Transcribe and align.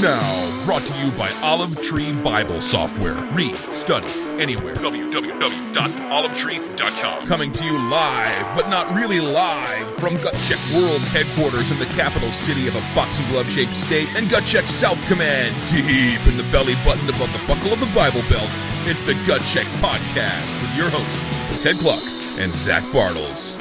Now, 0.00 0.64
brought 0.64 0.86
to 0.86 0.94
you 1.04 1.10
by 1.18 1.28
Olive 1.42 1.82
Tree 1.82 2.12
Bible 2.12 2.60
Software. 2.60 3.16
Read, 3.32 3.56
study, 3.72 4.06
anywhere. 4.40 4.76
www.olivetree.com. 4.76 7.26
Coming 7.26 7.52
to 7.52 7.64
you 7.64 7.76
live, 7.90 8.56
but 8.56 8.68
not 8.68 8.94
really 8.94 9.20
live, 9.20 9.88
from 9.98 10.16
Gut 10.18 10.36
Check 10.44 10.60
World 10.72 11.00
Headquarters 11.00 11.72
in 11.72 11.80
the 11.80 11.86
capital 11.96 12.30
city 12.30 12.68
of 12.68 12.76
a 12.76 12.80
boxing 12.94 13.26
glove 13.28 13.50
shaped 13.50 13.74
state, 13.74 14.08
and 14.14 14.30
Gut 14.30 14.44
Check 14.44 14.66
South 14.66 15.04
Command, 15.08 15.56
deep 15.68 16.24
in 16.28 16.36
the 16.36 16.44
belly 16.52 16.76
button 16.84 17.08
above 17.08 17.32
the 17.32 17.44
buckle 17.48 17.72
of 17.72 17.80
the 17.80 17.86
Bible 17.86 18.22
Belt. 18.30 18.48
It's 18.86 19.00
the 19.02 19.14
Gut 19.26 19.42
Check 19.46 19.66
Podcast 19.82 20.62
with 20.62 20.76
your 20.76 20.90
hosts, 20.90 21.62
Ted 21.64 21.76
Kluck 21.78 22.04
and 22.38 22.54
Zach 22.54 22.84
Bartels. 22.92 23.57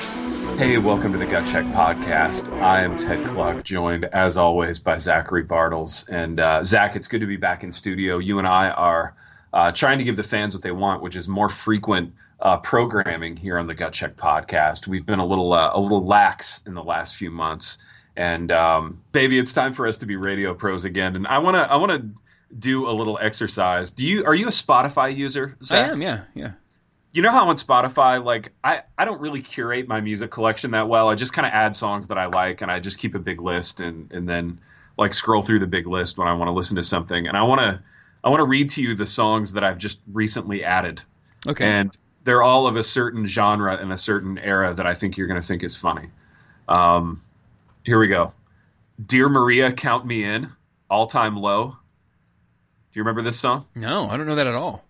Hey, 0.58 0.80
welcome 0.80 1.12
to 1.12 1.20
the 1.20 1.28
Gut 1.28 1.46
Check 1.46 1.66
Podcast. 1.66 2.52
I 2.64 2.82
am 2.82 2.98
Ted 2.98 3.24
Kluck, 3.28 3.64
joined 3.64 4.06
as 4.06 4.38
always 4.38 4.80
by 4.80 4.98
Zachary 4.98 5.44
Bartels. 5.44 6.08
And 6.10 6.40
uh, 6.40 6.64
Zach, 6.64 6.96
it's 6.96 7.08
good 7.08 7.22
to 7.22 7.28
be 7.28 7.38
back 7.38 7.64
in 7.64 7.72
studio. 7.72 8.18
You 8.18 8.40
and 8.40 8.48
I 8.48 8.72
are 8.72 9.14
uh, 9.54 9.72
trying 9.72 10.00
to 10.00 10.04
give 10.04 10.16
the 10.16 10.24
fans 10.24 10.56
what 10.56 10.64
they 10.64 10.72
want, 10.72 11.04
which 11.04 11.16
is 11.16 11.28
more 11.28 11.48
frequent 11.48 12.16
uh, 12.40 12.58
programming 12.58 13.38
here 13.38 13.60
on 13.60 13.68
the 13.68 13.76
Gut 13.76 13.94
Check 13.94 14.16
Podcast. 14.16 14.88
We've 14.88 15.06
been 15.06 15.20
a 15.20 15.26
little 15.28 15.54
uh, 15.54 15.70
a 15.74 15.80
little 15.80 16.04
lax 16.04 16.60
in 16.66 16.74
the 16.74 16.84
last 16.84 17.16
few 17.16 17.30
months, 17.30 17.78
and 18.16 18.52
um, 18.52 19.04
baby, 19.12 19.38
it's 19.38 19.54
time 19.54 19.74
for 19.74 19.86
us 19.86 19.98
to 19.98 20.08
be 20.08 20.16
radio 20.16 20.56
pros 20.56 20.86
again. 20.86 21.16
And 21.16 21.28
I 21.28 21.38
want 21.38 21.54
to 21.54 21.72
I 21.72 21.76
want 21.76 21.92
to 21.92 22.22
do 22.58 22.90
a 22.90 22.94
little 22.94 23.20
exercise. 23.22 23.92
Do 23.92 24.08
you 24.08 24.26
are 24.26 24.34
you 24.34 24.48
a 24.48 24.50
Spotify 24.50 25.16
user? 25.16 25.56
Zach? 25.64 25.90
I 25.90 25.92
am, 25.92 26.02
yeah, 26.02 26.24
yeah 26.34 26.54
you 27.18 27.24
know 27.24 27.32
how 27.32 27.50
on 27.50 27.56
Spotify, 27.56 28.24
like 28.24 28.54
I, 28.64 28.84
I 28.96 29.04
don't 29.04 29.20
really 29.20 29.42
curate 29.42 29.88
my 29.88 30.02
music 30.02 30.30
collection 30.30 30.70
that 30.72 30.88
well. 30.88 31.10
I 31.10 31.16
just 31.16 31.34
kind 31.34 31.48
of 31.48 31.52
add 31.52 31.76
songs 31.76 32.10
that 32.10 32.20
I 32.20 32.28
like, 32.28 32.62
and 32.62 32.72
I 32.72 32.80
just 32.80 33.00
keep 33.00 33.16
a 33.16 33.20
big 33.20 33.42
list, 33.42 33.80
and 33.80 34.12
and 34.12 34.30
then 34.30 34.60
like 35.00 35.16
scroll 35.16 35.42
through 35.42 35.58
the 35.58 35.66
big 35.66 35.88
list 35.88 36.20
when 36.20 36.28
I 36.28 36.36
want 36.36 36.50
to 36.50 36.52
listen 36.52 36.76
to 36.76 36.84
something. 36.84 37.28
And 37.28 37.36
I 37.36 37.42
want 37.42 37.62
to 37.62 37.82
I 38.24 38.30
want 38.30 38.42
to 38.42 38.46
read 38.46 38.70
to 38.72 38.84
you 38.84 38.94
the 38.94 39.08
songs 39.08 39.54
that 39.54 39.64
I've 39.64 39.80
just 39.80 40.00
recently 40.14 40.64
added. 40.64 41.02
Okay. 41.48 41.66
And 41.66 41.98
they're 42.24 42.44
all 42.44 42.68
of 42.68 42.76
a 42.76 42.84
certain 42.84 43.26
genre 43.26 43.76
and 43.76 43.92
a 43.92 43.98
certain 43.98 44.38
era 44.38 44.76
that 44.76 44.86
I 44.86 44.94
think 44.94 45.18
you're 45.18 45.28
going 45.28 45.42
to 45.42 45.48
think 45.48 45.64
is 45.64 45.76
funny. 45.76 46.12
Um, 46.68 47.24
here 47.84 47.98
we 48.00 48.10
go. 48.10 48.32
Dear 49.04 49.28
Maria, 49.28 49.72
count 49.72 50.06
me 50.06 50.24
in. 50.24 50.52
All 50.88 51.08
time 51.08 51.36
low. 51.36 51.70
Do 51.70 51.76
you 52.94 53.02
remember 53.02 53.24
this 53.24 53.40
song? 53.40 53.66
No, 53.74 54.08
I 54.08 54.18
don't 54.18 54.28
know 54.28 54.36
that 54.36 54.46
at 54.46 54.54
all. 54.54 54.84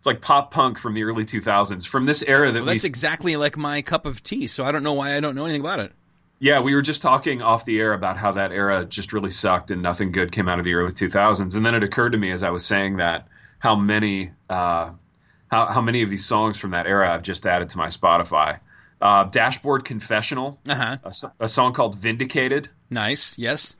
It's 0.00 0.06
like 0.06 0.22
pop 0.22 0.50
punk 0.50 0.78
from 0.78 0.94
the 0.94 1.04
early 1.04 1.26
2000s, 1.26 1.86
from 1.86 2.06
this 2.06 2.22
era 2.22 2.50
that 2.50 2.60
well, 2.60 2.72
that's 2.72 2.84
we, 2.84 2.88
exactly 2.88 3.36
like 3.36 3.58
my 3.58 3.82
cup 3.82 4.06
of 4.06 4.22
tea. 4.22 4.46
So 4.46 4.64
I 4.64 4.72
don't 4.72 4.82
know 4.82 4.94
why 4.94 5.14
I 5.14 5.20
don't 5.20 5.34
know 5.34 5.44
anything 5.44 5.60
about 5.60 5.80
it. 5.80 5.92
Yeah, 6.38 6.60
we 6.60 6.74
were 6.74 6.80
just 6.80 7.02
talking 7.02 7.42
off 7.42 7.66
the 7.66 7.78
air 7.78 7.92
about 7.92 8.16
how 8.16 8.32
that 8.32 8.50
era 8.50 8.86
just 8.86 9.12
really 9.12 9.28
sucked 9.28 9.70
and 9.70 9.82
nothing 9.82 10.10
good 10.10 10.32
came 10.32 10.48
out 10.48 10.58
of 10.58 10.64
the 10.64 10.72
early 10.72 10.92
2000s. 10.92 11.54
And 11.54 11.66
then 11.66 11.74
it 11.74 11.82
occurred 11.82 12.12
to 12.12 12.18
me 12.18 12.30
as 12.30 12.42
I 12.42 12.48
was 12.48 12.64
saying 12.64 12.96
that 12.96 13.28
how 13.58 13.76
many 13.76 14.30
uh, 14.48 14.92
how 15.50 15.66
how 15.66 15.82
many 15.82 16.00
of 16.00 16.08
these 16.08 16.24
songs 16.24 16.58
from 16.58 16.70
that 16.70 16.86
era 16.86 17.12
I've 17.12 17.22
just 17.22 17.44
added 17.44 17.68
to 17.68 17.76
my 17.76 17.88
Spotify. 17.88 18.60
Uh, 19.02 19.24
Dashboard 19.24 19.84
Confessional, 19.84 20.58
uh-huh. 20.66 20.96
a, 21.04 21.44
a, 21.44 21.48
song 21.48 21.74
called 21.74 21.94
Vindicated. 21.94 22.68
Nice, 22.90 23.36
yes. 23.38 23.76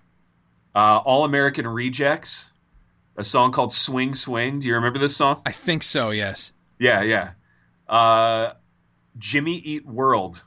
Uh, 0.74 0.96
All 0.98 1.24
American 1.24 1.66
Rejects, 1.66 2.50
a 3.20 3.24
song 3.24 3.52
called 3.52 3.72
Swing 3.72 4.14
Swing. 4.14 4.58
Do 4.58 4.66
you 4.66 4.74
remember 4.74 4.98
this 4.98 5.14
song? 5.14 5.42
I 5.44 5.52
think 5.52 5.82
so, 5.82 6.10
yes. 6.10 6.52
Yeah, 6.78 7.02
yeah. 7.02 7.32
Uh, 7.86 8.54
Jimmy 9.18 9.56
Eat 9.56 9.86
World, 9.86 10.42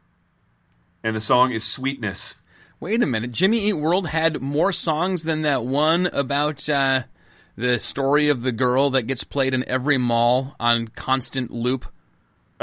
and 1.03 1.15
the 1.15 1.21
song 1.21 1.51
is 1.51 1.63
Sweetness. 1.63 2.35
Wait 2.79 3.03
a 3.03 3.05
minute. 3.05 3.31
Jimmy 3.31 3.59
Eat 3.59 3.73
World 3.73 4.07
had 4.07 4.41
more 4.41 4.71
songs 4.71 5.23
than 5.23 5.43
that 5.43 5.63
one 5.63 6.07
about 6.07 6.67
uh, 6.67 7.03
the 7.55 7.79
story 7.79 8.27
of 8.27 8.41
the 8.41 8.51
girl 8.51 8.89
that 8.89 9.03
gets 9.03 9.23
played 9.23 9.53
in 9.53 9.63
every 9.69 9.97
mall 9.97 10.55
on 10.59 10.87
constant 10.87 11.51
loop. 11.51 11.85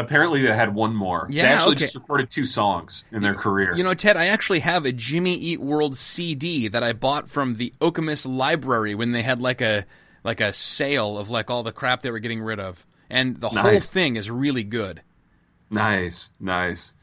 Apparently, 0.00 0.42
they 0.42 0.54
had 0.54 0.74
one 0.74 0.94
more. 0.94 1.26
Yeah, 1.30 1.42
they 1.42 1.48
actually 1.50 1.72
okay. 1.76 1.84
just 1.84 1.94
recorded 1.94 2.30
two 2.30 2.46
songs 2.46 3.04
in 3.12 3.22
their 3.22 3.34
career. 3.34 3.74
You 3.76 3.84
know, 3.84 3.94
Ted, 3.94 4.16
I 4.16 4.26
actually 4.26 4.60
have 4.60 4.84
a 4.86 4.92
Jimmy 4.92 5.34
Eat 5.34 5.60
World 5.60 5.96
CD 5.96 6.68
that 6.68 6.82
I 6.82 6.92
bought 6.92 7.28
from 7.30 7.54
the 7.56 7.72
Okemos 7.80 8.26
Library 8.26 8.94
when 8.94 9.12
they 9.12 9.22
had 9.22 9.40
like 9.40 9.60
a 9.60 9.86
like 10.24 10.40
a 10.40 10.52
sale 10.52 11.18
of 11.18 11.30
like 11.30 11.50
all 11.50 11.62
the 11.62 11.72
crap 11.72 12.02
they 12.02 12.10
were 12.10 12.18
getting 12.18 12.42
rid 12.42 12.58
of, 12.60 12.84
and 13.08 13.40
the 13.40 13.50
Nice. 13.50 13.62
whole 13.64 13.80
thing 13.80 14.16
is 14.16 14.30
really 14.30 14.64
good. 14.64 15.02
Nice, 15.70 16.30
nice. 16.40 16.94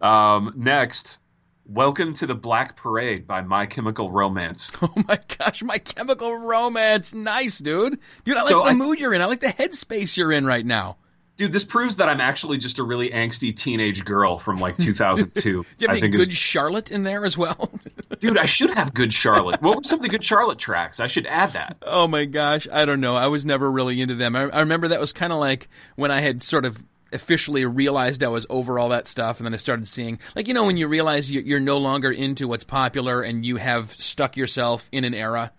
Um, 0.00 0.52
next, 0.56 1.18
Welcome 1.66 2.14
to 2.14 2.26
the 2.26 2.34
Black 2.34 2.76
Parade 2.76 3.28
by 3.28 3.42
My 3.42 3.64
Chemical 3.66 4.10
Romance. 4.10 4.70
Oh 4.82 4.92
my 5.06 5.18
gosh, 5.38 5.62
My 5.62 5.78
Chemical 5.78 6.36
Romance, 6.36 7.14
nice, 7.14 7.58
dude. 7.58 7.98
Dude, 8.24 8.36
I 8.36 8.40
like 8.40 8.48
So 8.50 8.62
the 8.62 8.70
I- 8.70 8.74
mood 8.74 8.98
you're 8.98 9.14
in. 9.14 9.22
I 9.22 9.26
like 9.26 9.40
the 9.40 9.46
headspace 9.48 10.16
you're 10.16 10.32
in 10.32 10.44
right 10.46 10.66
now. 10.66 10.96
Dude, 11.40 11.52
this 11.54 11.64
proves 11.64 11.96
that 11.96 12.06
I'm 12.10 12.20
actually 12.20 12.58
just 12.58 12.78
a 12.78 12.82
really 12.82 13.08
angsty 13.08 13.56
teenage 13.56 14.04
girl 14.04 14.38
from 14.38 14.58
like 14.58 14.76
2002. 14.78 15.40
Do 15.42 15.48
you 15.78 15.88
have 15.88 15.88
I 15.88 15.92
any 15.92 16.00
think 16.02 16.16
good 16.16 16.28
is- 16.28 16.36
Charlotte 16.36 16.90
in 16.90 17.02
there 17.02 17.24
as 17.24 17.34
well? 17.38 17.70
dude, 18.18 18.36
I 18.36 18.44
should 18.44 18.68
have 18.74 18.92
Good 18.92 19.10
Charlotte. 19.10 19.62
What 19.62 19.76
were 19.76 19.82
some 19.82 20.00
of 20.00 20.02
the 20.02 20.10
Good 20.10 20.22
Charlotte 20.22 20.58
tracks? 20.58 21.00
I 21.00 21.06
should 21.06 21.26
add 21.26 21.48
that. 21.54 21.78
oh 21.80 22.06
my 22.06 22.26
gosh, 22.26 22.68
I 22.70 22.84
don't 22.84 23.00
know. 23.00 23.16
I 23.16 23.28
was 23.28 23.46
never 23.46 23.70
really 23.70 24.02
into 24.02 24.14
them. 24.16 24.36
I, 24.36 24.50
I 24.50 24.60
remember 24.60 24.88
that 24.88 25.00
was 25.00 25.14
kind 25.14 25.32
of 25.32 25.38
like 25.38 25.68
when 25.96 26.10
I 26.10 26.20
had 26.20 26.42
sort 26.42 26.66
of 26.66 26.76
officially 27.10 27.64
realized 27.64 28.22
I 28.22 28.28
was 28.28 28.44
over 28.50 28.78
all 28.78 28.90
that 28.90 29.08
stuff, 29.08 29.38
and 29.38 29.46
then 29.46 29.54
I 29.54 29.56
started 29.56 29.88
seeing, 29.88 30.20
like, 30.36 30.46
you 30.46 30.52
know, 30.52 30.64
when 30.64 30.76
you 30.76 30.88
realize 30.88 31.30
you- 31.32 31.40
you're 31.40 31.58
no 31.58 31.78
longer 31.78 32.10
into 32.10 32.46
what's 32.46 32.64
popular 32.64 33.22
and 33.22 33.46
you 33.46 33.56
have 33.56 33.92
stuck 33.92 34.36
yourself 34.36 34.90
in 34.92 35.04
an 35.04 35.14
era. 35.14 35.52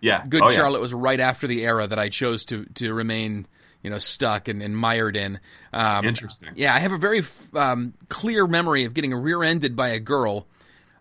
Yeah. 0.00 0.24
Good 0.28 0.42
Oh, 0.42 0.48
yeah. 0.50 0.56
Charlotte 0.56 0.80
was 0.80 0.92
right 0.92 1.20
after 1.20 1.46
the 1.46 1.64
era 1.64 1.86
that 1.86 2.00
I 2.00 2.08
chose 2.08 2.44
to 2.46 2.64
to 2.74 2.92
remain, 2.92 3.46
you 3.82 3.90
know, 3.90 3.98
stuck 3.98 4.48
and, 4.48 4.62
and 4.62 4.76
mired 4.76 5.16
in. 5.16 5.40
Um, 5.72 6.06
Interesting. 6.06 6.50
Yeah, 6.56 6.74
I 6.74 6.78
have 6.80 6.92
a 6.92 6.98
very 6.98 7.22
um, 7.54 7.94
clear 8.08 8.46
memory 8.46 8.84
of 8.84 8.94
getting 8.94 9.14
rear-ended 9.14 9.74
by 9.76 9.88
a 9.88 10.00
girl, 10.00 10.46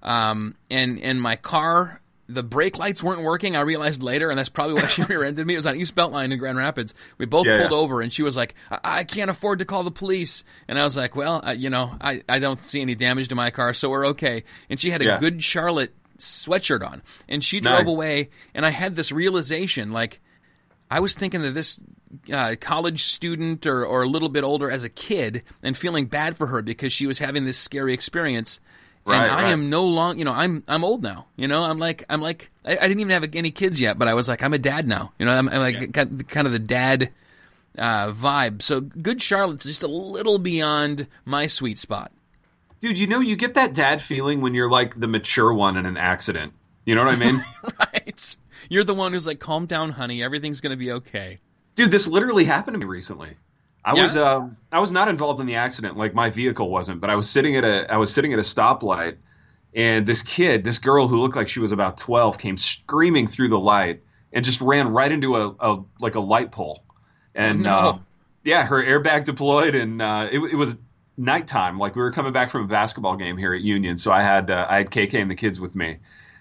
um, 0.03 0.55
and 0.71 0.99
and 0.99 1.21
my 1.21 1.35
car. 1.35 2.01
The 2.31 2.43
brake 2.43 2.77
lights 2.77 3.01
weren't 3.01 3.23
working. 3.23 3.55
I 3.55 3.61
realized 3.61 4.03
later, 4.03 4.29
and 4.29 4.37
that's 4.37 4.49
probably 4.49 4.75
why 4.75 4.85
she 4.85 5.01
rear-ended 5.09 5.47
me. 5.47 5.55
It 5.55 5.57
was 5.57 5.65
on 5.65 5.75
East 5.75 5.95
Beltline 5.95 6.31
in 6.31 6.37
Grand 6.37 6.59
Rapids. 6.59 6.93
We 7.17 7.25
both 7.25 7.47
Yeah, 7.47 7.57
pulled 7.57 7.71
yeah. 7.71 7.77
over, 7.77 8.01
and 8.01 8.13
she 8.13 8.21
was 8.21 8.37
like, 8.37 8.53
I-, 8.69 8.99
"I 8.99 9.03
can't 9.03 9.31
afford 9.31 9.57
to 9.59 9.65
call 9.65 9.81
the 9.81 9.89
police." 9.89 10.43
And 10.67 10.77
I 10.77 10.83
was 10.83 10.95
like, 10.95 11.15
"Well, 11.15 11.41
uh, 11.43 11.51
you 11.53 11.71
know, 11.71 11.97
I 11.99 12.21
I 12.29 12.37
don't 12.37 12.59
see 12.59 12.81
any 12.81 12.93
damage 12.93 13.29
to 13.29 13.35
my 13.35 13.49
car, 13.49 13.73
so 13.73 13.89
we're 13.89 14.05
okay." 14.09 14.43
And 14.69 14.79
she 14.79 14.91
had 14.91 15.01
a 15.01 15.05
Yeah. 15.05 15.17
good 15.17 15.43
Charlotte 15.43 15.95
sweatshirt 16.19 16.87
on, 16.87 17.01
and 17.27 17.43
she 17.43 17.59
drove 17.61 17.85
Nice. 17.87 17.95
away. 17.95 18.29
And 18.53 18.63
I 18.63 18.69
had 18.69 18.95
this 18.95 19.11
realization, 19.11 19.91
like, 19.91 20.19
I 20.91 20.99
was 20.99 21.15
thinking 21.15 21.43
of 21.45 21.55
this 21.55 21.79
uh, 22.31 22.55
college 22.59 23.03
student 23.03 23.65
or, 23.65 23.85
or 23.85 24.03
a 24.03 24.07
little 24.07 24.29
bit 24.29 24.43
older 24.43 24.69
as 24.69 24.83
a 24.83 24.89
kid 24.89 25.43
and 25.61 25.77
feeling 25.77 26.05
bad 26.05 26.37
for 26.37 26.47
her 26.47 26.61
because 26.61 26.91
she 26.93 27.07
was 27.07 27.19
having 27.19 27.45
this 27.45 27.57
scary 27.57 27.93
experience. 27.93 28.59
Right, 29.05 29.23
and 29.23 29.31
I 29.31 29.43
right. 29.43 29.51
am 29.51 29.69
no 29.69 29.85
long, 29.85 30.19
you 30.19 30.25
know, 30.25 30.33
I'm 30.33 30.63
I'm 30.67 30.83
old 30.83 31.01
now. 31.01 31.27
You 31.35 31.47
know, 31.47 31.63
I'm 31.63 31.79
like 31.79 32.03
I'm 32.09 32.21
like 32.21 32.51
I, 32.65 32.77
I 32.77 32.87
didn't 32.87 32.99
even 32.99 33.11
have 33.11 33.27
any 33.33 33.49
kids 33.49 33.81
yet, 33.81 33.97
but 33.97 34.07
I 34.07 34.13
was 34.13 34.27
like 34.27 34.43
I'm 34.43 34.53
a 34.53 34.59
dad 34.59 34.87
now. 34.87 35.13
You 35.17 35.25
know, 35.25 35.31
I'm, 35.31 35.49
I'm 35.49 35.59
like 35.59 35.91
got 35.91 36.15
the- 36.15 36.23
kind 36.23 36.45
of 36.45 36.53
the 36.53 36.59
dad 36.59 37.11
uh, 37.77 38.11
vibe. 38.11 38.61
So 38.61 38.81
Good 38.81 39.21
Charlotte's 39.21 39.63
just 39.63 39.83
a 39.83 39.87
little 39.87 40.37
beyond 40.37 41.07
my 41.25 41.47
sweet 41.47 41.77
spot. 41.77 42.11
Dude, 42.81 42.99
you 42.99 43.07
know, 43.07 43.19
you 43.19 43.35
get 43.35 43.55
that 43.55 43.73
dad 43.73 44.01
feeling 44.01 44.41
when 44.41 44.53
you're 44.53 44.69
like 44.69 44.99
the 44.99 45.07
mature 45.07 45.53
one 45.53 45.75
in 45.75 45.85
an 45.85 45.97
accident. 45.97 46.53
You 46.85 46.95
know 46.95 47.03
what 47.03 47.13
I 47.13 47.17
mean? 47.17 47.43
right? 47.79 48.37
You're 48.69 48.83
the 48.83 48.93
one 48.95 49.13
who's 49.13 49.27
like, 49.27 49.39
calm 49.39 49.65
down, 49.65 49.91
honey. 49.91 50.23
Everything's 50.23 50.61
gonna 50.61 50.77
be 50.77 50.91
okay. 50.91 51.39
Dude, 51.79 51.91
this 51.91 52.09
literally 52.09 52.43
happened 52.43 52.75
to 52.75 52.85
me 52.85 52.91
recently. 52.91 53.37
I 53.85 53.95
Yeah? 53.95 54.01
was 54.01 54.17
um, 54.17 54.57
I 54.69 54.79
was 54.79 54.91
not 54.91 55.07
involved 55.07 55.39
in 55.39 55.45
the 55.45 55.55
accident, 55.55 55.95
like 55.95 56.13
my 56.13 56.29
vehicle 56.29 56.69
wasn't, 56.69 56.99
but 56.99 57.09
I 57.09 57.15
was 57.15 57.29
sitting 57.29 57.55
at 57.55 57.63
a 57.63 57.89
I 57.89 57.95
was 57.95 58.13
sitting 58.13 58.33
at 58.33 58.39
a 58.39 58.41
stoplight, 58.41 59.15
and 59.73 60.05
this 60.05 60.21
kid, 60.21 60.65
this 60.65 60.77
girl 60.77 61.07
who 61.07 61.21
looked 61.21 61.37
like 61.37 61.47
she 61.47 61.61
was 61.61 61.71
about 61.71 61.97
twelve, 61.97 62.37
came 62.37 62.57
screaming 62.57 63.27
through 63.27 63.47
the 63.47 63.57
light 63.57 64.01
and 64.33 64.43
just 64.43 64.59
ran 64.59 64.89
right 64.89 65.09
into 65.09 65.37
a, 65.37 65.55
a 65.57 65.81
like 66.01 66.15
a 66.15 66.19
light 66.19 66.51
pole, 66.51 66.83
and 67.33 67.61
no. 67.61 67.77
uh, 67.77 67.97
yeah, 68.43 68.65
her 68.65 68.83
airbag 68.83 69.23
deployed, 69.23 69.73
and 69.73 70.01
uh, 70.01 70.27
it, 70.29 70.39
it 70.39 70.55
was 70.55 70.75
nighttime. 71.15 71.79
Like 71.79 71.95
we 71.95 72.01
were 72.01 72.11
coming 72.11 72.33
back 72.33 72.49
from 72.49 72.65
a 72.65 72.67
basketball 72.67 73.15
game 73.15 73.37
here 73.37 73.53
at 73.53 73.61
Union, 73.61 73.97
so 73.97 74.11
I 74.11 74.21
had 74.21 74.51
uh, 74.51 74.67
I 74.69 74.79
had 74.79 74.91
KK 74.91 75.13
and 75.13 75.31
the 75.31 75.35
kids 75.35 75.61
with 75.61 75.75
me, 75.75 75.99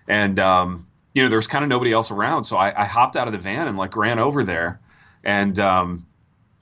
and 0.08 0.40
um, 0.40 0.88
you 1.14 1.22
know 1.22 1.28
there 1.28 1.38
was 1.38 1.46
kind 1.46 1.62
of 1.62 1.68
nobody 1.68 1.92
else 1.92 2.10
around, 2.10 2.42
so 2.42 2.56
I, 2.56 2.82
I 2.82 2.86
hopped 2.86 3.16
out 3.16 3.28
of 3.28 3.32
the 3.32 3.38
van 3.38 3.68
and 3.68 3.78
like 3.78 3.94
ran 3.94 4.18
over 4.18 4.42
there, 4.42 4.80
and 5.24 5.58
um, 5.58 6.06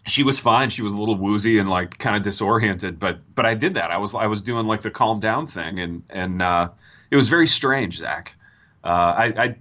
she 0.07 0.23
was 0.23 0.39
fine. 0.39 0.71
She 0.71 0.83
was 0.83 0.93
a 0.93 0.97
little 0.97 1.17
woozy 1.17 1.59
and 1.59 1.69
like 1.69 1.99
kind 1.99 2.17
of 2.17 2.23
disoriented, 2.23 2.99
but 2.99 3.21
but 3.35 3.47
I 3.47 3.55
did 3.55 3.75
that. 3.75 3.91
I 3.91 3.99
was 3.99 4.15
I 4.15 4.27
was 4.27 4.43
doing 4.43 4.67
like 4.67 4.83
the 4.83 4.91
calm 4.91 5.21
down 5.21 5.47
thing, 5.47 5.81
and 5.81 6.05
and 6.11 6.43
uh, 6.43 6.69
it 7.11 7.17
was 7.17 7.29
very 7.29 7.47
strange, 7.47 7.99
Zach. 7.99 8.35
Uh, 8.85 8.89
I, 8.89 9.25
I 9.45 9.57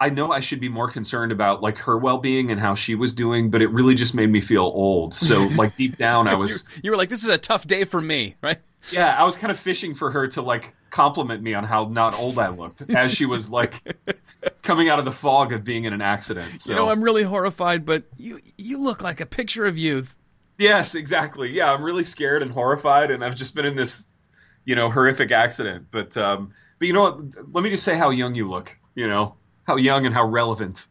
I 0.00 0.10
know 0.10 0.30
I 0.30 0.40
should 0.40 0.60
be 0.60 0.68
more 0.68 0.90
concerned 0.90 1.32
about 1.32 1.60
like 1.62 1.78
her 1.78 1.98
well 1.98 2.18
being 2.18 2.50
and 2.50 2.60
how 2.60 2.74
she 2.74 2.94
was 2.94 3.14
doing, 3.14 3.50
but 3.50 3.62
it 3.62 3.68
really 3.70 3.94
just 3.94 4.14
made 4.14 4.30
me 4.30 4.40
feel 4.40 4.62
old. 4.62 5.12
So 5.12 5.42
like 5.56 5.76
deep 5.76 5.96
down, 5.96 6.28
I 6.28 6.34
was 6.36 6.64
You 6.82 6.92
were 6.92 6.96
like, 6.96 7.08
this 7.08 7.22
is 7.24 7.28
a 7.28 7.38
tough 7.38 7.66
day 7.66 7.84
for 7.84 8.00
me, 8.00 8.36
right? 8.40 8.58
yeah, 8.92 9.14
I 9.20 9.24
was 9.24 9.36
kind 9.36 9.50
of 9.50 9.58
fishing 9.58 9.94
for 9.94 10.10
her 10.10 10.28
to 10.28 10.42
like 10.42 10.74
compliment 10.90 11.42
me 11.42 11.54
on 11.54 11.64
how 11.64 11.84
not 11.84 12.18
old 12.18 12.38
I 12.38 12.48
looked 12.48 12.82
as 12.90 13.12
she 13.12 13.26
was 13.26 13.50
like 13.50 13.82
coming 14.62 14.88
out 14.88 14.98
of 14.98 15.04
the 15.04 15.12
fog 15.12 15.52
of 15.52 15.64
being 15.64 15.84
in 15.84 15.92
an 15.92 16.00
accident. 16.00 16.60
So. 16.60 16.70
You 16.70 16.76
know, 16.76 16.88
I'm 16.88 17.02
really 17.02 17.22
horrified, 17.22 17.84
but 17.84 18.04
you 18.16 18.40
you 18.56 18.78
look 18.78 19.02
like 19.02 19.20
a 19.20 19.26
picture 19.26 19.66
of 19.66 19.76
youth. 19.78 20.14
Yes, 20.58 20.94
exactly. 20.94 21.50
Yeah, 21.50 21.72
I'm 21.72 21.82
really 21.82 22.04
scared 22.04 22.42
and 22.42 22.50
horrified, 22.50 23.10
and 23.10 23.24
I've 23.24 23.36
just 23.36 23.54
been 23.54 23.64
in 23.64 23.76
this, 23.76 24.08
you 24.64 24.74
know, 24.74 24.90
horrific 24.90 25.30
accident. 25.30 25.86
But 25.90 26.16
um, 26.16 26.52
but 26.78 26.88
you 26.88 26.94
know 26.94 27.02
what? 27.02 27.20
Let 27.52 27.62
me 27.64 27.70
just 27.70 27.84
say 27.84 27.96
how 27.96 28.10
young 28.10 28.34
you 28.34 28.48
look. 28.48 28.76
You 28.94 29.08
know, 29.08 29.36
how 29.64 29.76
young 29.76 30.06
and 30.06 30.14
how 30.14 30.26
relevant. 30.26 30.86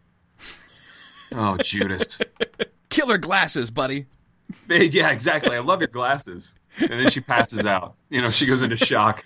Oh, 1.34 1.58
Judas. 1.58 2.18
Killer 2.90 3.18
glasses, 3.18 3.70
buddy. 3.70 4.06
Yeah, 4.70 5.12
exactly. 5.12 5.56
I 5.56 5.60
love 5.60 5.82
your 5.82 5.90
glasses. 5.90 6.58
And 6.80 6.92
then 6.92 7.10
she 7.10 7.20
passes 7.20 7.66
out. 7.66 7.96
You 8.10 8.22
know, 8.22 8.30
she 8.30 8.46
goes 8.46 8.62
into 8.62 8.78
shock. 8.78 9.24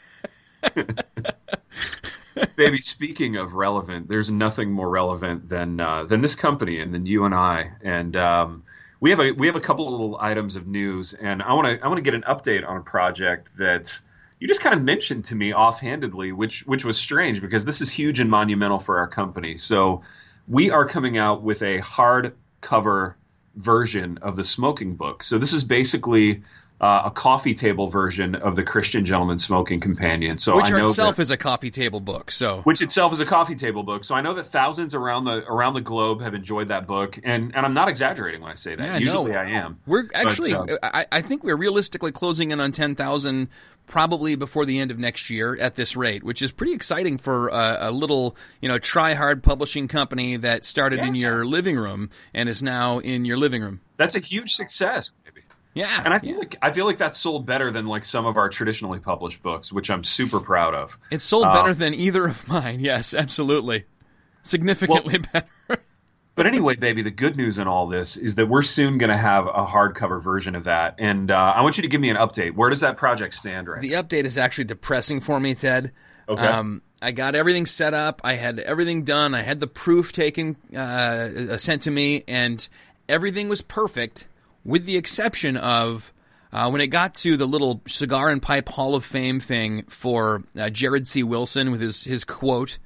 Baby, 2.55 2.79
speaking 2.79 3.37
of 3.37 3.53
relevant, 3.53 4.07
there's 4.07 4.31
nothing 4.31 4.71
more 4.71 4.89
relevant 4.89 5.49
than 5.49 5.79
uh, 5.79 6.05
than 6.05 6.21
this 6.21 6.35
company 6.35 6.79
and 6.79 6.93
than 6.93 7.05
you 7.05 7.25
and 7.25 7.33
I. 7.33 7.71
And 7.81 8.15
um, 8.15 8.63
we 8.99 9.09
have 9.09 9.19
a 9.19 9.31
we 9.31 9.47
have 9.47 9.55
a 9.55 9.61
couple 9.61 9.87
of 9.87 9.91
little 9.91 10.17
items 10.19 10.55
of 10.55 10.67
news, 10.67 11.13
and 11.13 11.41
I 11.41 11.53
want 11.53 11.67
to 11.67 11.83
I 11.83 11.87
want 11.87 11.97
to 11.97 12.03
get 12.03 12.13
an 12.13 12.23
update 12.23 12.67
on 12.67 12.77
a 12.77 12.81
project 12.81 13.49
that 13.57 13.99
you 14.39 14.47
just 14.47 14.61
kind 14.61 14.75
of 14.75 14.81
mentioned 14.81 15.25
to 15.25 15.35
me 15.35 15.53
offhandedly, 15.53 16.31
which 16.31 16.65
which 16.65 16.85
was 16.85 16.97
strange 16.97 17.41
because 17.41 17.65
this 17.65 17.81
is 17.81 17.91
huge 17.91 18.19
and 18.19 18.29
monumental 18.29 18.79
for 18.79 18.97
our 18.97 19.07
company. 19.07 19.57
So 19.57 20.01
we 20.47 20.71
are 20.71 20.85
coming 20.87 21.17
out 21.17 21.43
with 21.43 21.61
a 21.61 21.79
hardcover 21.79 23.15
version 23.55 24.17
of 24.21 24.35
the 24.35 24.43
smoking 24.43 24.95
book. 24.95 25.23
So 25.23 25.37
this 25.37 25.53
is 25.53 25.63
basically 25.63 26.43
uh, 26.81 27.03
a 27.05 27.11
coffee 27.11 27.53
table 27.53 27.87
version 27.87 28.33
of 28.33 28.55
the 28.55 28.63
Christian 28.63 29.05
Gentleman 29.05 29.37
Smoking 29.37 29.79
Companion. 29.79 30.39
So 30.39 30.55
which 30.55 30.71
I 30.71 30.79
know 30.79 30.85
itself 30.85 31.17
that, 31.17 31.21
is 31.21 31.29
a 31.29 31.37
coffee 31.37 31.69
table 31.69 31.99
book. 31.99 32.31
So 32.31 32.61
which 32.63 32.81
itself 32.81 33.13
is 33.13 33.19
a 33.19 33.25
coffee 33.25 33.53
table 33.53 33.83
book. 33.83 34.03
So 34.03 34.15
I 34.15 34.21
know 34.21 34.33
that 34.33 34.47
thousands 34.47 34.95
around 34.95 35.25
the 35.25 35.45
around 35.47 35.75
the 35.75 35.81
globe 35.81 36.21
have 36.21 36.33
enjoyed 36.33 36.69
that 36.69 36.87
book, 36.87 37.19
and 37.23 37.55
and 37.55 37.65
I'm 37.65 37.75
not 37.75 37.87
exaggerating 37.87 38.41
when 38.41 38.51
I 38.51 38.55
say 38.55 38.75
that. 38.75 38.83
Yeah, 38.83 38.97
Usually 38.97 39.33
no. 39.33 39.37
I 39.37 39.45
am. 39.51 39.79
We're 39.85 40.09
actually, 40.15 40.53
But, 40.53 40.71
um, 40.71 40.77
I, 40.81 41.05
I 41.11 41.21
think 41.21 41.43
we're 41.43 41.55
realistically 41.55 42.11
closing 42.11 42.49
in 42.49 42.59
on 42.59 42.71
ten 42.71 42.95
thousand, 42.95 43.49
probably 43.85 44.35
before 44.35 44.65
the 44.65 44.79
end 44.79 44.89
of 44.89 44.97
next 44.97 45.29
year 45.29 45.55
at 45.59 45.75
this 45.75 45.95
rate, 45.95 46.23
which 46.23 46.41
is 46.41 46.51
pretty 46.51 46.73
exciting 46.73 47.19
for 47.19 47.49
a, 47.49 47.77
a 47.81 47.91
little, 47.91 48.35
you 48.59 48.67
know, 48.67 48.79
try 48.79 49.13
hard 49.13 49.43
publishing 49.43 49.87
company 49.87 50.35
that 50.37 50.65
started 50.65 50.99
in 50.99 51.13
your 51.13 51.45
living 51.45 51.77
room 51.77 52.09
and 52.33 52.49
is 52.49 52.63
now 52.63 52.97
in 52.97 53.23
your 53.23 53.37
living 53.37 53.61
room. 53.61 53.81
that's 53.97 54.15
a 54.15 54.19
huge 54.19 54.53
success. 54.53 55.11
Yeah, 55.73 56.01
And 56.03 56.13
I 56.13 56.19
feel 56.19 56.31
yeah. 56.31 56.37
like 56.37 56.57
I 56.61 56.71
feel 56.71 56.85
like 56.85 56.97
that's 56.97 57.17
sold 57.17 57.45
better 57.45 57.71
than 57.71 57.87
like 57.87 58.03
some 58.03 58.25
of 58.25 58.35
our 58.35 58.49
traditionally 58.49 58.99
published 58.99 59.41
books, 59.41 59.71
which 59.71 59.89
I'm 59.89 60.03
super 60.03 60.39
proud 60.41 60.75
of. 60.75 60.97
it's 61.09 61.23
sold 61.23 61.45
uh, 61.45 61.53
better 61.53 61.73
than 61.73 61.93
either 61.93 62.25
of 62.25 62.47
mine. 62.47 62.79
Yes, 62.91 63.13
absolutely, 63.13 63.85
significantly 64.43 65.19
better. 65.19 65.47
But 66.33 66.47
anyway, 66.47 66.75
baby, 66.77 67.03
the 67.03 67.11
good 67.11 67.35
news 67.35 67.59
in 67.59 67.67
all 67.67 67.87
this 67.87 68.15
is 68.15 68.35
that 68.35 68.47
we're 68.47 68.61
soon 68.61 68.97
going 68.97 69.09
to 69.09 69.17
have 69.17 69.47
a 69.47 69.65
hardcover 69.65 70.23
version 70.23 70.55
of 70.55 70.63
that, 70.63 70.95
and 70.97 71.29
uh, 71.29 71.35
I 71.35 71.61
want 71.61 71.77
you 71.77 71.81
to 71.81 71.89
give 71.89 71.99
me 71.99 72.09
an 72.09 72.15
update. 72.15 72.55
Where 72.55 72.69
does 72.69 72.79
that 72.79 72.95
project 72.95 73.33
stand 73.33 73.67
right? 73.67 73.81
The 73.81 73.91
update 73.91 74.23
is 74.23 74.37
actually 74.37 74.63
depressing 74.63 75.19
for 75.19 75.39
me, 75.41 75.55
Ted. 75.55 75.91
Okay. 76.29 76.47
Um, 76.47 76.81
I 77.01 77.11
got 77.11 77.35
everything 77.35 77.65
set 77.65 77.93
up. 77.93 78.21
I 78.23 78.33
had 78.35 78.59
everything 78.59 79.03
done. 79.03 79.35
I 79.35 79.41
had 79.41 79.59
the 79.59 79.67
proof 79.67 80.13
taken, 80.13 80.55
uh, 80.75 81.57
sent 81.57 81.81
to 81.83 81.91
me, 81.91 82.23
and 82.29 82.65
everything 83.09 83.49
was 83.49 83.61
perfect, 83.61 84.27
with 84.63 84.85
the 84.85 84.97
exception 84.97 85.57
of 85.57 86.13
uh, 86.51 86.69
when 86.69 86.81
it 86.81 86.87
got 86.87 87.13
to 87.15 87.37
the 87.37 87.45
little 87.45 87.81
cigar 87.87 88.29
and 88.29 88.41
pipe 88.41 88.69
Hall 88.69 88.95
of 88.95 89.05
Fame 89.05 89.39
thing 89.39 89.83
for 89.87 90.43
uh, 90.59 90.69
Jared 90.69 91.07
C. 91.07 91.23
Wilson 91.23 91.71
with 91.71 91.81
his 91.81 92.03
his 92.03 92.23
quote. 92.23 92.77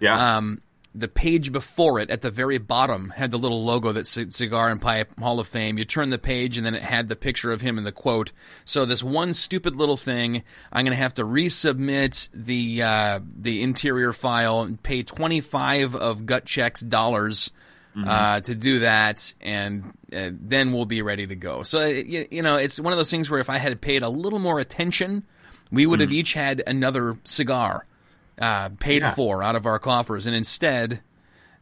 yeah. 0.00 0.36
Um, 0.36 0.62
the 0.94 1.08
page 1.08 1.52
before 1.52 1.98
it, 1.98 2.10
at 2.10 2.20
the 2.20 2.30
very 2.30 2.58
bottom, 2.58 3.10
had 3.10 3.30
the 3.30 3.38
little 3.38 3.64
logo 3.64 3.92
that 3.92 4.06
said 4.06 4.34
Cigar 4.34 4.68
and 4.68 4.80
Pipe 4.80 5.18
Hall 5.18 5.40
of 5.40 5.48
Fame. 5.48 5.78
You 5.78 5.84
turn 5.86 6.10
the 6.10 6.18
page, 6.18 6.56
and 6.58 6.66
then 6.66 6.74
it 6.74 6.82
had 6.82 7.08
the 7.08 7.16
picture 7.16 7.50
of 7.50 7.62
him 7.62 7.78
and 7.78 7.86
the 7.86 7.92
quote. 7.92 8.32
So 8.64 8.84
this 8.84 9.02
one 9.02 9.32
stupid 9.32 9.76
little 9.76 9.96
thing, 9.96 10.42
I'm 10.70 10.84
going 10.84 10.94
to 10.94 11.02
have 11.02 11.14
to 11.14 11.24
resubmit 11.24 12.28
the 12.34 12.82
uh, 12.82 13.20
the 13.24 13.62
interior 13.62 14.12
file 14.12 14.60
and 14.60 14.82
pay 14.82 15.02
25 15.02 15.94
of 15.94 16.26
Gut 16.26 16.44
Check's 16.44 16.82
dollars. 16.82 17.50
Uh, 17.94 18.40
to 18.40 18.54
do 18.54 18.78
that, 18.78 19.34
and 19.42 19.84
uh, 20.16 20.30
then 20.32 20.72
we'll 20.72 20.86
be 20.86 21.02
ready 21.02 21.26
to 21.26 21.36
go. 21.36 21.62
So, 21.62 21.82
uh, 21.82 21.86
you, 21.88 22.26
you 22.30 22.40
know, 22.40 22.56
it's 22.56 22.80
one 22.80 22.94
of 22.94 22.96
those 22.96 23.10
things 23.10 23.28
where 23.28 23.38
if 23.38 23.50
I 23.50 23.58
had 23.58 23.78
paid 23.82 24.02
a 24.02 24.08
little 24.08 24.38
more 24.38 24.58
attention, 24.58 25.24
we 25.70 25.84
would 25.84 26.00
have 26.00 26.10
each 26.10 26.32
had 26.32 26.62
another 26.66 27.18
cigar 27.24 27.84
uh, 28.38 28.70
paid 28.80 29.02
Yeah. 29.02 29.10
for 29.10 29.42
out 29.42 29.56
of 29.56 29.66
our 29.66 29.78
coffers, 29.78 30.26
and 30.26 30.34
instead, 30.34 31.02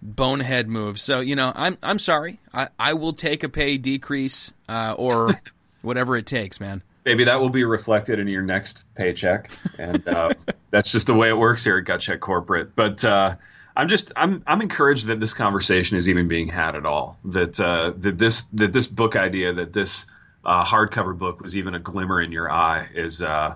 bonehead 0.00 0.68
moves. 0.68 1.02
So 1.02 1.18
you 1.18 1.34
know, 1.34 1.52
I'm 1.54 1.76
I'm 1.82 1.98
sorry. 1.98 2.38
I, 2.54 2.68
I 2.78 2.92
will 2.94 3.12
take 3.12 3.42
a 3.42 3.48
pay 3.48 3.76
decrease 3.76 4.52
uh, 4.68 4.94
or 4.96 5.30
whatever 5.82 6.16
it 6.16 6.26
takes, 6.26 6.60
man. 6.60 6.82
Maybe 7.04 7.24
that 7.24 7.40
will 7.40 7.48
be 7.50 7.64
reflected 7.64 8.18
in 8.20 8.28
your 8.28 8.42
next 8.42 8.84
paycheck, 8.94 9.50
and 9.78 10.06
uh, 10.06 10.30
that's 10.70 10.92
just 10.92 11.06
the 11.08 11.14
way 11.14 11.28
it 11.28 11.36
works 11.36 11.64
here 11.64 11.78
at 11.78 11.84
Gut 11.86 12.00
Check 12.00 12.20
Corporate. 12.20 12.76
But 12.76 13.04
uh, 13.04 13.34
I'm 13.80 13.88
just 13.88 14.12
I'm 14.14 14.42
I'm 14.46 14.60
encouraged 14.60 15.06
that 15.06 15.20
this 15.20 15.32
conversation 15.32 15.96
is 15.96 16.06
even 16.06 16.28
being 16.28 16.48
had 16.48 16.76
at 16.76 16.84
all. 16.84 17.16
That 17.24 17.58
uh, 17.58 17.94
that 17.96 18.18
this 18.18 18.42
that 18.52 18.74
this 18.74 18.86
book 18.86 19.16
idea 19.16 19.54
that 19.54 19.72
this 19.72 20.04
uh, 20.44 20.66
hardcover 20.66 21.16
book 21.16 21.40
was 21.40 21.56
even 21.56 21.74
a 21.74 21.78
glimmer 21.78 22.20
in 22.20 22.30
your 22.30 22.52
eye 22.52 22.86
is 22.94 23.22
uh, 23.22 23.54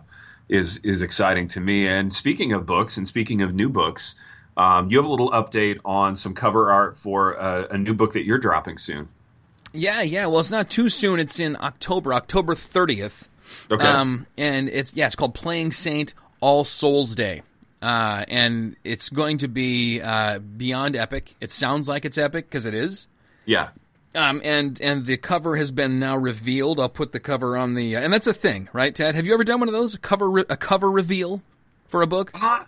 is 0.49 0.79
is 0.79 1.03
exciting 1.03 1.49
to 1.49 1.61
me. 1.61 1.87
And 1.87 2.11
speaking 2.11 2.55
of 2.55 2.65
books, 2.65 2.97
and 2.97 3.07
speaking 3.07 3.43
of 3.43 3.55
new 3.55 3.69
books. 3.69 4.15
Um, 4.57 4.89
you 4.89 4.99
have 4.99 5.07
a 5.07 5.11
little 5.11 5.33
update 5.33 5.81
on 5.85 6.15
some 6.15 6.33
cover 6.33 6.71
art 6.71 6.97
for 6.97 7.33
a, 7.33 7.73
a 7.73 7.77
new 7.77 7.93
book 7.93 8.13
that 8.13 8.25
you're 8.25 8.39
dropping 8.39 8.79
soon. 8.79 9.09
Yeah, 9.73 10.03
yeah. 10.03 10.27
Well, 10.27 10.39
it's 10.39 10.53
not 10.53 10.71
too 10.71 10.89
soon. 10.89 11.19
It's 11.19 11.41
in 11.41 11.57
October, 11.57 12.15
October 12.15 12.55
30th. 12.55 13.27
Okay. 13.73 13.85
Um, 13.85 14.29
and 14.39 14.69
it's 14.69 14.95
yeah, 14.95 15.07
it's 15.07 15.17
called 15.17 15.35
Playing 15.35 15.73
Saint 15.73 16.15
All 16.41 16.63
Souls 16.63 17.17
Day. 17.17 17.43
Uh, 17.85 18.25
and 18.29 18.77
it's 18.83 19.11
going 19.11 19.37
to 19.39 19.49
be 19.49 20.01
uh, 20.01 20.39
beyond 20.39 20.97
epic. 20.97 21.35
It 21.41 21.51
sounds 21.51 21.87
like 21.87 22.07
it's 22.07 22.17
epic 22.17 22.47
because 22.47 22.65
it 22.65 22.75
is. 22.75 23.09
yeah. 23.45 23.69
Um, 24.17 24.41
and 24.45 24.81
and 24.81 25.07
the 25.07 25.17
cover 25.17 25.57
has 25.57 25.73
been 25.73 25.99
now 25.99 26.17
revealed. 26.17 26.79
I'll 26.79 26.89
put 26.89 27.11
the 27.11 27.19
cover 27.19 27.57
on 27.57 27.75
the, 27.75 27.97
uh, 27.97 28.01
and 28.01 28.13
that's 28.13 28.29
a 28.29 28.33
thing, 28.33 28.69
right, 28.73 28.95
Ted? 28.95 29.17
Have 29.17 29.27
you 29.27 29.35
ever 29.35 29.43
done 29.43 29.59
one 29.59 29.69
of 29.69 29.73
those? 29.75 29.95
A 29.95 29.99
cover 29.99 30.31
re- 30.31 30.45
a 30.49 30.57
cover 30.57 30.89
reveal 30.89 31.43
for 31.89 32.01
a 32.01 32.07
book? 32.07 32.31
Ah, 32.33 32.65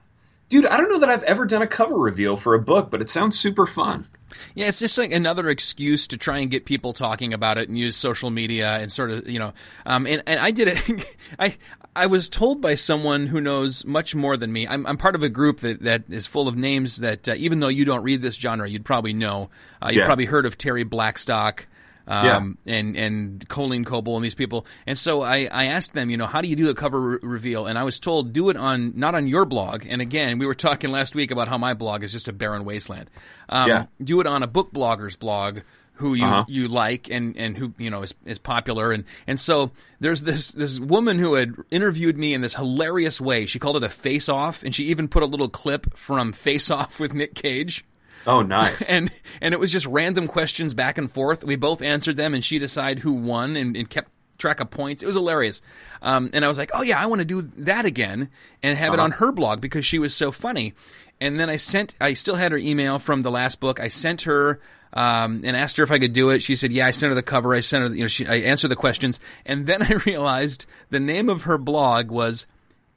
dude, 0.48 0.66
I 0.66 0.76
don't 0.76 0.90
know 0.90 0.98
that 0.98 1.08
I've 1.08 1.22
ever 1.22 1.46
done 1.46 1.62
a 1.62 1.68
cover 1.68 1.96
reveal 1.96 2.36
for 2.36 2.54
a 2.54 2.58
book, 2.60 2.90
but 2.90 3.00
it 3.00 3.08
sounds 3.08 3.38
super 3.38 3.64
fun. 3.64 4.08
Yeah, 4.56 4.66
it's 4.66 4.80
just 4.80 4.98
like 4.98 5.12
another 5.12 5.48
excuse 5.48 6.08
to 6.08 6.18
try 6.18 6.38
and 6.38 6.50
get 6.50 6.64
people 6.64 6.92
talking 6.92 7.32
about 7.32 7.58
it 7.58 7.68
and 7.68 7.78
use 7.78 7.94
social 7.94 8.30
media 8.30 8.78
and 8.78 8.90
sort 8.90 9.12
of, 9.12 9.28
you 9.28 9.38
know, 9.38 9.52
um, 9.86 10.04
and, 10.08 10.24
and 10.26 10.40
I 10.40 10.50
did 10.50 10.66
it. 10.66 11.16
I, 11.38 11.56
I 11.96 12.06
was 12.06 12.28
told 12.28 12.60
by 12.60 12.74
someone 12.76 13.26
who 13.26 13.40
knows 13.40 13.84
much 13.84 14.14
more 14.14 14.36
than 14.36 14.52
me. 14.52 14.66
I'm, 14.68 14.86
I'm 14.86 14.96
part 14.96 15.14
of 15.14 15.22
a 15.22 15.28
group 15.28 15.60
that, 15.60 15.82
that 15.82 16.04
is 16.08 16.26
full 16.26 16.46
of 16.48 16.56
names 16.56 16.98
that, 16.98 17.28
uh, 17.28 17.34
even 17.36 17.60
though 17.60 17.68
you 17.68 17.84
don't 17.84 18.02
read 18.02 18.22
this 18.22 18.36
genre, 18.36 18.68
you'd 18.68 18.84
probably 18.84 19.12
know. 19.12 19.50
Uh, 19.82 19.88
you've 19.88 20.00
Yeah. 20.00 20.04
probably 20.06 20.26
heard 20.26 20.46
of 20.46 20.56
Terri 20.58 20.88
Blackstock. 20.88 21.66
Um, 22.08 22.56
and, 22.66 22.96
and 22.96 23.48
Colleen 23.48 23.84
Coble 23.84 24.14
and 24.14 24.24
these 24.24 24.36
people. 24.36 24.64
And 24.86 24.96
so 24.96 25.22
I, 25.22 25.48
I 25.50 25.64
asked 25.64 25.92
them, 25.92 26.08
you 26.08 26.16
know, 26.16 26.26
how 26.26 26.40
do 26.40 26.46
you 26.46 26.54
do 26.54 26.70
a 26.70 26.74
cover 26.74 27.00
re- 27.00 27.18
reveal? 27.20 27.66
And 27.66 27.76
I 27.76 27.82
was 27.82 27.98
told, 27.98 28.32
do 28.32 28.48
it 28.48 28.56
on, 28.56 28.92
not 28.94 29.16
on 29.16 29.26
your 29.26 29.44
blog. 29.44 29.84
And 29.88 30.00
again, 30.00 30.38
we 30.38 30.46
were 30.46 30.54
talking 30.54 30.92
last 30.92 31.16
week 31.16 31.32
about 31.32 31.48
how 31.48 31.58
my 31.58 31.74
blog 31.74 32.04
is 32.04 32.12
just 32.12 32.28
a 32.28 32.32
barren 32.32 32.64
wasteland. 32.64 33.10
Um, 33.48 33.68
Yeah. 33.68 33.86
do 34.00 34.20
it 34.20 34.28
on 34.28 34.44
a 34.44 34.46
book 34.46 34.72
blogger's 34.72 35.16
blog 35.16 35.62
who 35.96 36.14
you, 36.14 36.24
Uh-huh. 36.24 36.44
you 36.48 36.68
like 36.68 37.10
and, 37.10 37.36
and 37.36 37.56
who 37.58 37.72
you 37.78 37.90
know 37.90 38.02
is, 38.02 38.14
is 38.24 38.38
popular 38.38 38.92
and, 38.92 39.04
and 39.26 39.38
so 39.40 39.70
there's 40.00 40.22
this 40.22 40.52
this 40.52 40.78
woman 40.78 41.18
who 41.18 41.34
had 41.34 41.54
interviewed 41.70 42.16
me 42.16 42.32
in 42.34 42.40
this 42.42 42.54
hilarious 42.54 43.20
way. 43.20 43.46
She 43.46 43.58
called 43.58 43.76
it 43.76 43.84
a 43.84 43.88
face 43.88 44.28
off 44.28 44.62
and 44.62 44.74
she 44.74 44.84
even 44.84 45.08
put 45.08 45.22
a 45.22 45.26
little 45.26 45.48
clip 45.48 45.96
from 45.96 46.32
Face 46.32 46.70
Off 46.70 47.00
with 47.00 47.12
Nick 47.14 47.34
Cage 47.34 47.84
Oh, 48.26 48.42
nice. 48.42 48.82
and 48.88 49.10
and 49.40 49.54
it 49.54 49.60
was 49.60 49.70
just 49.70 49.86
random 49.86 50.26
questions 50.26 50.74
back 50.74 50.98
and 50.98 51.08
forth. 51.10 51.44
We 51.44 51.54
both 51.54 51.80
answered 51.80 52.16
them, 52.16 52.34
and 52.34 52.44
she 52.44 52.58
decided 52.58 52.98
who 53.04 53.12
won 53.12 53.54
and, 53.54 53.76
and 53.76 53.88
kept 53.88 54.10
track 54.36 54.58
of 54.58 54.68
points. 54.68 55.02
It 55.02 55.06
was 55.06 55.14
hilarious. 55.14 55.62
Um, 56.02 56.30
and 56.34 56.44
I 56.44 56.48
was 56.48 56.58
like, 56.58 56.72
oh 56.74 56.82
yeah, 56.82 57.00
I 57.00 57.06
want 57.06 57.20
to 57.20 57.24
do 57.24 57.42
that 57.58 57.84
again 57.86 58.28
and 58.64 58.76
have 58.76 58.92
it 58.94 58.98
on 59.00 59.12
her 59.12 59.30
blog 59.30 59.60
because 59.60 59.86
she 59.86 60.00
was 60.00 60.12
so 60.12 60.32
funny. 60.32 60.74
And 61.20 61.38
then 61.38 61.48
I 61.48 61.56
sent, 61.56 61.94
I 62.00 62.14
still 62.14 62.34
had 62.34 62.50
her 62.52 62.58
email 62.58 62.98
from 62.98 63.22
the 63.22 63.30
last 63.30 63.60
book. 63.60 63.78
I 63.78 63.86
sent 63.88 64.22
her. 64.22 64.60
Um, 64.96 65.42
and 65.44 65.56
asked 65.56 65.76
her 65.76 65.84
if 65.84 65.90
I 65.90 65.98
could 65.98 66.12
do 66.14 66.30
it. 66.30 66.40
She 66.42 66.56
said, 66.56 66.72
"Yeah." 66.72 66.86
I 66.86 66.90
sent 66.90 67.10
her 67.10 67.14
the 67.14 67.22
cover. 67.22 67.54
I 67.54 67.60
sent 67.60 67.84
her, 67.84 67.94
you 67.94 68.02
know, 68.02 68.08
she, 68.08 68.26
I 68.26 68.36
answered 68.36 68.68
the 68.68 68.76
questions, 68.76 69.20
and 69.44 69.66
then 69.66 69.82
I 69.82 69.92
realized 70.06 70.64
the 70.90 71.00
name 71.00 71.28
of 71.28 71.42
her 71.42 71.58
blog 71.58 72.10
was 72.10 72.46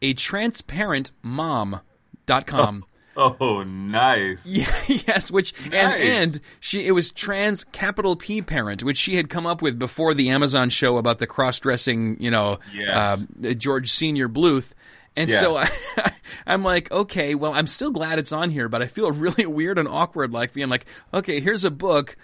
a 0.01 0.13
transparent 0.13 1.11
mom.com. 1.21 2.85
oh, 3.17 3.63
nice. 3.63 4.45
Yeah, 4.49 5.01
yes, 5.07 5.29
which 5.29 5.53
and 5.73 6.01
and 6.01 6.41
she 6.61 6.87
it 6.87 6.91
was 6.91 7.11
trans 7.11 7.65
capital 7.65 8.15
P 8.15 8.41
parent, 8.41 8.81
which 8.83 8.97
she 8.97 9.15
had 9.15 9.29
come 9.29 9.45
up 9.45 9.61
with 9.61 9.77
before 9.77 10.13
the 10.13 10.29
Amazon 10.29 10.69
show 10.69 10.97
about 10.97 11.19
the 11.19 11.27
cross 11.27 11.59
dressing, 11.59 12.21
you 12.21 12.31
know, 12.31 12.59
Yes. 12.73 13.27
uh, 13.43 13.53
George 13.55 13.91
Senior 13.91 14.29
Bluth. 14.29 14.69
And 15.19 15.29
Yeah. 15.29 15.39
so 15.39 15.57
I, 15.57 15.67
I'm 16.47 16.63
like, 16.63 16.89
okay, 16.91 17.35
well, 17.35 17.53
I'm 17.53 17.67
still 17.67 17.91
glad 17.91 18.17
it's 18.19 18.31
on 18.31 18.49
here, 18.49 18.69
but 18.69 18.81
I 18.81 18.87
feel 18.87 19.11
really 19.25 19.45
weird 19.45 19.77
and 19.77 19.87
awkward, 19.87 20.31
like 20.31 20.53
being 20.53 20.69
like, 20.69 20.85
okay, 21.13 21.39
here's 21.41 21.65
a 21.65 21.71
book 21.71 22.15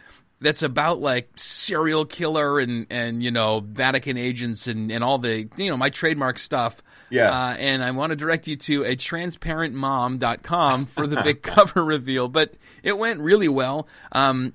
that's 0.42 0.64
about 0.64 1.00
like 1.00 1.30
serial 1.38 2.04
killer 2.06 2.60
and 2.60 2.86
and 2.90 3.24
you 3.24 3.32
know 3.32 3.62
Vatican 3.66 4.18
agents 4.18 4.68
and 4.68 4.92
and 4.92 5.02
all 5.02 5.18
the 5.18 5.48
you 5.56 5.70
know 5.70 5.78
my 5.78 5.90
trademark 5.90 6.38
stuff. 6.40 6.82
Yeah. 7.10 7.32
Uh, 7.32 7.54
and 7.58 7.84
I 7.84 7.92
want 7.92 8.12
to 8.12 8.16
direct 8.16 8.48
you 8.48 8.56
to 8.58 8.84
a 8.84 8.96
transparentmom.com 8.96 10.86
for 10.86 11.08
the 11.08 11.22
big 11.22 11.42
cover 11.42 11.84
reveal, 11.84 12.28
but 12.28 12.54
it 12.84 12.98
went 12.98 13.20
really 13.22 13.48
well. 13.48 13.88
Um, 14.12 14.54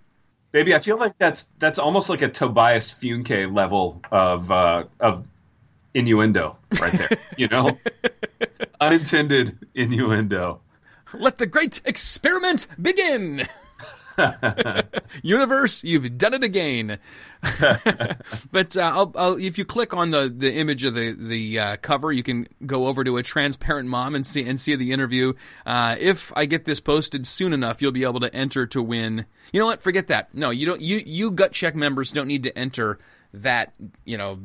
Baby, 0.53 0.75
I 0.75 0.81
feel 0.81 0.99
like 0.99 1.17
that's 1.19 1.45
that's 1.59 1.79
almost 1.79 2.09
like 2.09 2.23
a 2.23 2.29
Tobias 2.29 2.93
Funke 2.93 3.55
level 3.55 4.03
of 4.11 4.51
uh, 4.51 4.85
of 4.99 5.25
innuendo 5.95 6.59
right 6.81 6.93
there. 6.93 7.09
you 7.37 7.47
know, 7.49 7.79
unintended 8.81 9.59
innuendo. 9.75 10.61
let 11.13 11.39
the 11.39 11.47
great 11.47 11.81
experiment 11.85 12.67
begin. 12.81 13.47
Universe, 15.23 15.85
you've 15.85 16.19
done 16.19 16.35
it 16.35 16.45
again. 16.45 16.99
but 18.53 18.77
uh, 18.77 18.81
I'll, 18.81 19.13
I'll, 19.17 19.39
if 19.39 19.59
you 19.59 19.65
click 19.65 19.95
on 19.95 20.11
the, 20.11 20.33
the 20.35 20.55
image 20.55 20.85
of 20.85 20.95
the 20.95 21.13
the 21.13 21.59
uh, 21.59 21.77
cover, 21.77 22.13
you 22.13 22.23
can 22.23 22.47
go 22.67 22.87
over 22.87 23.05
to 23.05 23.17
a 23.17 23.23
transparent 23.23 23.89
mom 23.89 24.15
and 24.15 24.27
see 24.27 24.47
and 24.47 24.59
see 24.59 24.77
the 24.77 24.93
interview. 24.93 25.33
Uh, 25.65 25.97
if 25.99 26.33
I 26.37 26.47
get 26.47 26.65
this 26.65 26.81
posted 26.81 27.27
soon 27.27 27.53
enough, 27.53 27.81
you'll 27.81 27.93
be 27.93 28.05
able 28.05 28.21
to 28.21 28.35
enter 28.35 28.67
to 28.69 28.83
win. 28.83 29.27
You 29.53 29.61
know 29.61 29.67
what? 29.67 29.83
Forget 29.83 30.09
that. 30.09 30.35
No, 30.35 30.51
you 30.51 30.67
don't. 30.67 30.81
You 30.81 31.03
you 31.05 31.31
gut 31.31 31.53
check 31.53 31.75
members 31.75 32.13
don't 32.13 32.29
need 32.29 32.43
to 32.45 32.59
enter 32.59 32.99
that. 33.33 33.73
You 34.05 34.19
know, 34.19 34.41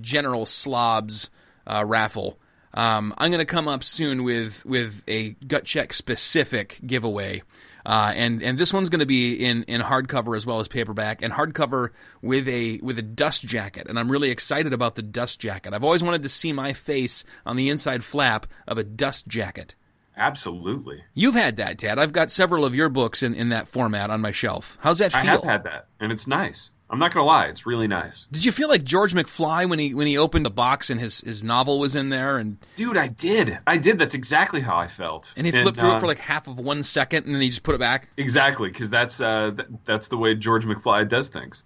general 0.00 0.46
slobs 0.46 1.30
uh, 1.66 1.84
raffle. 1.84 2.38
Um, 2.72 3.14
I'm 3.18 3.30
going 3.30 3.40
to 3.40 3.44
come 3.44 3.66
up 3.66 3.82
soon 3.82 4.22
with 4.22 4.64
with 4.64 5.02
a 5.08 5.30
gut 5.46 5.64
check 5.64 5.92
specific 5.92 6.78
giveaway, 6.86 7.42
uh, 7.84 8.12
and 8.14 8.42
and 8.42 8.58
this 8.58 8.72
one's 8.72 8.88
going 8.88 9.00
to 9.00 9.06
be 9.06 9.34
in 9.34 9.64
in 9.64 9.80
hardcover 9.80 10.36
as 10.36 10.46
well 10.46 10.60
as 10.60 10.68
paperback, 10.68 11.20
and 11.20 11.32
hardcover 11.32 11.90
with 12.22 12.48
a 12.48 12.78
with 12.82 12.98
a 12.98 13.02
dust 13.02 13.44
jacket, 13.44 13.88
and 13.88 13.98
I'm 13.98 14.10
really 14.10 14.30
excited 14.30 14.72
about 14.72 14.94
the 14.94 15.02
dust 15.02 15.40
jacket. 15.40 15.74
I've 15.74 15.84
always 15.84 16.02
wanted 16.02 16.22
to 16.22 16.28
see 16.28 16.52
my 16.52 16.72
face 16.72 17.24
on 17.44 17.56
the 17.56 17.70
inside 17.70 18.04
flap 18.04 18.46
of 18.68 18.78
a 18.78 18.84
dust 18.84 19.26
jacket. 19.26 19.74
Absolutely, 20.16 21.02
You've 21.14 21.34
had 21.34 21.56
that, 21.56 21.78
Ted. 21.78 21.98
I've 21.98 22.12
got 22.12 22.30
several 22.30 22.64
of 22.64 22.74
your 22.74 22.88
books 22.88 23.22
in, 23.22 23.34
in 23.34 23.48
that 23.48 23.68
format 23.68 24.10
on 24.10 24.20
my 24.20 24.32
shelf. 24.32 24.76
How's 24.80 24.98
that 24.98 25.12
feel? 25.12 25.20
I 25.22 25.24
have 25.24 25.42
had 25.44 25.64
that, 25.64 25.86
and 25.98 26.12
it's 26.12 26.26
nice. 26.26 26.70
I'm 26.90 26.98
not 26.98 27.14
gonna 27.14 27.24
lie, 27.26 27.46
it's 27.46 27.66
really 27.66 27.86
nice, 27.86 28.26
Did 28.32 28.44
you 28.44 28.50
feel 28.50 28.68
like 28.68 28.82
George 28.82 29.14
McFly 29.14 29.68
when 29.68 29.78
he 29.78 29.94
when 29.94 30.06
he 30.08 30.18
opened 30.18 30.44
the 30.44 30.50
box 30.50 30.90
and 30.90 31.00
his, 31.00 31.20
his 31.20 31.40
novel 31.42 31.78
was 31.78 31.94
in 31.94 32.08
there 32.08 32.36
and 32.36 32.56
dude. 32.74 32.96
I 32.96 33.06
did, 33.06 33.58
I 33.66 33.76
did. 33.76 33.98
That's 33.98 34.14
exactly 34.16 34.60
how 34.60 34.76
I 34.76 34.88
felt. 34.88 35.32
and 35.36 35.46
he 35.46 35.52
flipped 35.52 35.78
through 35.78 35.92
uh, 35.92 35.96
it 35.98 36.00
for 36.00 36.06
like 36.08 36.18
half 36.18 36.48
of 36.48 36.58
one 36.58 36.82
second 36.82 37.26
and 37.26 37.34
then 37.34 37.42
he 37.42 37.48
just 37.48 37.62
put 37.62 37.74
it 37.76 37.78
back? 37.78 38.08
exactly 38.16 38.68
because 38.70 38.90
that's 38.90 39.20
uh, 39.20 39.52
th- 39.56 39.68
that's 39.84 40.08
the 40.08 40.16
way 40.18 40.34
George 40.34 40.64
McFly 40.64 41.08
does 41.08 41.28
things. 41.28 41.62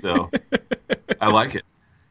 So 0.00 0.30
I 1.20 1.28
like 1.28 1.54
it. 1.54 1.64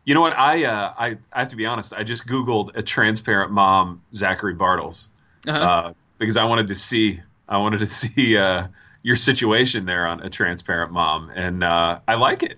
You 0.06 0.14
know 0.14 0.22
what? 0.22 0.38
I 0.38 0.64
uh, 0.66 0.94
I 0.98 1.18
I 1.34 1.40
have 1.40 1.50
to 1.50 1.56
be 1.56 1.66
honest. 1.66 1.94
I 1.94 2.04
just 2.04 2.28
googled 2.28 2.76
a 2.76 2.82
transparent 2.84 3.52
mom, 3.52 4.02
Zachary 4.14 4.54
Bartels, 4.56 5.10
Uh-huh. 5.48 5.60
uh, 5.60 5.94
because 6.20 6.38
I 6.38 6.44
wanted 6.46 6.68
to 6.68 6.76
see 6.76 7.22
I 7.50 7.58
wanted 7.58 7.80
to 7.80 7.88
see 8.02 8.38
uh, 8.38 8.68
your 9.04 9.16
situation 9.16 9.86
there 9.86 10.06
on 10.08 10.22
a 10.22 10.30
transparent 10.30 10.92
mom, 10.92 11.30
and 11.36 11.64
uh, 11.64 12.00
I 12.08 12.16
like 12.16 12.44
it. 12.44 12.58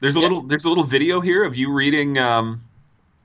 There's 0.00 0.16
a 0.16 0.20
Yeah. 0.20 0.24
little 0.28 0.42
there's 0.42 0.64
a 0.64 0.68
little 0.68 0.84
video 0.84 1.20
here 1.20 1.44
of 1.44 1.56
you 1.56 1.72
reading 1.72 2.18
um, 2.18 2.60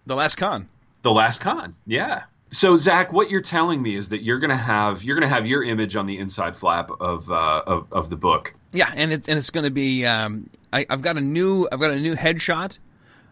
The 0.05 0.15
Last 0.15 0.35
Con. 0.35 0.69
the 1.01 1.11
Last 1.11 1.41
Con. 1.41 1.75
Yeah. 1.85 2.23
So 2.51 2.75
Zach, 2.75 3.13
what 3.13 3.29
you're 3.29 3.41
telling 3.41 3.81
me 3.81 3.95
is 3.95 4.09
that 4.09 4.23
you're 4.23 4.39
gonna 4.39 4.55
have 4.57 5.03
you're 5.03 5.15
gonna 5.15 5.27
have 5.27 5.45
your 5.45 5.63
image 5.63 5.95
on 5.95 6.05
the 6.07 6.17
inside 6.17 6.55
flap 6.55 6.89
of 6.99 7.29
uh, 7.29 7.61
of, 7.67 7.91
of 7.91 8.09
the 8.09 8.15
book. 8.15 8.53
Yeah, 8.71 8.91
and 8.95 9.11
it's 9.11 9.27
and 9.27 9.37
it's 9.37 9.49
going 9.49 9.65
to 9.65 9.71
be. 9.71 10.05
Um, 10.05 10.47
I, 10.71 10.85
I've 10.89 11.01
got 11.01 11.17
a 11.17 11.21
new. 11.21 11.67
I've 11.71 11.79
got 11.79 11.89
a 11.91 11.99
new 11.99 12.15
headshot. 12.15 12.77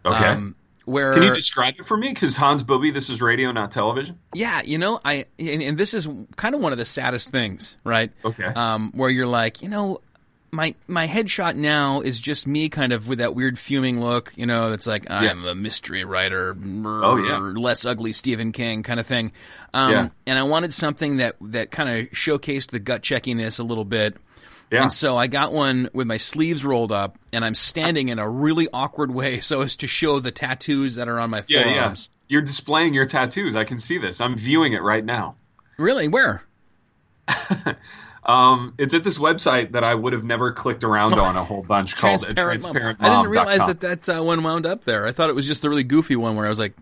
Okay. 0.04 0.24
Um, 0.26 0.54
where 0.88 1.12
Can 1.14 1.22
you 1.22 1.34
describe 1.34 1.74
it 1.78 1.86
for 1.86 1.96
me? 1.96 2.08
Because 2.08 2.36
Hans 2.36 2.62
Booby, 2.62 2.90
this 2.90 3.10
is 3.10 3.20
radio, 3.20 3.52
not 3.52 3.70
television. 3.70 4.18
yeah, 4.34 4.62
you 4.64 4.78
know, 4.78 4.98
I 5.04 5.26
and, 5.38 5.62
and 5.62 5.78
this 5.78 5.94
is 5.94 6.08
kind 6.36 6.54
of 6.54 6.60
one 6.60 6.72
of 6.72 6.78
the 6.78 6.84
saddest 6.84 7.30
things, 7.30 7.76
right? 7.84 8.10
Okay. 8.24 8.44
Um, 8.44 8.92
where 8.94 9.10
you're 9.10 9.26
like, 9.26 9.62
you 9.62 9.68
know, 9.68 10.00
my 10.50 10.74
my 10.86 11.06
headshot 11.06 11.56
now 11.56 12.00
is 12.00 12.18
just 12.18 12.46
me, 12.46 12.70
kind 12.70 12.92
of 12.94 13.06
with 13.06 13.18
that 13.18 13.34
weird 13.34 13.58
fuming 13.58 14.00
look, 14.00 14.32
you 14.34 14.46
know, 14.46 14.70
that's 14.70 14.86
like 14.86 15.10
I'm 15.10 15.44
a 15.44 15.54
mystery 15.54 16.04
writer, 16.04 16.56
Oh, 16.86 17.16
yeah. 17.16 17.38
less 17.38 17.84
ugly 17.84 18.12
Stephen 18.12 18.52
King 18.52 18.82
kind 18.82 18.98
of 18.98 19.06
thing. 19.06 19.32
Um, 19.74 19.90
Yeah. 19.92 20.08
And 20.26 20.38
I 20.38 20.44
wanted 20.44 20.72
something 20.72 21.18
that 21.18 21.36
that 21.42 21.70
kind 21.70 21.90
of 21.90 22.10
showcased 22.12 22.70
the 22.70 22.78
gut 22.78 23.02
checkiness 23.02 23.60
a 23.60 23.62
little 23.62 23.84
bit. 23.84 24.16
Yeah. 24.70 24.82
And 24.82 24.92
so 24.92 25.16
I 25.16 25.26
got 25.26 25.52
one 25.52 25.88
with 25.92 26.06
my 26.06 26.18
sleeves 26.18 26.64
rolled 26.64 26.92
up, 26.92 27.18
and 27.32 27.44
I'm 27.44 27.54
standing 27.54 28.08
in 28.08 28.18
a 28.18 28.28
really 28.28 28.68
awkward 28.72 29.10
way 29.10 29.40
so 29.40 29.62
as 29.62 29.76
to 29.76 29.86
show 29.86 30.20
the 30.20 30.30
tattoos 30.30 30.96
that 30.96 31.08
are 31.08 31.18
on 31.18 31.30
my 31.30 31.44
yeah, 31.48 31.60
yeah. 31.60 31.74
forearms. 31.74 32.10
You're 32.28 32.42
displaying 32.42 32.92
your 32.92 33.06
tattoos. 33.06 33.56
I 33.56 33.64
can 33.64 33.78
see 33.78 33.98
this. 33.98 34.20
I'm 34.20 34.36
viewing 34.36 34.74
it 34.74 34.82
right 34.82 35.04
now. 35.04 35.36
Really? 35.78 36.08
Where? 36.08 36.42
Um, 38.28 38.74
it's 38.76 38.92
at 38.92 39.04
this 39.04 39.16
website 39.16 39.72
that 39.72 39.84
I 39.84 39.94
would 39.94 40.12
have 40.12 40.22
never 40.22 40.52
clicked 40.52 40.84
around 40.84 41.14
on 41.14 41.34
a 41.34 41.42
whole 41.42 41.62
bunch 41.62 41.96
called 41.96 42.20
Transparent, 42.20 42.62
Mom. 42.62 42.72
transparent 42.72 42.98
I 43.00 43.16
didn't 43.16 43.30
realize 43.30 43.66
that 43.66 43.80
that 43.80 44.08
uh, 44.08 44.22
one 44.22 44.42
wound 44.42 44.66
up 44.66 44.84
there. 44.84 45.06
I 45.06 45.12
thought 45.12 45.30
it 45.30 45.34
was 45.34 45.46
just 45.46 45.64
a 45.64 45.70
really 45.70 45.82
goofy 45.82 46.14
one 46.14 46.36
where 46.36 46.44
I 46.44 46.50
was 46.50 46.58
like, 46.58 46.74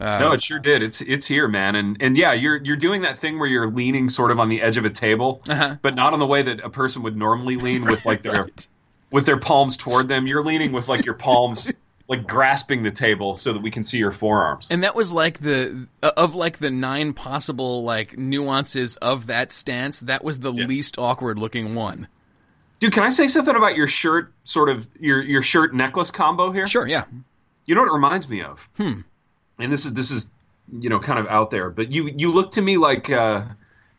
uh, 0.00 0.18
No, 0.18 0.32
it 0.32 0.42
sure 0.42 0.58
did. 0.58 0.82
It's 0.82 1.00
it's 1.00 1.26
here, 1.26 1.48
man. 1.48 1.74
And 1.74 1.96
and 2.00 2.16
yeah, 2.16 2.32
you're 2.32 2.56
you're 2.62 2.76
doing 2.76 3.02
that 3.02 3.18
thing 3.18 3.38
where 3.38 3.48
you're 3.48 3.68
leaning 3.70 4.08
sort 4.10 4.30
of 4.30 4.38
on 4.38 4.48
the 4.48 4.60
edge 4.62 4.76
of 4.76 4.84
a 4.84 4.90
table, 4.90 5.42
Uh-huh. 5.48 5.76
but 5.82 5.94
not 5.94 6.12
on 6.12 6.18
the 6.18 6.26
way 6.26 6.42
that 6.42 6.60
a 6.64 6.70
person 6.70 7.02
would 7.02 7.16
normally 7.16 7.56
lean 7.56 7.84
with 7.84 8.04
like 8.04 8.22
their 8.22 8.42
Right. 8.44 8.68
with 9.10 9.26
their 9.26 9.38
palms 9.38 9.76
toward 9.76 10.08
them. 10.08 10.26
You're 10.26 10.44
leaning 10.44 10.72
with 10.72 10.88
like 10.88 11.04
your 11.04 11.14
palms 11.14 11.72
like 12.08 12.24
grasping 12.26 12.84
the 12.84 12.90
table 12.92 13.34
so 13.34 13.52
that 13.52 13.60
we 13.60 13.70
can 13.70 13.82
see 13.82 13.98
your 13.98 14.12
forearms. 14.12 14.68
And 14.70 14.84
that 14.84 14.94
was 14.94 15.12
like 15.12 15.38
the 15.40 15.88
of 16.02 16.34
like 16.34 16.58
the 16.58 16.70
nine 16.70 17.12
possible 17.14 17.82
like 17.82 18.16
nuances 18.16 18.96
of 18.98 19.26
that 19.26 19.50
stance. 19.50 20.00
That 20.00 20.22
was 20.22 20.38
the 20.40 20.52
least 20.52 20.98
awkward 20.98 21.38
looking 21.38 21.74
one. 21.74 22.06
Dude, 22.78 22.92
can 22.92 23.02
I 23.04 23.08
say 23.08 23.26
something 23.26 23.56
about 23.56 23.74
your 23.74 23.86
shirt 23.88 24.32
sort 24.44 24.68
of 24.68 24.86
your 25.00 25.22
your 25.22 25.42
shirt 25.42 25.74
necklace 25.74 26.10
combo 26.10 26.52
here? 26.52 26.66
Sure, 26.66 26.86
yeah. 26.86 27.04
You 27.64 27.74
know 27.74 27.80
what 27.80 27.88
it 27.90 27.94
reminds 27.94 28.28
me 28.28 28.42
of? 28.42 28.68
Hmm. 28.76 29.00
And 29.58 29.72
this 29.72 29.86
is 29.86 29.92
this 29.92 30.10
is 30.10 30.30
you 30.72 30.88
know 30.90 30.98
kind 30.98 31.18
of 31.18 31.26
out 31.26 31.50
there, 31.50 31.70
but 31.70 31.90
you 31.92 32.08
you 32.08 32.32
look 32.32 32.52
to 32.52 32.62
me 32.62 32.76
like 32.76 33.10
uh, 33.10 33.44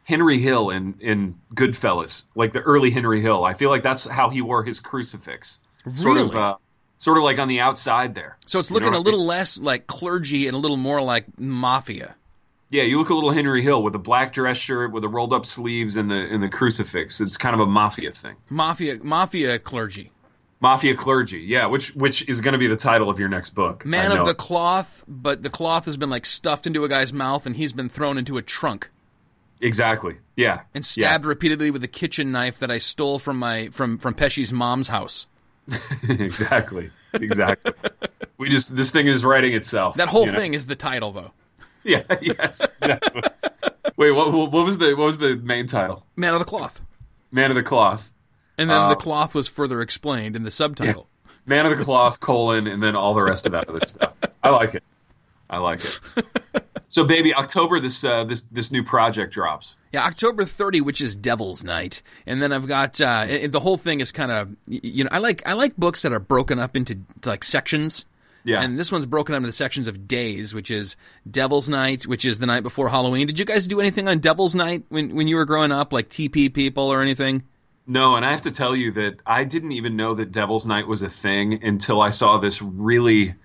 Henry 0.04 0.40
Hill 0.40 0.70
in 0.70 0.96
in 1.00 1.36
Goodfellas, 1.54 2.24
like 2.36 2.54
the 2.54 2.62
early 2.62 2.92
Henry 2.92 3.22
Hill. 3.22 3.44
I 3.44 3.54
feel 3.54 3.70
like 3.70 3.84
that's 3.84 4.06
how 4.06 4.30
he 4.30 4.42
wore 4.42 4.64
his 4.64 4.80
crucifix. 4.80 5.60
Sort 5.96 6.18
of 6.18 6.36
uh, 6.36 6.56
sort 6.98 7.18
of 7.18 7.24
like 7.24 7.40
on 7.40 7.48
the 7.48 7.60
outside 7.60 8.16
there. 8.16 8.38
So 8.46 8.60
it's 8.60 8.70
You 8.70 8.76
know 8.76 8.86
looking 8.86 8.94
a 8.94 8.98
I 8.98 9.02
little 9.02 9.26
less 9.26 9.58
like 9.58 9.88
clergy 9.88 10.48
and 10.48 10.56
a 10.56 10.60
little 10.60 10.78
more 10.78 11.02
like 11.02 11.40
mafia. 11.40 12.16
Yeah, 12.70 12.84
you 12.84 13.00
look 13.00 13.10
a 13.10 13.14
little 13.14 13.32
Henry 13.32 13.62
Hill 13.62 13.82
with 13.82 13.96
a 13.96 14.00
black 14.00 14.34
dress 14.34 14.58
shirt 14.58 14.92
with 14.92 15.02
the 15.02 15.08
rolled 15.08 15.32
up 15.32 15.46
sleeves 15.46 15.96
and 15.96 16.12
the 16.12 16.16
and 16.16 16.44
the 16.44 16.50
crucifix. 16.50 17.22
It's 17.22 17.38
kind 17.38 17.54
of 17.54 17.62
a 17.62 17.66
mafia 17.66 18.12
thing. 18.12 18.36
Mafia 18.50 19.00
mafia 19.02 19.58
clergy. 19.60 20.12
Mafia 20.60 20.96
clergy, 20.96 21.40
yeah, 21.40 21.68
which 21.68 21.96
which 21.96 22.28
is 22.28 22.42
going 22.42 22.54
to 22.54 22.58
be 22.58 22.68
the 22.68 22.78
title 22.78 23.10
of 23.10 23.20
your 23.20 23.30
next 23.30 23.52
book. 23.52 23.86
Man 23.86 24.12
of 24.12 24.26
the 24.26 24.34
cloth, 24.34 25.04
but 25.08 25.44
the 25.44 25.50
cloth 25.50 25.86
has 25.86 25.98
been 25.98 26.10
like 26.10 26.26
stuffed 26.26 26.66
into 26.66 26.84
a 26.84 26.90
guy's 26.90 27.14
mouth 27.14 27.46
and 27.46 27.56
he's 27.56 27.74
been 27.74 27.90
thrown 27.90 28.18
into 28.18 28.38
a 28.38 28.42
trunk 28.42 28.90
exactly, 29.62 30.18
yeah, 30.36 30.62
and 30.74 30.86
stabbed 30.86 31.26
repeatedly 31.26 31.72
with 31.72 31.84
a 31.84 31.88
kitchen 31.88 32.32
knife 32.32 32.60
that 32.60 32.72
I 32.72 32.80
stole 32.80 33.20
from 33.20 33.38
my 33.38 33.70
from 33.70 33.98
from 33.98 34.14
Pesci's 34.14 34.52
mom's 34.52 34.88
house. 34.88 35.28
Exactly, 36.10 36.90
exactly. 37.14 37.74
we 38.38 38.48
just 38.48 38.76
this 38.76 38.90
thing 38.90 39.08
is 39.08 39.26
writing 39.26 39.54
itself. 39.54 39.96
That 39.96 40.08
whole 40.08 40.26
you 40.26 40.32
know? 40.32 40.40
thing 40.40 40.54
is 40.54 40.66
the 40.66 40.76
title 40.76 41.12
though. 41.12 41.32
Yeah, 41.84 42.04
yes, 42.22 42.68
exactly. 42.82 43.22
Wait, 43.96 44.12
what 44.12 44.34
what 44.34 44.66
was 44.66 44.78
the 44.78 44.94
what 44.96 45.06
was 45.06 45.18
the 45.18 45.38
main 45.38 45.68
title? 45.68 46.06
Man 46.18 46.34
of 46.34 46.40
the 46.40 46.46
cloth. 46.46 46.82
Man 47.32 47.52
of 47.52 47.56
the 47.56 47.64
Cloth. 47.64 48.12
And 48.58 48.70
then 48.70 48.78
Uh, 48.78 48.90
the 48.90 48.96
cloth 48.96 49.36
was 49.36 49.48
further 49.48 49.82
explained 49.82 50.36
in 50.36 50.44
the 50.44 50.52
subtitle. 50.52 51.08
Man 51.46 51.66
of 51.66 51.78
the 51.78 51.84
Cloth 51.84 52.20
colon 52.20 52.68
and 52.68 52.84
then 52.84 52.96
all 52.96 53.14
the 53.14 53.22
rest 53.24 53.46
of 53.46 53.54
that 53.54 53.70
other 53.70 53.80
stuff. 53.88 54.12
I 54.44 54.50
like 54.50 54.76
it. 54.76 54.84
I 55.50 55.58
like 55.60 55.80
it. 55.80 56.00
So, 56.90 57.04
baby, 57.04 57.34
October 57.36 57.82
this 57.82 58.02
uh, 58.06 58.24
this 58.24 58.44
this 58.50 58.72
new 58.72 58.82
project 58.82 59.34
drops. 59.34 59.76
Yeah, 59.92 60.06
October 60.06 60.46
30, 60.46 60.80
which 60.80 61.02
is 61.02 61.18
Devil's 61.18 61.62
Night, 61.66 62.02
and 62.26 62.42
then 62.42 62.54
I've 62.54 62.66
got 62.66 63.02
uh, 63.02 63.26
it- 63.28 63.52
the 63.52 63.60
whole 63.60 63.76
thing 63.76 64.00
is 64.00 64.14
kind 64.14 64.32
of 64.32 64.56
you 64.68 65.04
know 65.04 65.10
I 65.12 65.18
like 65.18 65.46
I 65.46 65.52
like 65.52 65.76
books 65.76 66.04
that 66.04 66.14
are 66.14 66.20
broken 66.22 66.60
up 66.60 66.78
into 66.78 67.00
like 67.26 67.44
sections. 67.44 68.06
Yeah. 68.46 68.62
And 68.62 68.80
this 68.80 68.90
one's 68.90 69.06
broken 69.06 69.36
up 69.36 69.40
into 69.40 69.48
the 69.48 69.52
sections 69.54 69.90
of 69.90 70.08
days, 70.08 70.54
which 70.54 70.72
is 70.72 70.96
Devil's 71.30 71.68
Night, 71.68 72.08
which 72.08 72.24
is 72.24 72.40
the 72.40 72.46
night 72.46 72.64
before 72.64 72.88
Halloween. 72.88 73.28
Did 73.28 73.38
you 73.38 73.44
guys 73.44 73.68
do 73.68 73.82
anything 73.82 74.08
on 74.08 74.20
Devil's 74.20 74.56
Night 74.56 74.84
when 74.88 75.14
when 75.14 75.28
you 75.28 75.36
were 75.36 75.46
growing 75.46 75.74
up, 75.74 75.92
like 75.92 76.08
TP 76.08 76.54
people 76.54 76.84
or 76.86 77.02
anything? 77.02 77.44
No, 77.88 78.18
and 78.18 78.26
I 78.26 78.32
have 78.32 78.42
to 78.42 78.52
tell 78.52 78.76
you 78.76 78.92
that 78.92 79.16
I 79.26 79.46
didn't 79.46 79.72
even 79.72 79.96
know 79.96 80.14
that 80.16 80.32
Devil's 80.34 80.68
Night 80.68 80.88
was 80.88 81.02
a 81.04 81.10
thing 81.10 81.64
until 81.64 82.02
I 82.02 82.10
saw 82.10 82.38
this 82.38 82.62
really 82.62 83.36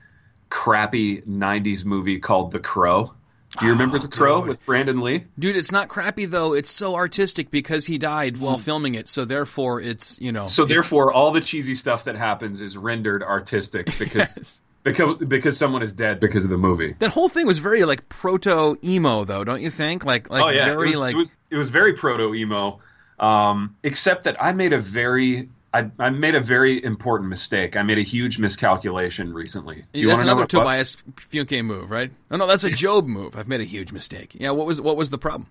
crappy 0.51 1.23
90s 1.23 1.85
movie 1.85 2.19
called 2.19 2.51
The 2.53 2.59
Crow 2.59 3.15
Do 3.59 3.67
you 3.67 3.73
remember 3.73 3.97
Oh, 3.97 4.01
The 4.01 4.09
Crow 4.09 4.41
dude. 4.41 4.49
with 4.49 4.67
Brandon 4.67 5.01
Lee? 5.01 5.25
Dude, 5.39 5.57
it's 5.57 5.73
not 5.73 5.89
crappy 5.89 6.25
though. 6.27 6.53
It's 6.55 6.71
so 6.71 6.95
artistic 6.95 7.51
because 7.51 7.87
he 7.87 7.99
died 7.99 8.39
while 8.39 8.57
hmm. 8.57 8.63
filming 8.63 8.95
it. 8.95 9.09
So 9.09 9.25
therefore, 9.25 9.81
it's 9.81 10.21
you 10.21 10.33
know. 10.33 10.47
So 10.49 10.65
it- 10.65 10.69
therefore, 10.69 11.13
all 11.13 11.31
the 11.33 11.41
cheesy 11.41 11.75
stuff 11.75 12.05
that 12.05 12.17
happens 12.17 12.61
is 12.61 12.77
rendered 12.77 13.23
artistic 13.23 13.87
because 13.99 14.37
Yes. 14.37 14.61
because 14.83 15.17
because 15.19 15.57
someone 15.57 15.83
is 15.83 15.93
dead 15.93 16.19
because 16.19 16.45
of 16.45 16.51
the 16.51 16.59
movie. 16.59 16.95
that 16.99 17.11
whole 17.11 17.29
thing 17.29 17.47
was 17.47 17.59
very 17.59 17.85
like 17.85 18.09
proto 18.09 18.77
emo 18.83 19.25
though, 19.25 19.45
don't 19.45 19.63
you 19.63 19.71
think? 19.71 20.05
Like 20.05 20.29
like 20.29 20.43
oh 20.45 20.49
yeah, 20.49 20.65
very 20.67 20.89
it 20.89 20.91
was, 20.93 21.01
like 21.01 21.15
it 21.15 21.19
was 21.19 21.37
it 21.51 21.57
was 21.57 21.69
very 21.69 21.93
proto 21.95 22.35
emo, 22.35 22.81
um, 23.23 23.77
except 23.83 24.25
that 24.25 24.43
I 24.43 24.53
made 24.53 24.73
a 24.73 24.79
very 24.79 25.49
I, 25.75 25.91
I 25.99 26.11
made 26.11 26.35
a 26.35 26.41
very 26.41 26.85
important 26.85 27.31
mistake. 27.31 27.77
I 27.77 27.83
made 27.83 27.97
a 27.97 28.03
huge 28.03 28.39
miscalculation 28.39 29.33
recently. 29.33 29.85
Do 29.93 30.01
you 30.01 30.09
that's 30.09 30.21
another? 30.21 30.45
Tobias 30.45 30.97
Funke 31.17 31.65
move, 31.65 31.91
right? 31.91 32.11
No, 32.31 32.37
no, 32.37 32.47
that's 32.47 32.65
a 32.65 32.71
GOB 32.71 33.07
move. 33.07 33.37
I've 33.37 33.49
made 33.49 33.63
a 33.63 33.65
huge 33.65 33.91
mistake. 33.93 34.37
Yeah, 34.39 34.51
what 34.51 34.67
was 34.67 34.81
what 34.81 34.99
was 34.99 35.09
the 35.09 35.19
problem? 35.19 35.49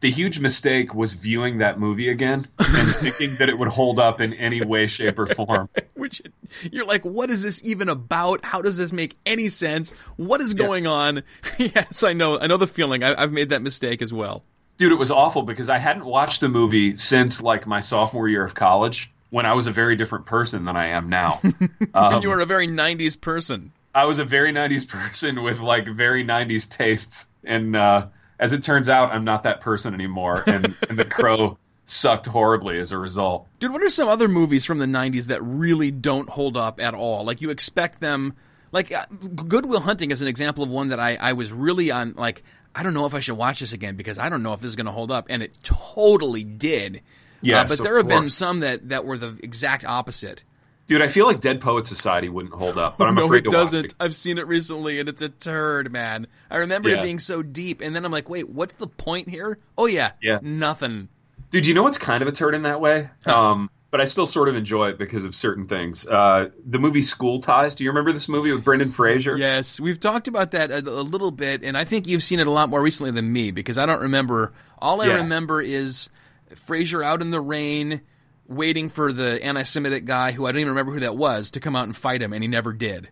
The 0.00 0.10
huge 0.10 0.38
mistake 0.38 0.94
was 0.94 1.12
viewing 1.12 1.58
that 1.58 1.80
movie 1.80 2.08
again 2.08 2.46
and 2.58 2.88
thinking 2.94 3.34
that 3.36 3.48
it 3.48 3.58
would 3.58 3.68
hold 3.68 3.98
up 3.98 4.20
in 4.20 4.32
any 4.34 4.64
way, 4.64 4.86
shape, 4.86 5.18
or 5.18 5.26
form. 5.26 5.68
Which 5.94 6.22
you're 6.70 6.86
like, 6.86 7.04
what 7.04 7.30
is 7.30 7.42
this 7.42 7.64
even 7.64 7.88
about? 7.88 8.44
How 8.44 8.62
does 8.62 8.76
this 8.76 8.92
make 8.92 9.16
any 9.26 9.48
sense? 9.48 9.92
What 10.16 10.40
is 10.40 10.54
going 10.54 10.86
on? 10.86 11.24
yes, 11.58 12.04
I 12.04 12.12
know. 12.12 12.38
I 12.38 12.46
know 12.46 12.58
the 12.58 12.68
feeling. 12.68 13.02
I, 13.02 13.20
I've 13.20 13.32
made 13.32 13.48
that 13.48 13.62
mistake 13.62 14.00
as 14.00 14.12
well. 14.12 14.44
Dude, 14.78 14.92
it 14.92 14.96
was 14.96 15.10
awful 15.10 15.42
because 15.42 15.68
I 15.68 15.78
hadn't 15.78 16.06
watched 16.06 16.40
the 16.40 16.48
movie 16.48 16.96
since 16.96 17.42
like 17.42 17.66
my 17.66 17.80
sophomore 17.80 18.28
year 18.28 18.44
of 18.44 18.54
college 18.54 19.12
when 19.30 19.44
I 19.44 19.52
was 19.52 19.66
a 19.66 19.72
very 19.72 19.96
different 19.96 20.24
person 20.24 20.64
than 20.64 20.76
I 20.76 20.86
am 20.86 21.10
now. 21.10 21.40
and 21.94 22.22
you 22.22 22.30
were 22.30 22.40
a 22.40 22.46
very 22.46 22.66
'90s 22.66 23.20
person. 23.20 23.72
I 23.94 24.04
was 24.04 24.18
a 24.18 24.24
very 24.24 24.52
90s 24.52 24.86
person 24.86 25.42
with 25.42 25.60
like 25.60 25.88
very 25.88 26.24
90s 26.24 26.68
tastes. 26.70 27.26
And 27.42 27.74
uh, 27.74 28.06
as 28.38 28.52
it 28.52 28.62
turns 28.62 28.88
out, 28.88 29.10
I'm 29.10 29.24
not 29.24 29.42
that 29.42 29.60
person 29.60 29.92
anymore. 29.92 30.42
And, 30.46 30.66
and 30.88 30.98
The 30.98 31.04
Crow 31.04 31.58
sucked 31.86 32.26
horribly 32.26 32.78
as 32.78 32.92
a 32.92 32.98
result. 32.98 33.48
Dude, 33.58 33.72
what 33.72 33.82
are 33.82 33.90
some 33.90 34.08
other 34.08 34.28
movies 34.28 34.64
from 34.64 34.78
the 34.78 34.86
90s 34.86 35.26
that 35.26 35.42
really 35.42 35.90
don't 35.90 36.28
hold 36.28 36.56
up 36.56 36.80
at 36.80 36.94
all? 36.94 37.24
Like, 37.24 37.40
you 37.40 37.50
expect 37.50 38.00
them. 38.00 38.34
Like, 38.70 38.94
uh, 38.94 39.06
Good 39.34 39.66
Will 39.66 39.80
Hunting 39.80 40.10
is 40.10 40.22
an 40.22 40.28
example 40.28 40.62
of 40.62 40.70
one 40.70 40.88
that 40.88 41.00
I, 41.00 41.16
I 41.16 41.32
was 41.32 41.52
really 41.52 41.90
on. 41.90 42.12
Like, 42.16 42.44
I 42.74 42.82
don't 42.82 42.94
know 42.94 43.06
if 43.06 43.14
I 43.14 43.20
should 43.20 43.36
watch 43.36 43.60
this 43.60 43.72
again 43.72 43.96
because 43.96 44.18
I 44.18 44.28
don't 44.28 44.42
know 44.42 44.52
if 44.52 44.60
this 44.60 44.70
is 44.70 44.76
going 44.76 44.86
to 44.86 44.92
hold 44.92 45.10
up. 45.10 45.26
And 45.30 45.42
it 45.42 45.58
totally 45.62 46.44
did. 46.44 47.02
Yeah, 47.40 47.60
uh, 47.62 47.66
but 47.68 47.78
there 47.82 47.96
have 47.96 48.08
been 48.08 48.28
some 48.30 48.60
that, 48.60 48.88
that 48.88 49.04
were 49.04 49.16
the 49.18 49.38
exact 49.42 49.84
opposite. 49.84 50.44
Dude, 50.88 51.02
I 51.02 51.08
feel 51.08 51.26
like 51.26 51.40
Dead 51.40 51.60
Poet 51.60 51.86
Society 51.86 52.28
wouldn't 52.28 52.54
hold 52.54 52.78
up, 52.78 52.96
but 52.98 53.08
I'm 53.08 53.14
no, 53.14 53.26
afraid 53.26 53.40
it 53.40 53.42
to 53.44 53.48
watch 53.50 53.64
doesn't. 53.64 53.84
it. 53.86 53.94
I've 54.00 54.14
seen 54.14 54.38
it 54.38 54.46
recently, 54.46 54.98
and 55.00 55.08
it's 55.08 55.22
a 55.22 55.28
turd, 55.28 55.92
man. 55.92 56.26
I 56.50 56.56
remember 56.58 56.88
it 56.88 57.02
being 57.02 57.18
so 57.18 57.42
deep, 57.42 57.80
and 57.82 57.94
then 57.94 58.04
I'm 58.04 58.10
like, 58.12 58.28
wait, 58.28 58.48
what's 58.48 58.74
the 58.74 58.86
point 58.86 59.28
here? 59.28 59.58
Oh 59.76 59.86
yeah, 59.86 60.12
Yeah. 60.22 60.38
nothing. 60.42 61.08
Dude, 61.50 61.66
you 61.66 61.74
know 61.74 61.82
what's 61.82 61.98
kind 61.98 62.22
of 62.22 62.28
a 62.28 62.32
turd 62.32 62.54
in 62.54 62.62
that 62.62 62.80
way? 62.80 63.08
Um, 63.26 63.70
but 63.90 64.00
I 64.00 64.04
still 64.04 64.26
sort 64.26 64.48
of 64.48 64.56
enjoy 64.56 64.88
it 64.90 64.98
because 64.98 65.24
of 65.24 65.34
certain 65.34 65.66
things. 65.66 66.06
Uh, 66.06 66.50
the 66.66 66.78
movie 66.78 67.00
School 67.02 67.40
Ties. 67.40 67.74
Do 67.74 67.84
you 67.84 67.90
remember 67.90 68.12
this 68.12 68.28
movie 68.28 68.52
with 68.52 68.64
Brendan 68.64 68.90
Fraser? 68.90 69.36
Yes, 69.36 69.80
we've 69.80 69.98
talked 70.00 70.28
about 70.28 70.50
that 70.50 70.70
a, 70.70 70.78
a 70.78 71.02
little 71.02 71.30
bit, 71.30 71.62
and 71.62 71.76
I 71.76 71.84
think 71.84 72.06
you've 72.06 72.22
seen 72.22 72.38
it 72.40 72.46
a 72.46 72.50
lot 72.50 72.68
more 72.68 72.82
recently 72.82 73.10
than 73.12 73.32
me 73.32 73.50
because 73.50 73.78
I 73.78 73.86
don't 73.86 74.00
remember. 74.02 74.52
All 74.78 75.00
I 75.00 75.06
Yeah. 75.06 75.16
remember 75.16 75.60
is 75.62 76.10
Fraser 76.54 77.02
out 77.02 77.22
in 77.22 77.30
the 77.30 77.40
rain, 77.40 78.02
waiting 78.46 78.88
for 78.88 79.12
the 79.12 79.42
anti-Semitic 79.44 80.04
guy 80.04 80.32
who 80.32 80.46
I 80.46 80.52
don't 80.52 80.60
even 80.60 80.70
remember 80.72 80.92
who 80.92 81.00
that 81.00 81.16
was 81.16 81.50
to 81.52 81.60
come 81.60 81.74
out 81.76 81.84
and 81.84 81.96
fight 81.96 82.22
him, 82.22 82.32
and 82.32 82.42
he 82.44 82.48
never 82.48 82.72
did. 82.72 83.08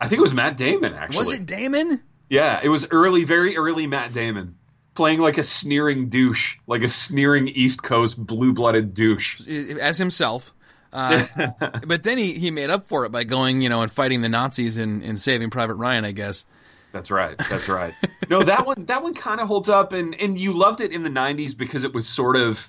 I 0.00 0.08
think 0.08 0.18
it 0.18 0.22
was 0.22 0.34
Matt 0.34 0.56
Damon, 0.56 0.94
actually. 0.94 1.18
Was 1.18 1.32
it 1.32 1.46
Damon? 1.46 2.02
Yeah, 2.28 2.60
it 2.62 2.68
was 2.68 2.86
early, 2.90 3.24
very 3.24 3.56
early 3.56 3.86
Matt 3.86 4.12
Damon. 4.12 4.54
Playing 4.94 5.20
like 5.20 5.38
a 5.38 5.42
sneering 5.42 6.08
douche, 6.08 6.56
like 6.66 6.82
a 6.82 6.88
sneering 6.88 7.48
East 7.48 7.82
Coast 7.82 8.18
blue 8.24 8.52
blooded 8.52 8.92
douche. 8.94 9.40
as 9.80 9.98
himself. 9.98 10.52
Uh, 10.92 11.24
but 11.86 12.02
then 12.02 12.18
he, 12.18 12.32
he 12.32 12.50
made 12.50 12.70
up 12.70 12.84
for 12.84 13.04
it 13.04 13.12
by 13.12 13.24
going, 13.24 13.60
you 13.60 13.68
know, 13.68 13.82
and 13.82 13.90
fighting 13.90 14.22
the 14.22 14.28
Nazis 14.28 14.76
and, 14.76 15.02
and 15.02 15.20
saving 15.20 15.50
Private 15.50 15.74
Ryan, 15.74 16.04
I 16.04 16.12
guess. 16.12 16.44
That's 16.92 17.10
right. 17.10 17.36
That's 17.38 17.68
right. 17.68 17.94
no, 18.28 18.42
that 18.42 18.66
one 18.66 18.86
that 18.86 19.02
one 19.02 19.14
kind 19.14 19.40
of 19.40 19.46
holds 19.46 19.68
up, 19.68 19.92
and 19.92 20.14
and 20.14 20.38
you 20.38 20.52
loved 20.52 20.80
it 20.80 20.92
in 20.92 21.02
the 21.02 21.10
'90s 21.10 21.56
because 21.56 21.84
it 21.84 21.94
was 21.94 22.08
sort 22.08 22.36
of, 22.36 22.68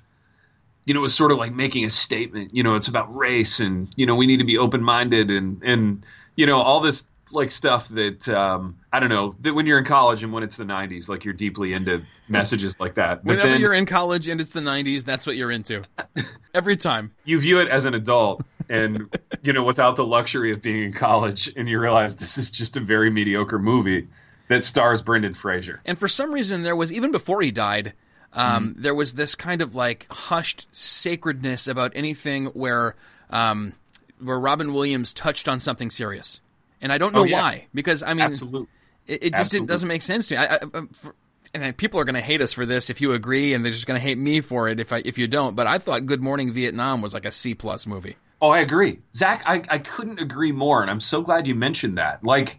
you 0.86 0.93
know, 0.93 0.99
it 0.99 1.03
was 1.03 1.15
sort 1.15 1.31
of 1.31 1.38
like 1.38 1.53
making 1.53 1.86
a 1.86 1.89
statement. 1.89 2.53
You 2.53 2.62
know, 2.63 2.75
it's 2.75 2.88
about 2.88 3.15
race, 3.15 3.60
and 3.60 3.91
you 3.95 4.05
know, 4.05 4.15
we 4.15 4.27
need 4.27 4.38
to 4.38 4.45
be 4.45 4.57
open 4.57 4.84
minded, 4.84 5.31
and 5.31 5.63
and 5.63 6.05
you 6.36 6.45
know, 6.45 6.62
all 6.62 6.81
this 6.81 7.10
like 7.33 7.51
stuff 7.51 7.87
that 7.89 8.27
um, 8.29 8.77
I 8.91 8.99
don't 8.99 9.09
know 9.09 9.35
that 9.41 9.53
when 9.53 9.65
you're 9.65 9.77
in 9.79 9.85
college 9.85 10.23
and 10.23 10.31
when 10.33 10.43
it's 10.43 10.57
the 10.57 10.63
'90s, 10.63 11.09
like 11.09 11.23
you're 11.25 11.33
deeply 11.33 11.73
into 11.73 12.01
messages 12.27 12.79
like 12.79 12.95
that. 12.95 13.23
But 13.23 13.31
Whenever 13.31 13.49
then 13.49 13.61
you're 13.61 13.73
in 13.73 13.85
college 13.85 14.27
and 14.27 14.39
it's 14.41 14.51
the 14.51 14.59
90s, 14.61 15.03
that's 15.05 15.25
what 15.27 15.35
you're 15.35 15.51
into. 15.51 15.83
Every 16.53 16.77
time. 16.77 17.11
you 17.25 17.39
view 17.39 17.59
it 17.59 17.67
as 17.69 17.85
an 17.85 17.93
adult, 17.93 18.43
and 18.69 19.07
you 19.41 19.53
know, 19.53 19.63
without 19.63 19.95
the 19.95 20.05
luxury 20.05 20.51
of 20.51 20.61
being 20.61 20.83
in 20.83 20.93
college, 20.93 21.51
and 21.55 21.67
you 21.69 21.79
realize 21.79 22.15
this 22.17 22.37
is 22.37 22.51
just 22.51 22.75
a 22.77 22.79
very 22.81 23.09
mediocre 23.09 23.59
movie 23.59 24.07
that 24.49 24.63
stars 24.63 25.01
Brendan 25.01 25.33
Fraser. 25.33 25.79
And 25.85 25.97
for 25.97 26.09
some 26.09 26.33
reason, 26.33 26.63
there 26.63 26.75
was, 26.75 26.91
even 26.91 27.11
before 27.11 27.41
he 27.41 27.51
died, 27.51 27.93
um, 28.33 28.71
Mm-hmm. 28.71 28.81
there 28.81 28.93
was 28.95 29.13
this 29.13 29.33
kind 29.35 29.61
of 29.61 29.73
like 29.75 30.07
hushed 30.11 30.67
sacredness 30.73 31.67
about 31.67 31.93
anything 31.95 32.47
where, 32.47 32.95
um, 33.29 33.73
where 34.21 34.37
Robin 34.39 34.73
Williams 34.73 35.13
touched 35.13 35.47
on 35.47 35.59
something 35.61 35.89
serious. 35.89 36.41
And 36.81 36.91
I 36.91 36.97
don't 36.97 37.13
know 37.13 37.21
Oh, 37.21 37.23
yeah. 37.25 37.41
why, 37.41 37.67
because 37.73 38.01
I 38.03 38.13
mean, 38.13 38.21
Absolutely. 38.21 38.67
It, 39.07 39.23
it 39.25 39.35
just 39.35 39.51
didn't, 39.51 39.67
doesn't 39.67 39.87
make 39.87 40.01
sense 40.01 40.27
to 40.27 40.35
me. 40.35 40.37
I, 40.41 40.45
I, 40.55 40.59
I- 40.73 40.81
for, 40.93 41.15
and 41.53 41.75
people 41.75 41.99
are 41.99 42.05
going 42.05 42.15
to 42.15 42.21
hate 42.21 42.39
us 42.41 42.53
for 42.53 42.65
this 42.65 42.89
if 42.89 43.01
you 43.01 43.11
agree, 43.11 43.53
and 43.53 43.65
they're 43.65 43.73
just 43.73 43.85
going 43.85 43.99
to 43.99 44.01
hate 44.01 44.17
me 44.17 44.39
for 44.39 44.69
it 44.69 44.79
if 44.79 44.93
I 44.93 45.01
if 45.03 45.17
you 45.17 45.27
don't. 45.27 45.53
But 45.55 45.67
I 45.67 45.79
thought 45.79 46.05
Good 46.05 46.21
Morning 46.21 46.53
Vietnam 46.53 47.01
was 47.01 47.13
like 47.13 47.25
a 47.25 47.31
C 47.31 47.55
plus 47.55 47.85
movie. 47.85 48.15
Oh, 48.41 48.49
I 48.49 48.59
agree, 48.59 48.99
Zach. 49.13 49.43
I, 49.45 49.61
I 49.69 49.79
couldn't 49.79 50.21
agree 50.21 50.51
more, 50.53 50.81
and 50.81 50.89
I'm 50.89 51.01
so 51.01 51.21
glad 51.21 51.47
you 51.47 51.53
mentioned 51.55 51.97
that. 51.97 52.23
Like, 52.23 52.57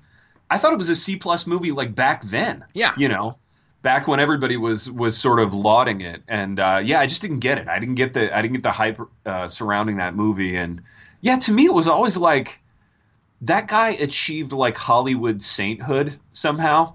I 0.51 0.59
thought 0.59 0.75
it 0.75 0.77
was 0.77 0.91
a 0.91 0.97
C 0.97 1.17
plus 1.17 1.47
movie, 1.47 1.73
like 1.73 1.95
back 1.95 2.23
then. 2.25 2.65
Yeah. 2.75 2.93
you 2.99 3.09
know, 3.09 3.39
back 3.81 4.07
when 4.09 4.21
everybody 4.21 4.59
was 4.59 4.91
was 4.91 5.17
sort 5.17 5.41
of 5.41 5.55
lauding 5.55 6.03
it, 6.03 6.23
and 6.29 6.61
uh, 6.61 6.81
yeah, 6.85 7.01
I 7.01 7.07
just 7.07 7.23
didn't 7.23 7.41
get 7.41 7.57
it. 7.57 7.69
I 7.69 7.79
didn't 7.79 7.95
get 7.95 8.13
the 8.13 8.37
I 8.37 8.43
didn't 8.43 8.55
get 8.57 8.63
the 8.63 8.73
hype 8.73 9.01
uh, 9.25 9.49
surrounding 9.49 9.97
that 9.97 10.15
movie, 10.15 10.55
and 10.57 10.83
yeah, 11.23 11.39
to 11.39 11.51
me, 11.53 11.65
it 11.65 11.73
was 11.73 11.89
always 11.89 12.19
like 12.19 12.61
that 13.43 13.69
guy 13.69 13.91
achieved 13.91 14.53
like 14.53 14.77
Hollywood 14.77 15.43
sainthood 15.43 16.19
somehow, 16.33 16.95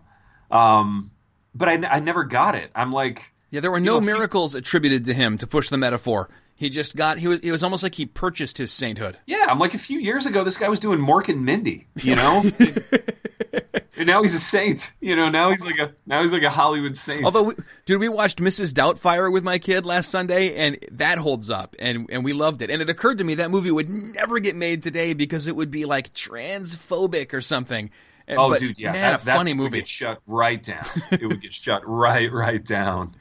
um, 0.49 1.11
but 1.53 1.69
I, 1.69 1.73
I 1.85 1.99
never 1.99 2.23
got 2.23 2.55
it. 2.55 2.71
I'm 2.75 2.91
like. 2.91 3.33
Yeah, 3.49 3.61
there 3.61 3.71
were 3.71 3.79
no 3.79 3.99
know, 3.99 4.05
miracles 4.05 4.55
attributed 4.55 5.05
to 5.05 5.13
him 5.13 5.37
to 5.37 5.47
push 5.47 5.69
the 5.69 5.77
metaphor. 5.77 6.29
He 6.55 6.69
just 6.69 6.95
got 6.95 7.19
he 7.19 7.27
was 7.27 7.39
it 7.41 7.51
was 7.51 7.63
almost 7.63 7.83
like 7.83 7.95
he 7.95 8.05
purchased 8.05 8.57
his 8.57 8.71
sainthood. 8.71 9.17
Yeah, 9.27 9.45
I'm 9.47 9.59
like 9.59 9.75
a 9.75 9.77
few 9.77 9.99
years 9.99 10.25
ago, 10.25 10.43
this 10.43 10.57
guy 10.57 10.67
was 10.67 10.79
doing 10.79 10.99
Mork 10.99 11.29
and 11.29 11.45
Mindy, 11.45 11.87
you 12.01 12.15
know, 12.17 12.43
and 13.97 14.07
now 14.07 14.21
he's 14.21 14.33
a 14.35 14.39
saint. 14.39 14.91
You 15.01 15.15
know, 15.15 15.29
now 15.29 15.49
he's 15.49 15.65
like 15.65 15.77
a 15.79 15.93
now 16.05 16.21
he's 16.21 16.31
like 16.33 16.43
a 16.43 16.49
Hollywood 16.49 16.95
saint. 16.97 17.25
Although, 17.25 17.43
we, 17.43 17.53
dude, 17.85 17.99
we 17.99 18.09
watched 18.09 18.39
Mrs. 18.39 18.73
Doubtfire 18.73 19.31
with 19.31 19.43
my 19.43 19.57
kid 19.57 19.85
last 19.85 20.09
Sunday, 20.09 20.55
and 20.55 20.77
that 20.91 21.17
holds 21.17 21.49
up, 21.49 21.75
and 21.79 22.07
and 22.11 22.23
we 22.23 22.33
loved 22.33 22.61
it. 22.61 22.69
And 22.69 22.81
it 22.81 22.89
occurred 22.89 23.17
to 23.19 23.23
me 23.23 23.35
that 23.35 23.51
movie 23.51 23.71
would 23.71 23.89
never 23.89 24.39
get 24.39 24.55
made 24.55 24.83
today 24.83 25.13
because 25.13 25.47
it 25.47 25.55
would 25.55 25.71
be 25.71 25.85
like 25.85 26.13
transphobic 26.13 27.33
or 27.33 27.41
something. 27.41 27.89
And- 28.27 28.37
oh, 28.39 28.49
but, 28.49 28.59
dude, 28.59 28.77
yeah, 28.77 28.91
man, 28.91 29.11
that, 29.13 29.21
a 29.21 29.25
that 29.25 29.37
funny 29.37 29.53
would 29.53 29.57
movie. 29.63 29.77
get 29.77 29.87
shut 29.87 30.21
right 30.27 30.61
down. 30.61 30.85
it 31.11 31.25
would 31.25 31.41
get 31.41 31.53
shut 31.53 31.81
right, 31.87 32.31
right 32.31 32.63
down. 32.63 33.15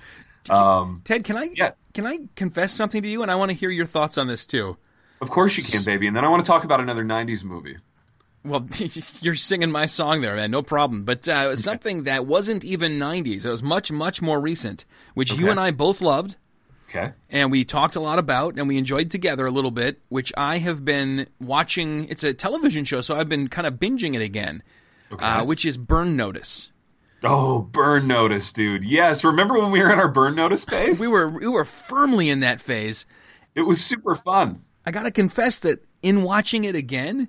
Um, 0.50 1.02
Ted, 1.04 1.24
can 1.24 1.36
I 1.36 1.50
Yeah. 1.54 1.72
can 1.94 2.06
I 2.06 2.20
confess 2.36 2.72
something 2.72 3.02
to 3.02 3.08
you? 3.08 3.22
And 3.22 3.30
I 3.30 3.34
want 3.36 3.50
to 3.50 3.56
hear 3.56 3.70
your 3.70 3.86
thoughts 3.86 4.18
on 4.18 4.26
this 4.26 4.46
too. 4.46 4.76
of 5.20 5.30
course 5.30 5.56
you 5.56 5.62
can, 5.62 5.84
baby. 5.84 6.06
And 6.06 6.16
then 6.16 6.24
I 6.24 6.28
want 6.28 6.44
to 6.44 6.48
talk 6.48 6.64
about 6.64 6.80
another 6.80 7.04
'90s 7.04 7.42
movie. 7.44 7.76
Well, 8.46 8.66
you're 9.20 9.35
singing 9.35 9.70
my 9.70 9.87
song 9.87 10.20
there, 10.20 10.37
man. 10.37 10.50
No 10.50 10.62
problem. 10.62 11.04
But 11.04 11.28
uh, 11.28 11.46
was 11.50 11.64
something 11.64 12.04
that 12.04 12.26
wasn't 12.26 12.64
even 12.64 12.98
90s. 12.98 13.44
It 13.44 13.50
was 13.50 13.62
much, 13.62 13.90
much 13.90 14.22
more 14.22 14.40
recent, 14.40 14.85
which 15.14 15.35
you 15.35 15.50
and 15.50 15.59
I 15.61 15.70
both 15.70 16.00
loved. 16.00 16.37
Okay, 16.88 17.12
and 17.30 17.50
we 17.50 17.64
talked 17.64 17.96
a 17.96 18.00
lot 18.00 18.20
about 18.20 18.56
and 18.59 18.68
we 18.68 18.78
enjoyed 18.78 19.11
together 19.11 19.44
a 19.44 19.50
little 19.50 19.72
bit, 19.72 20.00
which 20.09 20.32
I 20.37 20.59
have 20.59 20.85
been 20.85 21.26
watching. 21.40 22.09
It's 22.09 22.22
a 22.22 22.32
television 22.32 22.85
show, 22.85 23.00
so 23.00 23.16
I've 23.16 23.28
been 23.28 23.48
kind 23.48 23.66
of 23.66 23.74
binging 23.74 24.14
it 24.14 24.22
again, 24.22 24.62
uh, 25.18 25.44
which 25.44 25.64
is 25.64 25.76
Burn 25.76 26.16
Notice. 26.16 26.70
Oh, 27.24 27.59
Burn 27.59 28.06
Notice, 28.06 28.52
dude. 28.52 28.85
Yes, 28.85 29.24
remember 29.24 29.59
when 29.59 29.72
we 29.72 29.80
were 29.80 29.92
in 29.92 29.98
our 29.98 30.06
Burn 30.06 30.37
Notice 30.37 30.62
phase? 30.72 31.00
We 31.00 31.09
were 31.09 31.28
we 31.28 31.48
were 31.48 31.64
firmly 31.64 32.28
in 32.28 32.40
that 32.40 32.61
phase. 32.61 33.04
it 33.56 33.62
was 33.62 33.85
super 33.85 34.14
fun. 34.14 34.62
I 34.85 34.92
got 34.92 35.02
to 35.02 35.11
confess 35.11 35.59
that 35.61 35.85
in 36.02 36.22
watching 36.22 36.62
it 36.62 36.76
again, 36.76 37.28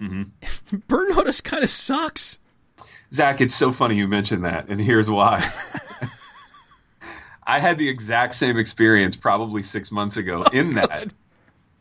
Burn 0.00 1.08
Notice 1.10 1.40
kind 1.40 1.62
of 1.62 1.70
sucks. 1.70 2.38
Zach, 3.12 3.40
it's 3.40 3.54
so 3.54 3.70
funny 3.72 3.96
you 3.96 4.08
mentioned 4.08 4.44
that, 4.44 4.68
and 4.68 4.80
here's 4.80 5.08
why. 5.08 5.42
I 7.46 7.60
had 7.60 7.78
the 7.78 7.88
exact 7.88 8.34
same 8.34 8.58
experience 8.58 9.16
probably 9.16 9.62
six 9.62 9.92
months 9.92 10.16
ago. 10.16 10.42
in 10.52 10.70
that, 10.74 10.88
God. 10.88 11.12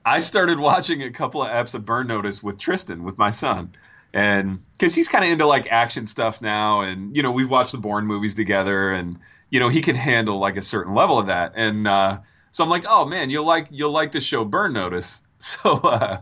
I 0.06 0.19
started 0.19 0.60
watching 0.60 1.02
a 1.02 1.12
couple 1.12 1.41
of 1.41 1.49
eps 1.49 1.73
of 1.76 1.86
Burn 1.86 2.08
Notice 2.08 2.43
with 2.43 2.60
Tristan, 2.60 3.04
with 3.04 3.17
my 3.17 3.30
son, 3.30 3.73
and 4.13 4.60
because 4.78 4.93
he's 4.93 5.08
kind 5.08 5.23
of 5.23 5.32
into 5.32 5.47
like 5.47 5.67
action 5.71 6.06
stuff 6.06 6.41
now, 6.41 6.82
and 6.82 7.15
you 7.15 7.23
know 7.23 7.32
we've 7.32 7.49
watched 7.49 7.71
the 7.71 7.78
Bourne 7.78 8.06
movies 8.06 8.36
together, 8.36 8.91
and 8.91 9.17
you 9.49 9.60
know 9.62 9.69
he 9.69 9.82
can 9.82 9.95
handle 9.95 10.39
like 10.39 10.58
a 10.58 10.62
certain 10.62 10.93
level 10.93 11.17
of 11.17 11.28
that, 11.28 11.54
and 11.56 11.88
uh, 11.88 12.17
so 12.52 12.63
I'm 12.63 12.69
like, 12.69 12.84
oh 12.88 13.06
man, 13.06 13.30
you'll 13.30 13.45
like 13.45 13.67
you'll 13.71 13.91
like 13.91 14.12
the 14.12 14.19
show 14.21 14.45
Burn 14.45 14.73
Notice. 14.73 15.23
So 15.43 15.71
uh, 15.71 16.21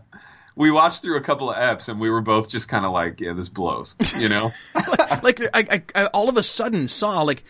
we 0.56 0.72
watched 0.72 1.02
through 1.02 1.18
a 1.18 1.22
couple 1.22 1.50
of 1.50 1.56
eps, 1.56 1.90
and 1.90 2.00
we 2.00 2.10
were 2.10 2.22
both 2.22 2.50
just 2.50 2.68
kind 2.68 2.86
of 2.86 2.92
like, 2.92 3.20
yeah, 3.20 3.34
this 3.34 3.50
blows, 3.50 3.96
you 4.18 4.30
know. 4.30 4.52
like 5.24 5.42
I, 5.54 5.66
I, 5.72 5.84
I 5.96 6.06
all 6.08 6.30
of 6.30 6.38
a 6.38 6.44
sudden 6.44 6.88
saw 6.88 7.22
like 7.22 7.44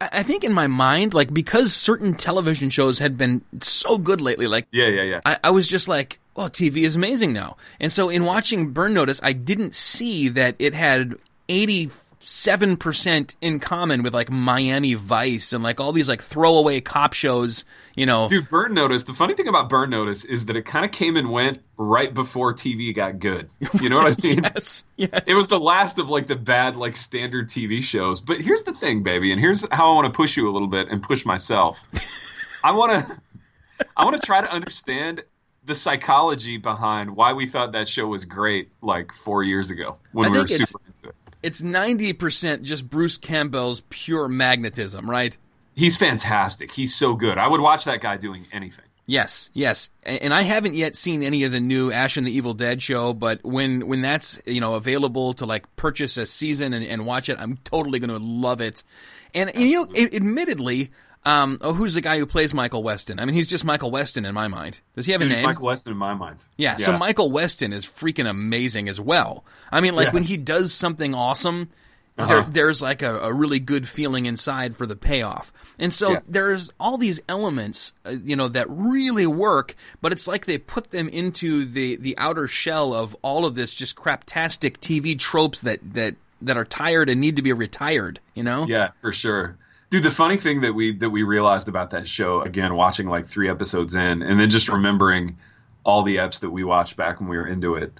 I 0.00 0.22
think 0.22 0.44
in 0.44 0.52
my 0.52 0.68
mind, 0.68 1.12
like 1.12 1.32
because 1.34 1.74
certain 1.74 2.14
television 2.14 2.70
shows 2.70 2.98
had 3.00 3.18
been 3.18 3.42
so 3.60 3.98
good 3.98 4.20
lately, 4.20 4.46
like 4.46 4.66
yeah, 4.70 4.88
yeah, 4.88 5.02
yeah. 5.02 5.20
I, 5.24 5.38
I 5.44 5.50
was 5.50 5.66
just 5.66 5.88
like, 5.88 6.20
oh, 6.36 6.44
TV 6.44 6.84
is 6.84 6.94
amazing 6.94 7.32
now. 7.32 7.56
And 7.80 7.90
so 7.90 8.08
in 8.08 8.24
watching 8.24 8.70
Burn 8.70 8.94
Notice, 8.94 9.20
I 9.22 9.32
didn't 9.32 9.74
see 9.74 10.28
that 10.28 10.54
it 10.58 10.74
had 10.74 11.16
eighty 11.48 11.90
seven 12.24 12.76
percent 12.76 13.36
in 13.40 13.60
common 13.60 14.02
with 14.02 14.14
like 14.14 14.30
Miami 14.30 14.94
Vice 14.94 15.52
and 15.52 15.62
like 15.62 15.80
all 15.80 15.92
these 15.92 16.08
like 16.08 16.22
throwaway 16.22 16.80
cop 16.80 17.12
shows. 17.12 17.64
You 17.94 18.06
know, 18.06 18.28
dude, 18.28 18.48
Burn 18.48 18.74
Notice. 18.74 19.04
The 19.04 19.12
funny 19.12 19.34
thing 19.34 19.48
about 19.48 19.68
Burn 19.68 19.90
Notice 19.90 20.24
is 20.24 20.46
that 20.46 20.56
it 20.56 20.64
kind 20.64 20.84
of 20.84 20.92
came 20.92 21.16
and 21.16 21.30
went 21.30 21.60
right 21.76 22.12
before 22.12 22.54
TV 22.54 22.94
got 22.94 23.18
good. 23.18 23.50
You 23.80 23.88
know 23.88 23.98
what 23.98 24.18
I 24.18 24.22
mean? 24.26 24.44
yes, 24.44 24.84
yes. 24.96 25.22
It 25.26 25.34
was 25.34 25.48
the 25.48 25.60
last 25.60 25.98
of 25.98 26.08
like 26.08 26.26
the 26.26 26.36
bad 26.36 26.76
like 26.76 26.96
standard 26.96 27.48
TV 27.48 27.82
shows. 27.82 28.20
But 28.20 28.40
here's 28.40 28.62
the 28.62 28.72
thing, 28.72 29.02
baby, 29.02 29.32
and 29.32 29.40
here's 29.40 29.66
how 29.70 29.92
I 29.92 29.94
want 29.94 30.06
to 30.06 30.16
push 30.16 30.36
you 30.36 30.48
a 30.48 30.52
little 30.52 30.68
bit 30.68 30.88
and 30.88 31.02
push 31.02 31.24
myself. 31.26 31.82
I 32.64 32.72
want 32.72 32.92
to, 32.92 33.20
I 33.96 34.04
want 34.04 34.20
to 34.20 34.24
try 34.24 34.40
to 34.40 34.50
understand 34.50 35.24
the 35.64 35.74
psychology 35.74 36.56
behind 36.56 37.14
why 37.14 37.32
we 37.32 37.46
thought 37.46 37.72
that 37.72 37.88
show 37.88 38.06
was 38.06 38.24
great 38.24 38.70
like 38.80 39.12
four 39.12 39.44
years 39.44 39.70
ago 39.70 39.96
when 40.12 40.26
I 40.26 40.30
we 40.30 40.38
were 40.40 40.48
super 40.48 40.80
into 40.86 41.08
it. 41.08 41.14
It's 41.42 41.62
ninety 41.62 42.12
percent 42.12 42.62
just 42.62 42.88
Bruce 42.88 43.16
Campbell's 43.16 43.82
pure 43.88 44.28
magnetism, 44.28 45.08
right? 45.08 45.36
He's 45.74 45.96
fantastic. 45.96 46.70
He's 46.70 46.94
so 46.94 47.14
good. 47.14 47.38
I 47.38 47.48
would 47.48 47.60
watch 47.60 47.84
that 47.84 48.00
guy 48.00 48.16
doing 48.16 48.46
anything. 48.52 48.84
Yes, 49.04 49.50
yes, 49.52 49.90
and 50.04 50.32
I 50.32 50.42
haven't 50.42 50.74
yet 50.74 50.94
seen 50.94 51.24
any 51.24 51.42
of 51.42 51.50
the 51.50 51.60
new 51.60 51.90
Ash 51.90 52.16
and 52.16 52.24
the 52.24 52.30
Evil 52.30 52.54
Dead 52.54 52.80
show, 52.80 53.12
but 53.12 53.42
when 53.42 53.88
when 53.88 54.00
that's 54.00 54.40
you 54.46 54.60
know 54.60 54.74
available 54.74 55.34
to 55.34 55.46
like 55.46 55.74
purchase 55.74 56.16
a 56.16 56.24
season 56.24 56.72
and, 56.72 56.84
and 56.86 57.04
watch 57.04 57.28
it, 57.28 57.36
I'm 57.40 57.56
totally 57.64 57.98
going 57.98 58.10
to 58.10 58.24
love 58.24 58.60
it. 58.60 58.84
And, 59.34 59.50
and 59.50 59.68
you 59.68 59.86
know, 59.86 60.06
admittedly, 60.12 60.92
um, 61.24 61.58
oh, 61.60 61.72
who's 61.72 61.94
the 61.94 62.00
guy 62.00 62.18
who 62.18 62.26
plays 62.26 62.52
Michael 62.52 62.82
Westen? 62.82 63.20
I 63.20 63.24
mean, 63.24 63.34
he's 63.34 63.46
just 63.46 63.64
Michael 63.64 63.92
Westen 63.92 64.26
in 64.26 64.34
my 64.34 64.48
mind. 64.48 64.80
Does 64.96 65.06
he 65.06 65.12
have 65.12 65.20
a 65.20 65.24
He's 65.26 65.36
name? 65.36 65.44
Michael 65.44 65.66
Westen 65.66 65.88
in 65.88 65.96
my 65.96 66.14
mind. 66.14 66.42
Yeah, 66.56 66.76
so 66.76 66.96
Michael 66.98 67.30
Westen 67.30 67.72
is 67.72 67.84
freaking 67.86 68.28
amazing 68.28 68.88
as 68.88 69.00
well. 69.00 69.44
I 69.70 69.80
mean, 69.80 69.94
like 69.94 70.08
Yeah. 70.08 70.12
when 70.14 70.24
he 70.24 70.36
does 70.36 70.74
something 70.74 71.14
awesome, 71.14 71.68
Uh-huh. 72.18 72.26
there, 72.28 72.42
there's 72.50 72.82
like 72.82 73.02
a, 73.02 73.20
a 73.20 73.32
really 73.32 73.60
good 73.60 73.88
feeling 73.88 74.26
inside 74.26 74.76
for 74.76 74.84
the 74.84 74.96
payoff. 74.96 75.52
And 75.78 75.92
so 75.92 76.12
Yeah. 76.12 76.20
there's 76.28 76.70
all 76.78 76.98
these 76.98 77.20
elements, 77.28 77.92
uh, 78.04 78.10
you 78.22 78.36
know, 78.36 78.48
that 78.48 78.66
really 78.68 79.26
work, 79.26 79.74
but 80.02 80.12
it's 80.12 80.26
like 80.28 80.46
they 80.46 80.58
put 80.58 80.90
them 80.90 81.08
into 81.08 81.64
the, 81.64 81.96
the 81.96 82.16
outer 82.18 82.46
shell 82.48 82.92
of 82.94 83.16
all 83.22 83.46
of 83.46 83.54
this 83.54 83.72
just 83.74 83.96
craptastic 83.96 84.78
TV 84.78 85.18
tropes 85.18 85.60
that, 85.62 85.78
that, 85.94 86.16
that 86.42 86.56
are 86.56 86.64
tired 86.64 87.08
and 87.08 87.20
need 87.20 87.36
to 87.36 87.42
be 87.42 87.52
retired, 87.52 88.18
you 88.34 88.42
know? 88.42 88.66
Yeah, 88.66 88.88
for 89.00 89.12
sure. 89.12 89.56
Dude, 89.92 90.04
the 90.04 90.10
funny 90.10 90.38
thing 90.38 90.62
that 90.62 90.72
we 90.72 90.96
that 90.96 91.10
we 91.10 91.22
realized 91.22 91.68
about 91.68 91.90
that 91.90 92.08
show 92.08 92.40
again, 92.40 92.74
watching 92.74 93.08
like 93.08 93.26
three 93.26 93.50
episodes 93.50 93.94
in, 93.94 94.22
and 94.22 94.40
then 94.40 94.48
just 94.48 94.70
remembering 94.70 95.36
all 95.84 96.02
the 96.02 96.16
eps 96.16 96.40
that 96.40 96.48
we 96.48 96.64
watched 96.64 96.96
back 96.96 97.20
when 97.20 97.28
we 97.28 97.36
were 97.36 97.46
into 97.46 97.74
it. 97.74 97.92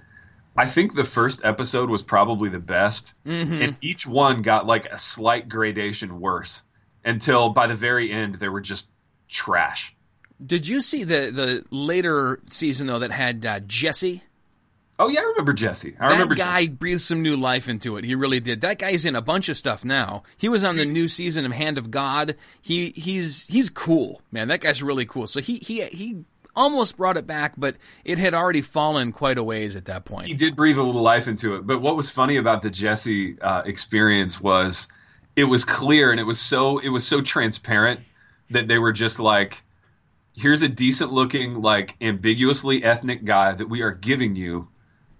I 0.57 0.65
think 0.65 0.95
the 0.95 1.03
first 1.03 1.45
episode 1.45 1.91
was 1.91 2.01
probably 2.01 2.49
the 2.49 2.57
best, 2.57 3.13
and 3.25 3.77
each 3.79 4.07
one 4.07 4.41
got 4.41 4.65
like 4.65 4.87
a 4.87 4.97
slight 4.97 5.47
gradation 5.47 6.19
worse 6.19 6.63
until 7.05 7.49
by 7.49 7.67
the 7.67 7.75
very 7.75 8.11
end 8.11 8.39
they 8.39 8.49
were 8.49 8.61
just 8.61 8.87
trash. 9.27 9.95
Did 10.43 10.67
you 10.67 10.81
see 10.81 11.03
the, 11.03 11.29
the 11.31 11.63
later 11.69 12.39
season 12.47 12.87
though 12.87 12.97
that 12.97 13.11
had 13.11 13.45
uh, 13.45 13.59
Jesse? 13.59 14.23
Oh 14.99 15.09
yeah, 15.09 15.21
I 15.21 15.23
remember 15.23 15.53
Jesse. 15.53 15.95
I 15.99 16.07
that 16.07 16.13
remember 16.13 16.35
guy 16.35 16.61
Jesse. 16.61 16.69
breathed 16.69 17.01
some 17.01 17.21
new 17.21 17.35
life 17.35 17.67
into 17.67 17.97
it. 17.97 18.05
He 18.05 18.13
really 18.15 18.39
did. 18.39 18.61
That 18.61 18.77
guy's 18.77 19.05
in 19.05 19.15
a 19.15 19.21
bunch 19.21 19.49
of 19.49 19.57
stuff 19.57 19.83
now. 19.83 20.23
He 20.37 20.47
was 20.47 20.63
on 20.63 20.77
the 20.77 20.85
new 20.85 21.07
season 21.07 21.45
of 21.45 21.51
Hand 21.51 21.77
of 21.77 21.89
God. 21.91 22.35
He 22.61 22.91
he's 22.91 23.47
he's 23.47 23.69
cool, 23.69 24.21
man. 24.31 24.47
That 24.49 24.61
guy's 24.61 24.83
really 24.83 25.05
cool. 25.05 25.25
So 25.27 25.41
he 25.41 25.55
he 25.55 25.81
he 25.85 26.23
almost 26.55 26.97
brought 26.97 27.17
it 27.17 27.25
back, 27.25 27.53
but 27.57 27.75
it 28.05 28.19
had 28.19 28.35
already 28.35 28.61
fallen 28.61 29.11
quite 29.11 29.39
a 29.39 29.43
ways 29.43 29.75
at 29.75 29.85
that 29.85 30.05
point. 30.05 30.27
he 30.27 30.35
did 30.35 30.55
breathe 30.55 30.77
a 30.77 30.83
little 30.83 31.01
life 31.01 31.27
into 31.27 31.55
it. 31.55 31.65
But 31.65 31.81
what 31.81 31.95
was 31.95 32.11
funny 32.11 32.37
about 32.37 32.61
the 32.61 32.69
Jesse 32.69 33.39
uh, 33.41 33.63
experience 33.65 34.39
was 34.39 34.87
it 35.35 35.45
was 35.45 35.65
clear 35.65 36.11
and 36.11 36.19
it 36.19 36.25
was 36.25 36.39
so 36.39 36.77
it 36.77 36.89
was 36.89 37.07
so 37.07 37.21
transparent 37.21 38.01
that 38.51 38.67
they 38.67 38.77
were 38.77 38.93
just 38.93 39.19
like, 39.19 39.63
here's 40.35 40.61
a 40.61 40.69
decent 40.69 41.11
looking 41.11 41.61
like 41.61 41.95
ambiguously 42.01 42.83
ethnic 42.83 43.25
guy 43.25 43.53
that 43.53 43.67
we 43.67 43.81
are 43.81 43.91
giving 43.91 44.35
you 44.35 44.67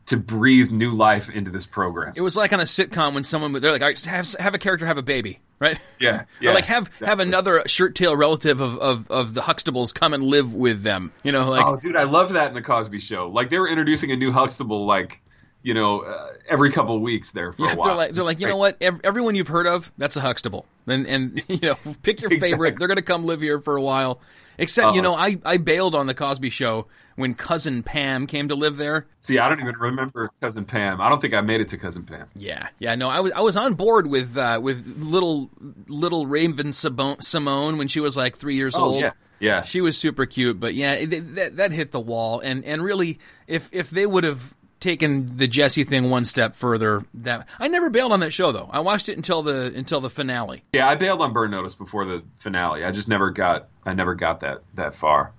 to 0.08 0.18
breathe 0.18 0.72
new 0.72 0.92
life 0.92 1.30
into 1.30 1.52
this 1.52 1.66
program. 1.66 2.14
It 2.16 2.22
was 2.22 2.36
like 2.36 2.54
on 2.54 2.60
a 2.60 2.64
sitcom 2.64 3.14
when 3.14 3.24
someone 3.24 3.54
they're 3.54 3.72
like, 3.72 3.82
All 3.82 3.88
right, 3.88 4.04
have 4.04 4.32
have 4.40 4.54
a 4.54 4.58
character 4.58 4.86
have 4.86 4.98
a 4.98 5.04
baby, 5.04 5.40
right? 5.60 5.80
Yeah, 6.00 6.26
yeah, 6.40 6.52
or 6.52 6.54
like 6.54 6.66
have 6.66 6.92
have 7.00 7.20
another 7.20 7.64
shirt 7.66 7.96
tail 7.96 8.16
relative 8.16 8.60
of, 8.60 8.78
of, 8.80 9.10
of 9.10 9.34
the 9.34 9.42
Huxtables 9.42 9.94
come 9.94 10.14
and 10.14 10.24
live 10.24 10.54
with 10.54 10.84
them. 10.84 11.12
You 11.24 11.32
know, 11.32 11.50
like 11.50 11.66
oh, 11.66 11.78
dude, 11.78 11.96
I 11.96 12.04
love 12.04 12.34
that 12.34 12.48
in 12.50 12.54
the 12.54 12.62
Cosby 12.62 13.00
Show. 13.00 13.30
Like 13.30 13.50
they 13.50 13.60
were 13.60 13.70
introducing 13.70 14.12
a 14.12 14.16
new 14.16 14.32
Huxtable 14.32 14.86
like 14.86 15.22
you 15.64 15.74
know 15.74 16.02
uh, 16.02 16.34
every 16.48 16.72
couple 16.72 16.96
of 16.96 17.02
weeks 17.02 17.32
there 17.32 17.52
for 17.54 17.66
Yeah, 17.66 17.74
a 17.74 17.76
while. 17.76 17.88
they're 17.88 17.98
like, 17.98 18.12
they're 18.12 18.24
like, 18.24 18.40
you 18.40 18.48
know 18.48 18.58
what? 18.58 18.78
Ev- 18.82 19.02
everyone 19.04 19.34
you've 19.36 19.48
heard 19.48 19.66
of, 19.68 19.92
that's 19.98 20.16
a 20.16 20.22
Huxtable, 20.22 20.66
and 20.86 21.08
and 21.08 21.42
you 21.50 21.60
know, 21.70 21.78
pick 22.04 22.22
your 22.22 22.30
favorite. 22.40 22.78
They're 22.78 22.88
going 22.88 22.98
to 22.98 23.02
come 23.02 23.26
live 23.26 23.42
here 23.42 23.60
for 23.60 23.76
a 23.78 23.82
while. 23.82 24.20
Except, 24.60 24.94
you 24.96 25.02
Uh-huh. 25.02 25.12
know, 25.12 25.16
I 25.16 25.40
I 25.44 25.58
bailed 25.58 25.96
on 25.96 26.06
the 26.06 26.14
Cosby 26.14 26.52
Show 26.52 26.86
when 27.16 27.34
cousin 27.34 27.82
Pam 27.82 28.28
came 28.28 28.50
to 28.50 28.56
live 28.56 28.78
there. 28.78 29.08
See, 29.22 29.40
I 29.40 29.50
don't 29.50 29.60
even 29.60 29.76
remember 29.78 30.30
cousin 30.42 30.64
Pam. 30.66 31.02
I 31.02 31.10
don't 31.10 31.20
think 31.20 31.34
I 31.34 31.42
made 31.42 31.60
it 31.62 31.70
to 31.70 31.78
cousin 31.80 32.04
Pam. 32.04 32.28
Yeah, 32.36 32.68
yeah, 32.78 32.94
no, 32.94 33.10
I 33.10 33.20
was 33.22 33.32
I 33.32 33.42
was 33.42 33.58
on 33.58 33.74
board 33.74 34.06
with 34.06 34.38
uh, 34.38 34.60
with 34.62 34.86
little 35.00 35.50
little 35.88 36.28
Raven-Symoné 36.28 37.78
when 37.78 37.88
she 37.88 38.00
was 38.00 38.16
like 38.18 38.38
three 38.38 38.56
years 38.56 38.76
Oh 38.76 38.84
old. 38.86 39.02
yeah, 39.02 39.12
yeah. 39.40 39.62
She 39.64 39.82
was 39.82 39.98
super 39.98 40.26
cute, 40.26 40.60
but 40.60 40.74
yeah, 40.74 40.94
it, 40.94 41.08
that 41.36 41.58
that 41.58 41.72
hit 41.72 41.92
the 41.92 42.00
wall. 42.00 42.40
And 42.40 42.64
and 42.66 42.84
really, 42.84 43.20
if 43.48 43.70
if 43.72 43.90
they 43.90 44.06
would 44.06 44.24
have 44.24 44.56
taken 44.84 45.38
the 45.38 45.48
Jesse 45.48 45.84
thing 45.84 46.10
one 46.12 46.26
step 46.26 46.56
further, 46.56 47.04
that 47.16 47.48
I 47.60 47.68
never 47.68 47.90
bailed 47.90 48.12
on 48.12 48.20
that 48.20 48.32
show 48.32 48.52
though. 48.52 48.70
I 48.72 48.82
watched 48.82 49.10
it 49.10 49.18
until 49.18 49.42
the 49.42 49.74
until 49.76 50.00
the 50.02 50.10
finale. 50.12 50.64
Yeah, 50.74 50.88
I 50.88 50.94
bailed 50.96 51.22
on 51.22 51.34
Burn 51.34 51.50
Notice 51.50 51.74
before 51.74 52.06
the 52.06 52.22
finale. 52.40 52.84
I 52.84 52.92
just 52.92 53.08
never 53.08 53.32
got 53.32 53.70
I 53.86 53.94
never 53.94 54.14
got 54.14 54.42
that 54.42 54.60
that 54.76 54.94
far. 54.96 55.32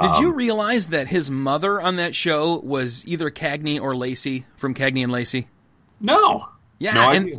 Did 0.00 0.18
you 0.18 0.28
Um, 0.30 0.34
realize 0.36 0.88
that 0.88 1.08
his 1.08 1.30
mother 1.30 1.80
on 1.80 1.96
that 1.96 2.14
show 2.14 2.58
was 2.58 3.06
either 3.06 3.30
Cagney 3.30 3.80
or 3.80 3.96
Lacey 3.96 4.44
from 4.56 4.74
Cagney 4.74 5.02
and 5.02 5.10
Lacey? 5.12 5.48
No. 6.00 6.48
Yeah, 6.78 6.92
No 6.94 7.10
and 7.12 7.24
idea. 7.26 7.34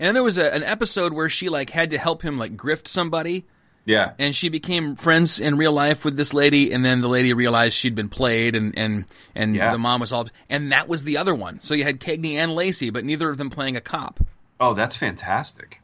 and 0.00 0.06
then 0.08 0.14
there 0.14 0.22
was 0.24 0.36
a, 0.38 0.52
an 0.52 0.62
episode 0.64 1.12
where 1.12 1.28
she 1.28 1.48
like 1.48 1.70
had 1.70 1.90
to 1.90 1.98
help 1.98 2.22
him 2.22 2.38
like 2.38 2.56
grift 2.56 2.88
somebody, 2.88 3.46
Yeah. 3.90 4.12
and 4.18 4.34
she 4.34 4.48
became 4.48 4.94
friends 4.96 5.40
in 5.40 5.56
real 5.56 5.72
life 5.72 6.04
with 6.04 6.16
this 6.16 6.32
lady, 6.32 6.72
and 6.72 6.84
then 6.84 7.00
the 7.00 7.08
lady 7.08 7.32
realized 7.32 7.74
she'd 7.74 7.94
been 7.94 8.08
played, 8.08 8.54
and 8.54 8.76
and 8.78 9.04
and 9.34 9.54
Yeah. 9.56 9.72
the 9.72 9.78
mom 9.78 10.00
was 10.00 10.12
all, 10.12 10.28
and 10.48 10.72
that 10.72 10.88
was 10.88 11.04
the 11.04 11.18
other 11.18 11.34
one. 11.34 11.60
So 11.60 11.74
you 11.74 11.84
had 11.84 12.00
Cagney 12.00 12.34
and 12.34 12.54
Lacey, 12.54 12.90
but 12.90 13.04
neither 13.04 13.28
of 13.28 13.36
them 13.38 13.50
playing 13.50 13.76
a 13.76 13.80
cop. 13.80 14.20
Oh, 14.60 14.74
that's 14.74 14.94
fantastic. 14.96 15.80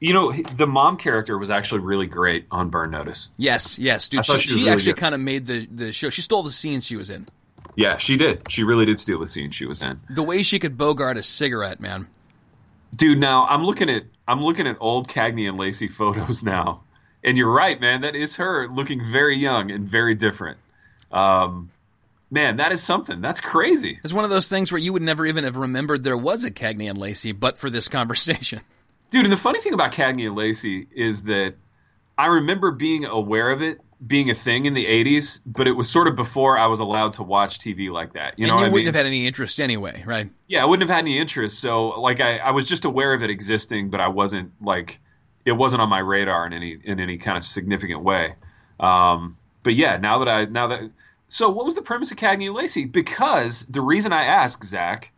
You 0.00 0.12
know, 0.14 0.32
the 0.32 0.66
mom 0.66 0.96
character 0.96 1.38
was 1.38 1.50
actually 1.52 1.80
really 1.82 2.06
great 2.06 2.46
on 2.50 2.70
Burn 2.70 2.90
Notice. 2.90 3.30
Yes, 3.36 3.78
yes, 3.78 4.08
dude. 4.08 4.24
She, 4.24 4.32
she 4.38 4.48
she 4.48 4.54
really 4.60 4.70
actually 4.70 4.94
kind 4.94 5.14
of 5.14 5.20
made 5.20 5.46
the 5.46 5.66
the 5.66 5.92
show. 5.92 6.10
She 6.10 6.22
stole 6.22 6.42
the 6.42 6.50
scenes 6.50 6.84
she 6.84 6.96
was 6.96 7.08
in. 7.10 7.26
Yeah, 7.76 7.98
she 7.98 8.16
did. 8.16 8.50
She 8.50 8.64
really 8.64 8.84
did 8.84 8.98
steal 8.98 9.20
the 9.20 9.26
scene 9.28 9.50
she 9.50 9.64
was 9.64 9.80
in. 9.80 10.00
The 10.10 10.22
way 10.22 10.42
she 10.42 10.58
could 10.58 10.76
bogart 10.76 11.16
a 11.18 11.22
cigarette, 11.22 11.80
man. 11.80 12.08
Dude, 12.94 13.18
now 13.18 13.46
I'm 13.46 13.64
looking 13.64 13.88
at 13.88 14.02
I'm 14.26 14.42
looking 14.42 14.66
at 14.66 14.76
old 14.80 15.08
Cagney 15.08 15.48
and 15.48 15.56
Lacey 15.56 15.88
photos 15.88 16.42
now, 16.42 16.82
and 17.24 17.36
you're 17.36 17.50
right, 17.50 17.80
man. 17.80 18.02
That 18.02 18.14
is 18.14 18.36
her 18.36 18.68
looking 18.68 19.04
very 19.04 19.36
young 19.38 19.70
and 19.70 19.88
very 19.88 20.14
different. 20.14 20.58
Um, 21.10 21.70
man, 22.30 22.56
that 22.56 22.72
is 22.72 22.82
something. 22.82 23.20
That's 23.20 23.40
crazy. 23.40 24.00
It's 24.02 24.12
one 24.12 24.24
of 24.24 24.30
those 24.30 24.48
things 24.48 24.72
where 24.72 24.80
you 24.80 24.92
would 24.92 25.02
never 25.02 25.26
even 25.26 25.44
have 25.44 25.56
remembered 25.56 26.04
there 26.04 26.16
was 26.16 26.44
a 26.44 26.50
Cagney 26.50 26.88
and 26.88 26.98
Lacey, 26.98 27.32
but 27.32 27.58
for 27.58 27.70
this 27.70 27.88
conversation. 27.88 28.60
Dude, 29.10 29.24
and 29.24 29.32
the 29.32 29.36
funny 29.36 29.60
thing 29.60 29.74
about 29.74 29.92
Cagney 29.92 30.26
and 30.26 30.34
Lacey 30.34 30.86
is 30.90 31.24
that 31.24 31.54
I 32.16 32.26
remember 32.26 32.70
being 32.70 33.04
aware 33.04 33.50
of 33.50 33.60
it 33.62 33.80
being 34.04 34.30
a 34.30 34.34
thing 34.34 34.66
in 34.66 34.74
the 34.74 34.84
80s, 34.84 35.40
but 35.46 35.66
it 35.66 35.72
was 35.72 35.88
sort 35.88 36.08
of 36.08 36.16
before 36.16 36.58
I 36.58 36.66
was 36.66 36.80
allowed 36.80 37.14
to 37.14 37.22
watch 37.22 37.58
TV 37.58 37.90
like 37.90 38.14
that. 38.14 38.38
You 38.38 38.46
know 38.46 38.54
you 38.54 38.56
what 38.56 38.60
I 38.60 38.68
wouldn't 38.68 38.74
mean? 38.74 38.86
have 38.86 38.94
had 38.96 39.06
any 39.06 39.26
interest 39.26 39.60
anyway, 39.60 40.02
right? 40.04 40.30
yeah, 40.48 40.62
I 40.62 40.64
wouldn't 40.64 40.88
have 40.88 40.94
had 40.94 41.04
any 41.04 41.18
interest. 41.18 41.60
So, 41.60 42.00
like, 42.00 42.20
I, 42.20 42.38
I 42.38 42.50
was 42.50 42.68
just 42.68 42.84
aware 42.84 43.14
of 43.14 43.22
it 43.22 43.30
existing, 43.30 43.90
but 43.90 44.00
I 44.00 44.08
wasn't, 44.08 44.50
like, 44.60 44.98
it 45.44 45.52
wasn't 45.52 45.82
on 45.82 45.88
my 45.88 45.98
radar 45.98 46.46
in 46.46 46.52
any 46.52 46.78
in 46.84 47.00
any 47.00 47.18
kind 47.18 47.36
of 47.36 47.44
significant 47.44 48.02
way. 48.02 48.34
Um, 48.80 49.36
but 49.62 49.74
yeah, 49.74 49.96
now 49.96 50.18
that 50.18 50.28
I 50.28 50.44
now 50.46 50.68
that 50.68 50.90
so, 51.28 51.48
what 51.50 51.64
was 51.64 51.74
the 51.74 51.82
premise 51.82 52.10
of 52.10 52.18
Cagney 52.18 52.46
and 52.46 52.54
Lacey? 52.54 52.84
Because 52.84 53.64
the 53.66 53.80
reason 53.80 54.12
I 54.12 54.24
ask 54.24 54.62
Zach 54.64 55.12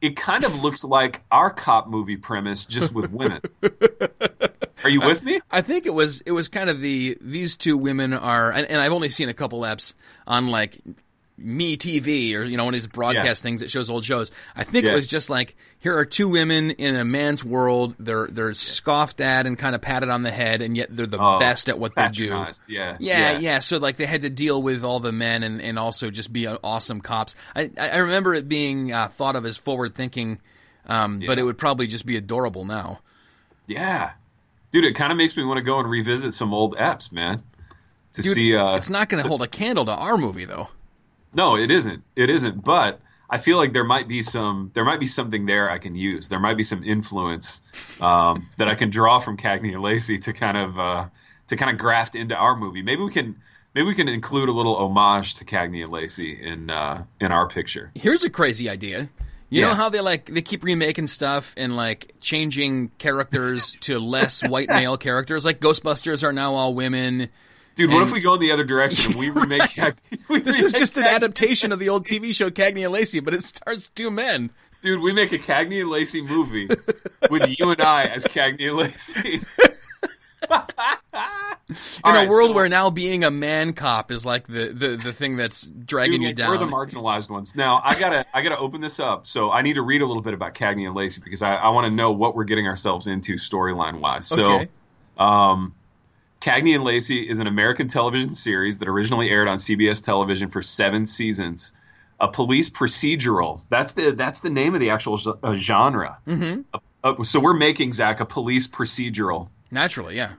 it 0.00 0.16
kind 0.16 0.44
of 0.44 0.62
looks 0.62 0.84
like 0.84 1.22
our 1.30 1.50
cop 1.50 1.88
movie 1.88 2.16
premise, 2.16 2.66
just 2.66 2.92
with 2.92 3.10
women. 3.10 3.40
Are 4.84 4.90
you 4.90 5.00
with 5.00 5.24
me? 5.24 5.40
I 5.50 5.60
think 5.60 5.86
it 5.86 5.94
was 5.94 6.20
it 6.20 6.30
was 6.30 6.48
kind 6.48 6.70
of 6.70 6.80
the 6.80 7.18
these 7.20 7.56
two 7.56 7.76
women 7.76 8.12
are, 8.12 8.52
and, 8.52 8.64
and 8.66 8.80
I've 8.80 8.92
only 8.92 9.08
seen 9.08 9.28
a 9.28 9.34
couple 9.34 9.62
eps 9.62 9.94
on 10.24 10.48
like 10.48 10.78
Me 11.40 11.76
TV 11.76 12.34
or 12.34 12.42
you 12.42 12.56
know 12.56 12.64
one 12.64 12.74
of 12.74 12.80
these 12.80 12.88
broadcast 12.88 13.42
Yeah. 13.42 13.48
things 13.48 13.60
that 13.60 13.70
shows 13.70 13.88
old 13.88 14.04
shows. 14.04 14.30
I 14.56 14.64
think 14.64 14.84
it 14.84 14.92
was 14.92 15.06
just 15.06 15.30
like 15.30 15.56
here 15.78 15.96
are 15.96 16.04
two 16.04 16.28
women 16.28 16.72
in 16.72 16.96
a 16.96 17.04
man's 17.04 17.44
world. 17.44 17.94
They're 17.98 18.26
they're 18.26 18.54
scoffed 18.54 19.20
at 19.20 19.46
and 19.46 19.56
kind 19.56 19.74
of 19.76 19.80
patted 19.80 20.08
on 20.08 20.22
the 20.24 20.30
head, 20.32 20.62
and 20.62 20.76
yet 20.76 20.88
they're 20.94 21.06
the 21.06 21.18
Oh, 21.22 21.38
best 21.38 21.68
at 21.68 21.78
what 21.78 21.94
they 21.94 22.08
do. 22.08 22.44
Yeah, 22.66 22.96
Yeah, 22.98 23.38
yeah, 23.38 23.58
So 23.60 23.78
like 23.78 23.96
they 23.96 24.06
had 24.06 24.22
to 24.22 24.30
deal 24.30 24.60
with 24.60 24.82
all 24.84 24.98
the 25.00 25.12
men 25.12 25.42
and, 25.44 25.62
and 25.62 25.78
also 25.78 26.10
just 26.10 26.32
be 26.32 26.46
uh, 26.48 26.58
awesome 26.64 27.00
cops. 27.00 27.34
I 27.54 27.70
I 27.78 27.90
I 27.90 27.96
remember 27.98 28.34
it 28.34 28.48
being 28.48 28.92
uh, 28.92 29.06
thought 29.08 29.36
of 29.36 29.46
as 29.46 29.56
forward 29.56 29.94
thinking, 29.94 30.40
um, 30.86 31.20
but 31.24 31.38
it 31.38 31.44
would 31.44 31.58
probably 31.58 31.86
just 31.86 32.04
be 32.04 32.16
adorable 32.16 32.64
now. 32.64 32.98
Yeah. 33.68 34.12
Dude, 34.70 34.84
it 34.84 34.94
kind 34.96 35.12
of 35.12 35.18
makes 35.18 35.36
me 35.36 35.44
want 35.44 35.58
to 35.58 35.62
go 35.62 35.78
and 35.78 35.88
revisit 35.88 36.34
some 36.34 36.52
old 36.52 36.76
eps, 36.76 37.12
man. 37.12 37.42
To 38.14 38.22
Dude, 38.22 38.32
see 38.32 38.56
uh 38.56 38.74
it's 38.74 38.90
not 38.90 39.08
going 39.08 39.22
to 39.22 39.28
hold 39.28 39.42
a 39.42 39.46
candle 39.46 39.84
to 39.86 39.92
our 39.92 40.16
movie 40.16 40.44
though. 40.46 40.68
No, 41.38 41.56
it 41.56 41.70
isn't. 41.70 42.02
It 42.16 42.30
isn't, 42.30 42.64
but 42.64 43.00
I 43.30 43.38
feel 43.38 43.58
like 43.58 43.72
there 43.72 43.84
might 43.84 44.08
be 44.08 44.22
some 44.22 44.72
there 44.74 44.84
might 44.84 44.98
be 44.98 45.06
something 45.06 45.46
there 45.46 45.70
I 45.70 45.78
can 45.78 45.94
use. 45.94 46.28
There 46.28 46.40
might 46.40 46.56
be 46.56 46.64
some 46.64 46.82
influence 46.82 47.62
um, 48.00 48.48
that 48.56 48.66
I 48.66 48.74
can 48.74 48.90
draw 48.90 49.20
from 49.20 49.36
Cagney 49.36 49.72
and 49.72 49.80
Lacey 49.80 50.18
to 50.18 50.32
kind 50.32 50.56
of 50.56 50.78
uh, 50.80 51.06
to 51.46 51.56
kind 51.56 51.70
of 51.70 51.78
graft 51.78 52.16
into 52.16 52.34
our 52.34 52.56
movie. 52.56 52.82
Maybe 52.82 53.04
we 53.04 53.12
can 53.12 53.36
maybe 53.72 53.86
we 53.86 53.94
can 53.94 54.08
include 54.08 54.48
a 54.48 54.52
little 54.52 54.74
homage 54.74 55.34
to 55.34 55.44
Cagney 55.44 55.84
and 55.84 55.92
Lacey 55.92 56.32
in 56.42 56.70
uh, 56.70 57.04
in 57.20 57.30
our 57.30 57.46
picture. 57.46 57.92
Here's 57.94 58.24
a 58.24 58.30
crazy 58.30 58.68
idea. 58.68 59.08
You 59.48 59.62
know 59.62 59.74
how 59.74 59.90
they 59.90 60.00
like 60.00 60.26
they 60.26 60.42
keep 60.42 60.64
remaking 60.64 61.06
stuff 61.06 61.54
and 61.56 61.76
like 61.76 62.16
changing 62.20 62.88
characters 62.98 63.72
to 63.82 64.00
less 64.00 64.46
white 64.46 64.68
male 64.68 64.96
characters. 64.96 65.44
Like 65.44 65.60
Ghostbusters 65.60 66.24
are 66.24 66.32
now 66.32 66.54
all 66.54 66.74
women. 66.74 67.28
Dude, 67.78 67.90
what 67.90 68.00
And- 68.00 68.08
if 68.08 68.12
we 68.12 68.20
go 68.20 68.34
in 68.34 68.40
the 68.40 68.50
other 68.50 68.64
direction 68.64 69.12
and 69.12 69.20
we 69.20 69.30
remake 69.30 69.62
Cagney? 69.62 70.18
we 70.28 70.40
This 70.40 70.60
is 70.60 70.72
just 70.72 70.96
an 70.96 71.04
adaptation 71.04 71.70
of 71.70 71.78
the 71.78 71.88
old 71.88 72.04
TV 72.04 72.34
show 72.34 72.50
Cagney 72.50 72.82
and 72.84 72.92
Lacey, 72.92 73.20
but 73.20 73.34
it 73.34 73.42
stars 73.44 73.88
two 73.90 74.10
men. 74.10 74.50
Dude, 74.82 75.00
we 75.00 75.12
make 75.12 75.30
a 75.32 75.38
Cagney 75.38 75.80
and 75.80 75.88
Lacey 75.88 76.20
movie 76.20 76.68
with 77.30 77.48
you 77.56 77.70
and 77.70 77.80
I 77.80 78.04
as 78.06 78.24
Cagney 78.24 78.68
and 78.68 78.76
Lacey. 78.78 79.40
In 82.04 82.16
a 82.16 82.26
world 82.28 82.54
where 82.54 82.68
now 82.68 82.88
being 82.90 83.22
a 83.24 83.30
man 83.30 83.74
cop 83.74 84.10
is 84.10 84.24
like 84.24 84.46
the, 84.46 84.68
the, 84.72 84.96
the 84.96 85.12
thing 85.12 85.36
that's 85.36 85.68
dragging 85.68 86.20
Dude, 86.20 86.28
you 86.30 86.34
down. 86.34 86.50
We're 86.50 86.58
the 86.58 86.66
marginalized 86.66 87.28
ones. 87.30 87.54
Now 87.54 87.80
I 87.84 87.98
gotta 87.98 88.24
I 88.32 88.40
gotta 88.42 88.56
open 88.58 88.80
this 88.80 88.98
up. 88.98 89.26
So 89.26 89.50
I 89.50 89.62
need 89.62 89.74
to 89.74 89.82
read 89.82 90.00
a 90.00 90.06
little 90.06 90.22
bit 90.22 90.32
about 90.34 90.54
Cagney 90.54 90.86
and 90.86 90.94
Lacey 90.96 91.20
because 91.22 91.42
I, 91.42 91.54
I 91.54 91.68
want 91.68 91.84
to 91.84 91.90
know 91.90 92.10
what 92.12 92.34
we're 92.34 92.44
getting 92.44 92.66
ourselves 92.66 93.06
into 93.06 93.34
storyline 93.34 94.00
wise. 94.00 94.26
So 94.26 94.54
Okay. 94.54 94.68
um, 95.18 95.74
Cagney 96.40 96.74
and 96.74 96.84
Lacey 96.84 97.28
is 97.28 97.40
an 97.40 97.46
American 97.46 97.88
television 97.88 98.34
series 98.34 98.78
that 98.78 98.88
originally 98.88 99.28
aired 99.28 99.48
on 99.48 99.58
CBS 99.58 100.02
television 100.02 100.48
for 100.50 100.62
seven 100.62 101.04
seasons. 101.04 101.72
A 102.20 102.28
police 102.28 102.68
procedural. 102.70 103.60
That's 103.68 103.92
the 103.92 104.10
that's 104.10 104.40
the 104.40 104.50
name 104.50 104.74
of 104.74 104.80
the 104.80 104.90
actual 104.90 105.18
uh, 105.42 105.54
genre. 105.54 106.18
Mm-hmm. 106.26 106.62
Uh, 107.04 107.22
so 107.22 107.38
we're 107.38 107.54
making 107.54 107.92
Zach 107.92 108.20
a 108.20 108.24
police 108.24 108.66
procedural. 108.66 109.48
Naturally, 109.70 110.16
yeah. 110.16 110.32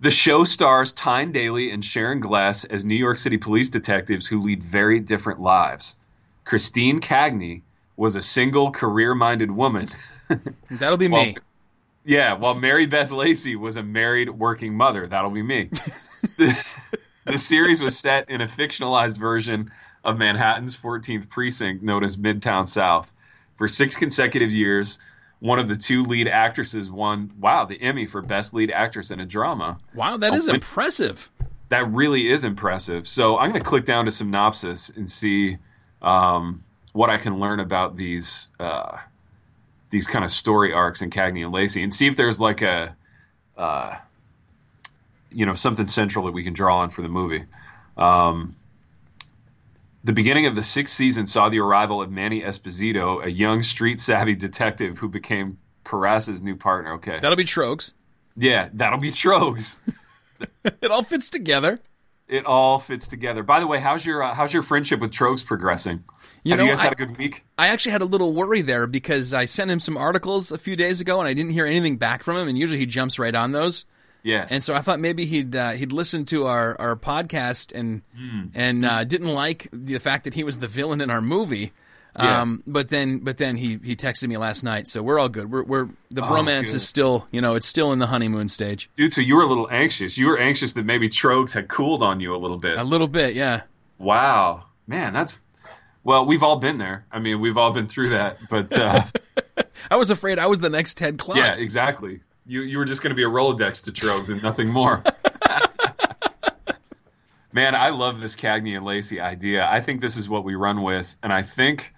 The 0.00 0.10
show 0.10 0.44
stars 0.44 0.92
Tyne 0.92 1.32
Daly 1.32 1.70
and 1.70 1.84
Sharon 1.84 2.20
Gless 2.20 2.64
as 2.64 2.84
New 2.84 2.96
York 2.96 3.18
City 3.18 3.38
police 3.38 3.70
detectives 3.70 4.26
who 4.26 4.42
lead 4.42 4.62
very 4.62 5.00
different 5.00 5.40
lives. 5.40 5.96
Christine 6.44 7.00
Cagney 7.00 7.62
was 7.96 8.14
a 8.14 8.22
single, 8.22 8.70
career 8.72 9.14
minded 9.14 9.50
woman. 9.50 9.88
That'll 10.70 10.98
be 10.98 11.08
me. 11.08 11.36
Yeah, 12.06 12.34
while 12.34 12.54
Mary 12.54 12.86
Beth 12.86 13.10
Lacey 13.10 13.56
was 13.56 13.76
a 13.76 13.82
married 13.82 14.30
working 14.30 14.74
mother. 14.74 15.06
That'll 15.08 15.30
be 15.30 15.42
me. 15.42 15.64
the, 16.36 16.66
the 17.24 17.36
series 17.36 17.82
was 17.82 17.98
set 17.98 18.30
in 18.30 18.40
a 18.40 18.46
fictionalized 18.46 19.18
version 19.18 19.72
of 20.04 20.16
Manhattan's 20.16 20.76
14th 20.76 21.28
precinct 21.28 21.82
known 21.82 22.04
as 22.04 22.16
Midtown 22.16 22.68
South. 22.68 23.12
For 23.56 23.66
six 23.66 23.96
consecutive 23.96 24.52
years, 24.52 25.00
one 25.40 25.58
of 25.58 25.66
the 25.68 25.76
two 25.76 26.04
lead 26.04 26.28
actresses 26.28 26.90
won, 26.90 27.32
wow, 27.40 27.64
the 27.64 27.80
Emmy 27.82 28.06
for 28.06 28.22
Best 28.22 28.54
Lead 28.54 28.70
Actress 28.70 29.10
in 29.10 29.18
a 29.18 29.26
Drama. 29.26 29.78
Wow, 29.94 30.16
that 30.18 30.32
is 30.34 30.46
when- 30.46 30.56
impressive. 30.56 31.28
That 31.68 31.90
really 31.90 32.30
is 32.30 32.44
impressive. 32.44 33.08
So 33.08 33.36
I'm 33.38 33.50
going 33.50 33.60
to 33.60 33.68
click 33.68 33.84
down 33.84 34.04
to 34.04 34.12
synopsis 34.12 34.88
and 34.90 35.10
see 35.10 35.58
um, 36.00 36.62
what 36.92 37.10
I 37.10 37.18
can 37.18 37.40
learn 37.40 37.58
about 37.58 37.96
these 37.96 38.46
uh, 38.60 38.98
these 39.90 40.06
kind 40.06 40.24
of 40.24 40.32
story 40.32 40.72
arcs 40.72 41.02
in 41.02 41.10
Cagney 41.10 41.44
and 41.44 41.52
Lacey, 41.52 41.82
and 41.82 41.92
see 41.94 42.06
if 42.06 42.16
there's 42.16 42.40
like 42.40 42.62
a 42.62 42.96
uh, 43.56 43.96
you 45.30 45.46
know 45.46 45.54
something 45.54 45.86
central 45.86 46.26
that 46.26 46.32
we 46.32 46.42
can 46.44 46.52
draw 46.52 46.78
on 46.78 46.90
for 46.90 47.02
the 47.02 47.08
movie. 47.08 47.44
Um, 47.96 48.56
the 50.04 50.12
beginning 50.12 50.46
of 50.46 50.54
the 50.54 50.62
sixth 50.62 50.94
season 50.94 51.26
saw 51.26 51.48
the 51.48 51.58
arrival 51.58 52.00
of 52.02 52.10
Manny 52.10 52.42
Esposito, 52.42 53.24
a 53.24 53.30
young 53.30 53.62
street 53.62 54.00
savvy 54.00 54.34
detective 54.36 54.98
who 54.98 55.08
became 55.08 55.58
Carras's 55.84 56.42
new 56.42 56.56
partner. 56.56 56.94
Okay, 56.94 57.18
That'll 57.20 57.36
be 57.36 57.44
Trogs. 57.44 57.90
yeah, 58.36 58.68
that'll 58.74 58.98
be 58.98 59.10
Trogs. 59.10 59.78
It 60.82 60.90
all 60.90 61.02
fits 61.02 61.30
together. 61.30 61.78
It 62.28 62.44
all 62.44 62.80
fits 62.80 63.06
together. 63.06 63.44
By 63.44 63.60
the 63.60 63.66
way, 63.68 63.78
how's 63.78 64.04
your 64.04 64.22
uh, 64.22 64.34
how's 64.34 64.52
your 64.52 64.62
friendship 64.64 64.98
with 65.00 65.12
Trogs 65.12 65.44
progressing? 65.46 66.02
You 66.42 66.50
Have 66.52 66.58
know, 66.58 66.64
you 66.64 66.70
guys 66.70 66.80
I- 66.80 66.84
had 66.84 66.92
a 66.92 66.96
good 66.96 67.16
week? 67.16 67.44
I 67.56 67.68
actually 67.68 67.92
had 67.92 68.02
a 68.02 68.06
little 68.06 68.32
worry 68.32 68.62
there 68.62 68.86
because 68.88 69.32
I 69.32 69.44
sent 69.44 69.70
him 69.70 69.78
some 69.78 69.96
articles 69.96 70.50
a 70.50 70.58
few 70.58 70.74
days 70.74 71.00
ago 71.00 71.20
and 71.20 71.28
I 71.28 71.34
didn't 71.34 71.52
hear 71.52 71.66
anything 71.66 71.98
back 71.98 72.22
from 72.24 72.36
him. 72.36 72.48
And 72.48 72.58
usually 72.58 72.78
he 72.80 72.86
jumps 72.86 73.18
right 73.20 73.34
on 73.34 73.52
those. 73.52 73.84
Yeah. 74.24 74.44
And 74.50 74.64
so 74.64 74.74
I 74.74 74.80
thought 74.80 74.98
maybe 74.98 75.24
he'd 75.24 75.54
uh, 75.54 75.70
he'd 75.72 75.92
listened 75.92 76.26
to 76.28 76.46
our, 76.46 76.74
our 76.80 76.96
podcast 76.96 77.72
and 77.72 78.02
Hmm. 78.16 78.46
and 78.54 78.84
uh, 78.84 79.04
didn't 79.04 79.32
like 79.32 79.68
the 79.72 79.98
fact 79.98 80.24
that 80.24 80.34
he 80.34 80.42
was 80.42 80.58
the 80.58 80.66
villain 80.68 81.00
in 81.00 81.10
our 81.10 81.20
movie. 81.20 81.72
Yeah. 82.18 82.40
Um, 82.42 82.62
but 82.66 82.88
then 82.88 83.18
but 83.18 83.36
then 83.38 83.56
he, 83.56 83.78
he 83.84 83.94
texted 83.96 84.28
me 84.28 84.36
last 84.38 84.62
night, 84.62 84.88
so 84.88 85.02
we're 85.02 85.18
all 85.18 85.28
good. 85.28 85.50
We're 85.50 85.64
we're 85.64 85.88
the 86.10 86.22
Oh, 86.24 86.28
bromance 86.28 86.66
good. 86.66 86.74
is 86.76 86.88
still 86.88 87.26
you 87.30 87.40
know 87.40 87.54
it's 87.56 87.66
still 87.66 87.92
in 87.92 87.98
the 87.98 88.06
honeymoon 88.06 88.48
stage 88.48 88.88
Dude, 88.96 89.12
so 89.12 89.20
you 89.20 89.36
were 89.36 89.42
a 89.42 89.46
little 89.46 89.68
anxious. 89.70 90.16
You 90.16 90.26
were 90.28 90.38
anxious 90.38 90.72
that 90.74 90.86
maybe 90.86 91.08
Trogs 91.10 91.52
had 91.52 91.68
cooled 91.68 92.02
on 92.02 92.20
you 92.20 92.34
a 92.34 92.38
little 92.38 92.56
bit. 92.58 92.78
a 92.78 92.84
little 92.84 93.08
bit, 93.08 93.34
yeah. 93.34 93.62
Wow. 93.98 94.64
Man, 94.86 95.12
that's 95.12 95.42
well, 96.04 96.24
we've 96.24 96.42
all 96.42 96.56
been 96.56 96.78
there. 96.78 97.04
I 97.10 97.18
mean, 97.18 97.40
we've 97.40 97.56
all 97.56 97.72
been 97.72 97.88
through 97.88 98.10
that. 98.10 98.38
But 98.48 98.78
uh, 98.78 99.02
I 99.90 99.96
was 99.96 100.10
afraid 100.10 100.38
I 100.38 100.46
was 100.46 100.60
the 100.60 100.70
next 100.70 100.96
Ted 100.96 101.18
Clark. 101.18 101.36
yeah, 101.38 101.54
exactly. 101.56 102.20
You 102.46 102.62
you 102.62 102.78
were 102.78 102.84
just 102.84 103.02
going 103.02 103.10
to 103.10 103.16
be 103.16 103.24
a 103.24 103.28
Rolodex 103.28 103.84
to 103.84 103.92
Trogs 103.92 104.30
and 104.30 104.42
nothing 104.42 104.68
more. 104.68 105.02
Man, 107.52 107.74
I 107.74 107.88
love 107.88 108.20
this 108.20 108.36
Cagney 108.36 108.76
and 108.76 108.84
Lacey 108.84 109.18
idea. 109.20 109.66
I 109.66 109.80
think 109.80 110.00
this 110.02 110.16
is 110.18 110.28
what 110.28 110.44
we 110.44 110.54
run 110.56 110.82
with, 110.82 111.16
and 111.22 111.32
I 111.32 111.40
think 111.42 111.92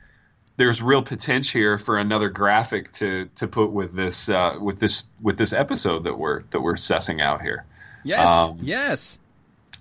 there's 0.58 0.82
real 0.82 1.00
potential 1.02 1.58
here 1.58 1.78
for 1.78 1.96
another 1.96 2.28
graphic 2.28 2.92
to 2.92 3.30
to 3.36 3.48
put 3.48 3.70
with 3.72 3.94
this 3.94 4.28
uh, 4.28 4.56
with 4.60 4.78
this 4.78 5.06
with 5.22 5.38
this 5.38 5.52
episode 5.54 6.04
that 6.04 6.18
we're 6.18 6.42
that 6.50 6.60
we're 6.60 6.74
sussing 6.74 7.22
out 7.22 7.40
here. 7.40 7.64
Yes, 8.04 8.28
Um, 8.28 8.58
yes. 8.60 9.18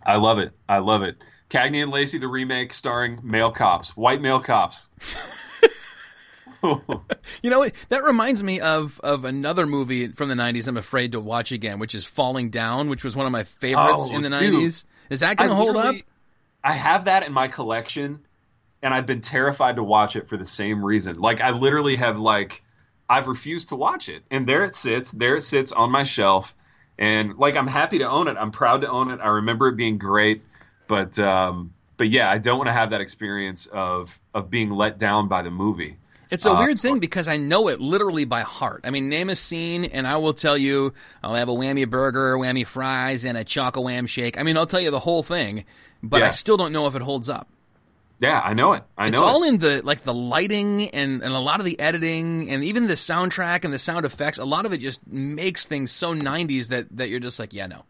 I 0.06 0.16
love 0.16 0.40
it. 0.40 0.54
I 0.70 0.78
love 0.78 1.04
it. 1.04 1.18
Cagney 1.50 1.82
and 1.84 1.92
Lacey, 1.92 2.18
the 2.18 2.28
remake 2.28 2.74
starring 2.74 3.20
male 3.24 3.52
cops, 3.52 3.90
white 3.98 4.22
male 4.22 4.40
cops. 4.40 4.88
You 7.44 7.52
know, 7.52 7.68
that 7.90 8.04
reminds 8.04 8.42
me 8.44 8.60
of 8.60 9.00
of 9.04 9.26
another 9.26 9.68
movie 9.68 10.08
from 10.10 10.28
the 10.30 10.36
'90s. 10.36 10.68
I'm 10.68 10.76
afraid 10.78 11.12
to 11.12 11.20
watch 11.20 11.52
again, 11.52 11.78
which 11.78 11.94
is 11.94 12.04
Falling 12.04 12.50
Down, 12.50 12.90
which 12.90 13.04
was 13.04 13.16
one 13.16 13.26
of 13.28 13.32
my 13.32 13.44
favorites 13.44 14.10
Oh, 14.12 14.16
in 14.16 14.24
the 14.24 14.30
dude. 14.30 14.56
'90s. 14.56 14.86
Is 15.12 15.20
that 15.20 15.38
going 15.38 15.50
to 15.52 15.56
hold 15.56 15.78
up? 15.78 15.96
I 16.64 16.74
have 16.74 17.06
that 17.06 17.24
in 17.28 17.32
my 17.32 17.48
collection, 17.48 18.26
and 18.82 18.94
I've 18.94 19.06
been 19.06 19.22
terrified 19.22 19.78
to 19.78 19.84
watch 19.84 20.16
it 20.16 20.28
for 20.28 20.38
the 20.38 20.46
same 20.46 20.84
reason. 20.84 21.20
Like 21.20 21.42
I 21.42 21.52
literally 21.52 21.96
have 21.96 22.20
like 22.20 22.62
I've 23.10 23.28
refused 23.28 23.70
to 23.70 23.76
watch 23.76 24.10
it, 24.10 24.24
and 24.30 24.48
there 24.48 24.64
it 24.66 24.76
sits. 24.76 25.12
There 25.12 25.36
it 25.38 25.42
sits 25.42 25.72
on 25.72 25.92
my 25.92 26.04
shelf, 26.04 26.54
and 27.00 27.38
like 27.38 27.56
I'm 27.56 27.68
happy 27.68 28.00
to 28.00 28.10
own 28.10 28.28
it. 28.28 28.38
I'm 28.38 28.52
proud 28.52 28.82
to 28.82 28.90
own 28.90 29.12
it. 29.12 29.20
I 29.22 29.28
remember 29.28 29.68
it 29.70 29.78
being 29.78 29.98
great, 29.98 30.44
but 30.88 31.18
um, 31.20 31.74
but 31.98 32.10
yeah, 32.10 32.30
I 32.30 32.38
don't 32.38 32.58
want 32.58 32.68
to 32.68 32.74
have 32.74 32.90
that 32.92 33.02
experience 33.02 33.66
of 33.72 34.20
of 34.34 34.50
being 34.50 34.70
let 34.72 35.00
down 35.00 35.28
by 35.28 35.42
the 35.42 35.52
movie. 35.52 35.98
It's 36.30 36.46
a 36.46 36.52
Uh, 36.52 36.60
weird 36.66 36.78
thing 36.78 37.00
because 37.00 37.30
I 37.30 37.38
know 37.38 37.70
it 37.70 37.80
literally 37.80 38.26
by 38.26 38.42
heart. 38.42 38.82
I 38.84 38.90
mean, 38.90 39.08
name 39.08 39.30
a 39.30 39.36
scene, 39.38 39.86
and 39.86 40.06
I 40.06 40.18
will 40.18 40.34
tell 40.34 40.58
you. 40.58 40.94
I'll 41.24 41.36
have 41.36 41.48
a 41.48 41.54
whammy 41.54 41.90
burger, 41.90 42.36
whammy 42.36 42.66
fries, 42.66 43.24
and 43.24 43.38
a 43.38 43.46
choco 43.46 43.80
wham 43.80 44.06
shake. 44.08 44.38
I 44.38 44.44
mean, 44.44 44.58
I'll 44.58 44.68
tell 44.68 44.82
you 44.82 44.92
the 44.92 45.00
whole 45.00 45.24
thing, 45.24 45.64
but 46.04 46.22
I 46.24 46.32
still 46.32 46.58
don't 46.58 46.74
know 46.74 46.86
if 46.86 46.96
it 46.96 47.02
holds 47.02 47.30
up. 47.30 47.48
Yeah, 48.20 48.40
I 48.40 48.54
know 48.54 48.74
it. 48.74 48.84
I 48.98 49.08
It's 49.08 49.20
all 49.20 49.44
it. 49.44 49.50
in 49.50 49.58
the 49.60 49.82
like 49.84 50.00
the 50.02 50.14
lighting 50.14 50.90
and, 50.90 51.22
and 51.22 51.34
a 51.34 51.40
lot 51.40 51.60
of 51.60 51.66
the 51.66 51.80
editing 51.80 52.50
and 52.50 52.64
even 52.64 52.88
the 52.88 52.96
soundtrack 52.96 53.64
and 53.64 53.74
the 53.74 53.80
sound 53.80 54.06
effects. 54.06 54.40
A 54.40 54.46
lot 54.46 54.66
of 54.66 54.74
it 54.74 54.80
just 54.80 55.06
makes 55.06 55.66
things 55.66 55.92
so 55.92 56.16
'90s 56.16 56.70
that 56.70 56.88
that 56.98 57.10
you're 57.10 57.20
just 57.20 57.40
like, 57.40 57.54
yeah, 57.54 57.68
no. 57.68 57.84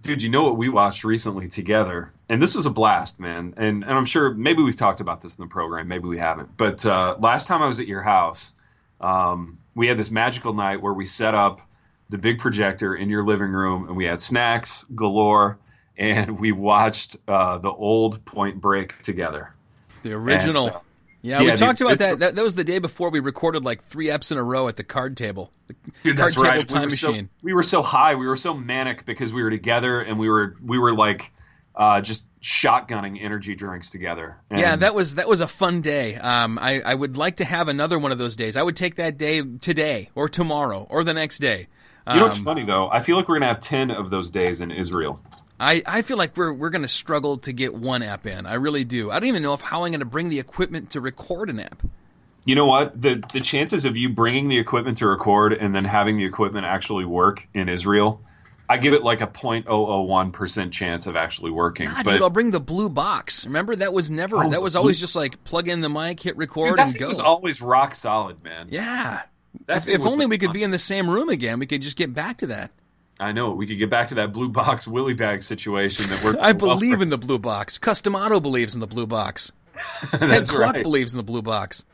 Dude, 0.00 0.22
you 0.22 0.30
know 0.30 0.42
what 0.42 0.56
we 0.56 0.68
watched 0.68 1.04
recently 1.04 1.48
together, 1.48 2.12
and 2.28 2.42
this 2.42 2.56
was 2.56 2.66
a 2.66 2.70
blast, 2.70 3.20
man. 3.20 3.54
And 3.56 3.84
and 3.84 3.92
I'm 3.92 4.06
sure 4.06 4.32
maybe 4.32 4.62
we've 4.62 4.74
talked 4.76 5.00
about 5.00 5.20
this 5.20 5.36
in 5.36 5.44
the 5.44 5.48
program, 5.48 5.86
maybe 5.86 6.08
we 6.08 6.18
haven't. 6.18 6.56
But 6.56 6.84
uh, 6.84 7.16
last 7.20 7.46
time 7.46 7.62
I 7.62 7.66
was 7.66 7.78
at 7.78 7.86
your 7.86 8.02
house, 8.02 8.54
um, 9.00 9.58
we 9.74 9.86
had 9.86 9.98
this 9.98 10.10
magical 10.10 10.54
night 10.54 10.80
where 10.80 10.92
we 10.92 11.06
set 11.06 11.34
up 11.34 11.60
the 12.08 12.18
big 12.18 12.38
projector 12.38 12.94
in 12.94 13.10
your 13.10 13.24
living 13.24 13.50
room, 13.52 13.86
and 13.86 13.96
we 13.96 14.04
had 14.04 14.20
snacks 14.20 14.84
galore, 14.94 15.58
and 15.96 16.38
we 16.38 16.52
watched 16.52 17.16
uh, 17.28 17.58
the 17.58 17.70
old 17.70 18.24
Point 18.24 18.60
Break 18.60 19.00
together. 19.02 19.54
The 20.02 20.12
original. 20.12 20.66
And, 20.66 20.76
uh, 20.76 20.80
yeah, 21.22 21.40
yeah, 21.40 21.52
we 21.52 21.56
talked 21.56 21.80
about 21.80 21.98
that. 21.98 22.18
that. 22.18 22.34
That 22.34 22.42
was 22.42 22.56
the 22.56 22.64
day 22.64 22.80
before 22.80 23.10
we 23.10 23.20
recorded 23.20 23.64
like 23.64 23.84
three 23.84 24.08
eps 24.08 24.32
in 24.32 24.38
a 24.38 24.42
row 24.42 24.66
at 24.66 24.76
the 24.76 24.82
card 24.82 25.16
table. 25.16 25.52
The 25.68 25.74
Dude, 26.02 26.16
card 26.16 26.32
table 26.32 26.48
right. 26.48 26.68
time 26.68 26.80
we 26.82 26.86
machine. 26.88 27.26
So, 27.26 27.38
we 27.42 27.54
were 27.54 27.62
so 27.62 27.80
high, 27.80 28.16
we 28.16 28.26
were 28.26 28.36
so 28.36 28.54
manic 28.54 29.04
because 29.06 29.32
we 29.32 29.44
were 29.44 29.50
together 29.50 30.00
and 30.00 30.18
we 30.18 30.28
were 30.28 30.56
we 30.60 30.80
were 30.80 30.92
like 30.92 31.30
uh, 31.76 32.00
just 32.00 32.26
shotgunning 32.40 33.22
energy 33.22 33.54
drinks 33.54 33.90
together. 33.90 34.36
And 34.50 34.60
yeah, 34.60 34.76
that 34.76 34.94
was 34.94 35.14
that 35.14 35.28
was 35.28 35.40
a 35.40 35.46
fun 35.46 35.80
day. 35.80 36.16
Um, 36.16 36.58
I, 36.58 36.80
I 36.80 36.94
would 36.94 37.16
like 37.16 37.36
to 37.36 37.44
have 37.44 37.68
another 37.68 37.98
one 37.98 38.12
of 38.12 38.18
those 38.18 38.36
days. 38.36 38.56
I 38.56 38.62
would 38.62 38.76
take 38.76 38.96
that 38.96 39.16
day 39.16 39.42
today 39.42 40.10
or 40.14 40.28
tomorrow 40.28 40.86
or 40.90 41.04
the 41.04 41.14
next 41.14 41.38
day. 41.38 41.68
Um, 42.06 42.16
you 42.16 42.20
know 42.20 42.26
what's 42.26 42.38
um, 42.38 42.44
funny 42.44 42.64
though? 42.64 42.88
I 42.90 43.00
feel 43.00 43.16
like 43.16 43.28
we're 43.28 43.36
gonna 43.36 43.46
have 43.46 43.60
ten 43.60 43.90
of 43.90 44.10
those 44.10 44.30
days 44.30 44.60
in 44.60 44.70
Israel. 44.70 45.20
I, 45.62 45.82
I 45.86 46.02
feel 46.02 46.16
like 46.16 46.36
we're 46.36 46.52
we're 46.52 46.70
going 46.70 46.82
to 46.82 46.88
struggle 46.88 47.38
to 47.38 47.52
get 47.52 47.72
one 47.72 48.02
app 48.02 48.26
in. 48.26 48.46
I 48.46 48.54
really 48.54 48.84
do. 48.84 49.10
I 49.10 49.20
don't 49.20 49.28
even 49.28 49.42
know 49.42 49.54
if 49.54 49.60
how 49.60 49.84
I'm 49.84 49.92
going 49.92 50.00
to 50.00 50.06
bring 50.06 50.28
the 50.28 50.40
equipment 50.40 50.90
to 50.90 51.00
record 51.00 51.50
an 51.50 51.60
app. 51.60 51.82
You 52.44 52.56
know 52.56 52.66
what? 52.66 53.00
The 53.00 53.22
the 53.32 53.40
chances 53.40 53.84
of 53.84 53.96
you 53.96 54.08
bringing 54.08 54.48
the 54.48 54.58
equipment 54.58 54.98
to 54.98 55.06
record 55.06 55.52
and 55.52 55.74
then 55.74 55.84
having 55.84 56.16
the 56.16 56.24
equipment 56.24 56.66
actually 56.66 57.04
work 57.04 57.46
in 57.54 57.68
Israel, 57.68 58.20
I 58.68 58.78
give 58.78 58.92
it 58.92 59.04
like 59.04 59.20
a 59.20 59.26
0.001% 59.28 60.72
chance 60.72 61.06
of 61.06 61.14
actually 61.14 61.52
working. 61.52 61.86
Nah, 61.86 62.02
but, 62.02 62.12
dude, 62.12 62.22
I'll 62.22 62.30
bring 62.30 62.50
the 62.50 62.60
blue 62.60 62.88
box. 62.88 63.46
Remember 63.46 63.76
that 63.76 63.92
was 63.92 64.10
never 64.10 64.42
oh, 64.42 64.50
that 64.50 64.62
was 64.62 64.74
always 64.74 64.98
just 64.98 65.14
like 65.14 65.44
plug 65.44 65.68
in 65.68 65.80
the 65.80 65.88
mic, 65.88 66.18
hit 66.18 66.36
record 66.36 66.70
dude, 66.70 66.80
and 66.80 66.98
go. 66.98 67.06
was 67.06 67.20
always 67.20 67.62
rock 67.62 67.94
solid, 67.94 68.42
man. 68.42 68.66
Yeah. 68.70 69.22
If, 69.68 69.86
if 69.86 70.00
only 70.00 70.26
we 70.26 70.38
could 70.38 70.52
be 70.52 70.64
in 70.64 70.72
the 70.72 70.78
same 70.78 71.08
room 71.08 71.28
again, 71.28 71.60
we 71.60 71.66
could 71.66 71.82
just 71.82 71.96
get 71.96 72.12
back 72.12 72.38
to 72.38 72.48
that. 72.48 72.72
I 73.22 73.32
know 73.32 73.52
we 73.52 73.66
could 73.66 73.78
get 73.78 73.90
back 73.90 74.08
to 74.08 74.16
that 74.16 74.32
blue 74.32 74.48
box 74.48 74.86
willy 74.88 75.14
bag 75.14 75.42
situation 75.42 76.08
that 76.10 76.24
we're. 76.24 76.36
I 76.40 76.52
believe 76.52 76.94
well 76.94 77.02
in 77.02 77.08
the 77.08 77.18
blue 77.18 77.38
box. 77.38 77.78
Customato 77.78 78.40
believes 78.40 78.74
in 78.74 78.80
the 78.80 78.86
blue 78.86 79.06
box. 79.06 79.52
Ted 80.10 80.48
Kluck 80.48 80.74
right. 80.74 80.82
believes 80.82 81.14
in 81.14 81.18
the 81.18 81.24
blue 81.24 81.42
box. 81.42 81.84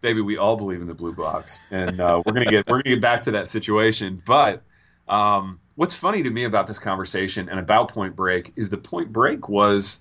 Baby, 0.00 0.22
we 0.22 0.38
all 0.38 0.56
believe 0.56 0.80
in 0.80 0.86
the 0.86 0.94
blue 0.94 1.12
box, 1.12 1.62
and 1.70 2.00
uh, 2.00 2.22
we're 2.24 2.32
gonna 2.32 2.46
get 2.46 2.66
we're 2.66 2.82
gonna 2.82 2.94
get 2.94 3.02
back 3.02 3.24
to 3.24 3.32
that 3.32 3.48
situation. 3.48 4.22
But 4.24 4.62
um, 5.08 5.60
what's 5.74 5.94
funny 5.94 6.22
to 6.22 6.30
me 6.30 6.44
about 6.44 6.66
this 6.66 6.78
conversation 6.78 7.48
and 7.48 7.58
about 7.58 7.92
Point 7.92 8.16
Break 8.16 8.52
is 8.56 8.70
the 8.70 8.78
Point 8.78 9.12
Break 9.12 9.48
was, 9.48 10.00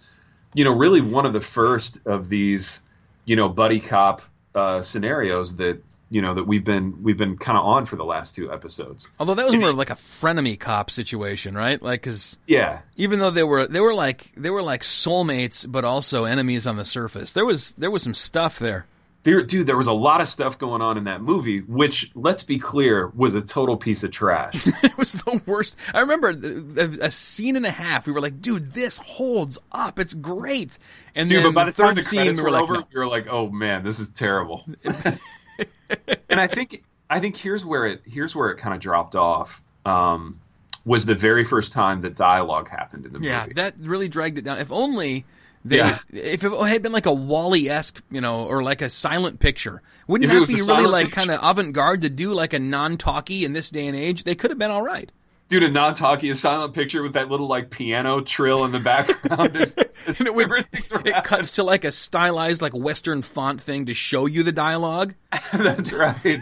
you 0.54 0.64
know, 0.64 0.74
really 0.74 1.02
one 1.02 1.26
of 1.26 1.34
the 1.34 1.42
first 1.42 2.00
of 2.06 2.30
these, 2.30 2.82
you 3.26 3.36
know, 3.36 3.50
buddy 3.50 3.82
cop 3.82 4.22
uh, 4.56 4.82
scenarios 4.82 5.58
that 5.58 5.84
you 6.10 6.22
know 6.22 6.34
that 6.34 6.46
we've 6.46 6.64
been 6.64 7.04
we've 7.04 7.18
been 7.18 7.38
kind 7.38 7.58
of 7.58 7.66
on 7.66 7.86
for 7.86 7.96
the 7.96 8.04
last 8.04 8.36
two 8.36 8.52
episodes. 8.52 9.10
Although 9.20 9.36
that 9.36 9.46
was 9.46 9.56
more 9.56 9.74
like 9.74 9.90
a 9.90 9.96
frenemy 9.96 10.60
cop 10.60 10.90
situation, 10.92 11.56
right? 11.56 11.82
Like, 11.82 12.02
because 12.02 12.38
yeah, 12.48 12.82
even 12.98 13.20
though 13.20 13.32
they 13.32 13.44
were 13.44 13.68
they 13.68 13.82
were 13.82 13.94
like 13.94 14.32
they 14.36 14.50
were 14.50 14.64
like 14.64 14.82
soulmates, 14.82 15.70
but 15.70 15.86
also 15.86 16.26
enemies 16.26 16.66
on 16.66 16.78
the 16.78 16.86
surface. 16.86 17.34
There 17.34 17.46
was 17.46 17.74
there 17.76 17.92
was 17.92 18.04
some 18.04 18.14
stuff 18.14 18.60
there. 18.60 18.86
There, 19.24 19.44
dude, 19.44 19.68
there 19.68 19.76
was 19.76 19.88
a 19.88 19.94
lot 19.94 20.22
of 20.22 20.30
stuff 20.30 20.58
going 20.58 20.82
on 20.82 20.98
in 20.98 21.04
that 21.04 21.22
movie, 21.22 21.60
which, 21.60 22.10
let's 22.16 22.44
be 22.44 22.58
clear, 22.58 23.10
was 23.10 23.36
a 23.36 23.42
total 23.42 23.76
piece 23.76 24.06
of 24.06 24.12
trash. 24.12 24.66
it 24.84 24.98
was 24.98 25.12
the 25.12 25.42
worst. 25.46 25.76
I 25.94 26.00
remember 26.00 26.30
a, 26.30 27.08
a, 27.08 27.12
scene 27.12 27.58
and 27.58 27.66
a 27.66 27.72
half. 27.72 28.08
We 28.08 28.14
were 28.14 28.22
like, 28.22 28.40
dude, 28.40 28.74
this 28.74 28.98
holds 28.98 29.60
up. 29.74 30.00
It's 30.00 30.14
great. 30.14 30.80
And 31.16 31.28
dude, 31.28 31.44
then 31.44 31.54
but 31.54 31.54
by 31.54 31.66
the, 31.66 31.72
the 31.72 31.76
third 31.76 32.02
scene, 32.02 32.36
we 32.36 32.42
were 32.42 32.50
like, 32.50 32.64
over, 32.64 32.76
no. 32.76 32.88
we 32.94 32.98
were 32.98 33.10
like, 33.10 33.28
oh 33.30 33.50
man, 33.50 33.84
this 33.84 34.00
is 34.00 34.08
terrible. 34.08 34.64
and 36.30 36.40
I 36.40 36.48
think 36.48 36.84
I 37.10 37.20
think 37.20 37.36
here's 37.36 37.66
where 37.66 37.86
it 37.86 38.02
here's 38.06 38.36
where 38.36 38.50
it 38.52 38.58
kind 38.58 38.74
of 38.74 38.82
dropped 38.82 39.16
off. 39.16 39.62
Um, 39.86 40.40
was 40.86 41.06
the 41.06 41.16
very 41.16 41.44
first 41.44 41.74
time 41.74 42.02
that 42.02 42.16
dialogue 42.16 42.70
happened 42.70 43.06
in 43.06 43.14
the 43.14 43.20
yeah, 43.20 43.42
movie. 43.42 43.54
Yeah, 43.56 43.64
that 43.64 43.76
really 43.80 44.08
dragged 44.08 44.38
it 44.38 44.44
down. 44.44 44.60
If 44.60 44.72
only 44.72 45.26
they, 45.66 45.78
yeah. 45.78 45.98
if 46.10 46.44
it 46.44 46.52
had 46.52 46.82
been 46.82 46.94
like 46.94 47.06
a 47.06 47.14
WALL-E 47.14 47.70
esque, 47.70 48.02
you 48.10 48.22
know, 48.22 48.46
or 48.46 48.64
like 48.64 48.82
a 48.82 48.90
silent 48.90 49.40
picture, 49.40 49.82
wouldn't 50.08 50.32
if 50.32 50.48
that 50.48 50.48
be 50.48 50.62
really 50.62 50.88
like 50.88 51.12
kind 51.12 51.30
of 51.30 51.40
avant 51.44 51.74
garde 51.74 52.02
to 52.02 52.10
do 52.10 52.34
like 52.34 52.54
a 52.54 52.60
non 52.60 52.98
talkie 52.98 53.44
in 53.44 53.54
this 53.54 53.70
day 53.70 53.88
and 53.88 53.96
age? 53.96 54.24
They 54.24 54.36
could 54.36 54.52
have 54.52 54.58
been 54.58 54.72
all 54.72 54.82
right 54.82 55.12
dude, 55.50 55.64
a 55.64 55.70
non-talkie, 55.70 56.30
a 56.30 56.36
silent 56.36 56.74
picture 56.74 57.04
with 57.04 57.14
that 57.14 57.30
little 57.30 57.48
like 57.48 57.70
piano 57.70 58.22
trill 58.22 58.64
in 58.64 58.72
the 58.72 58.80
background. 58.80 59.56
Is, 59.56 59.76
is 60.08 60.22
it, 60.22 60.34
would, 60.34 60.50
it 60.72 61.24
cuts 61.24 61.54
to 61.54 61.64
like 61.64 61.84
a 61.84 61.92
stylized 61.92 62.62
like 62.62 62.74
Western 62.74 63.22
font 63.22 63.62
thing 63.62 63.88
to 63.88 63.94
show 63.94 64.26
you 64.28 64.44
the 64.44 64.52
dialogue. 64.52 65.16
that's 65.54 65.92
right. 65.92 66.40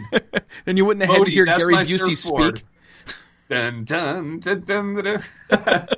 then 0.64 0.76
you 0.76 0.84
wouldn't 0.84 1.06
have 1.06 1.18
Modi, 1.18 1.18
had 1.18 1.24
to 1.24 1.30
hear 1.30 1.44
Gary 1.46 1.74
Busey 1.74 2.16
speak. 2.16 2.64
Dun, 3.48 3.84
dun, 3.84 4.40
dun, 4.40 4.60
dun, 4.60 4.94
dun. 4.94 5.88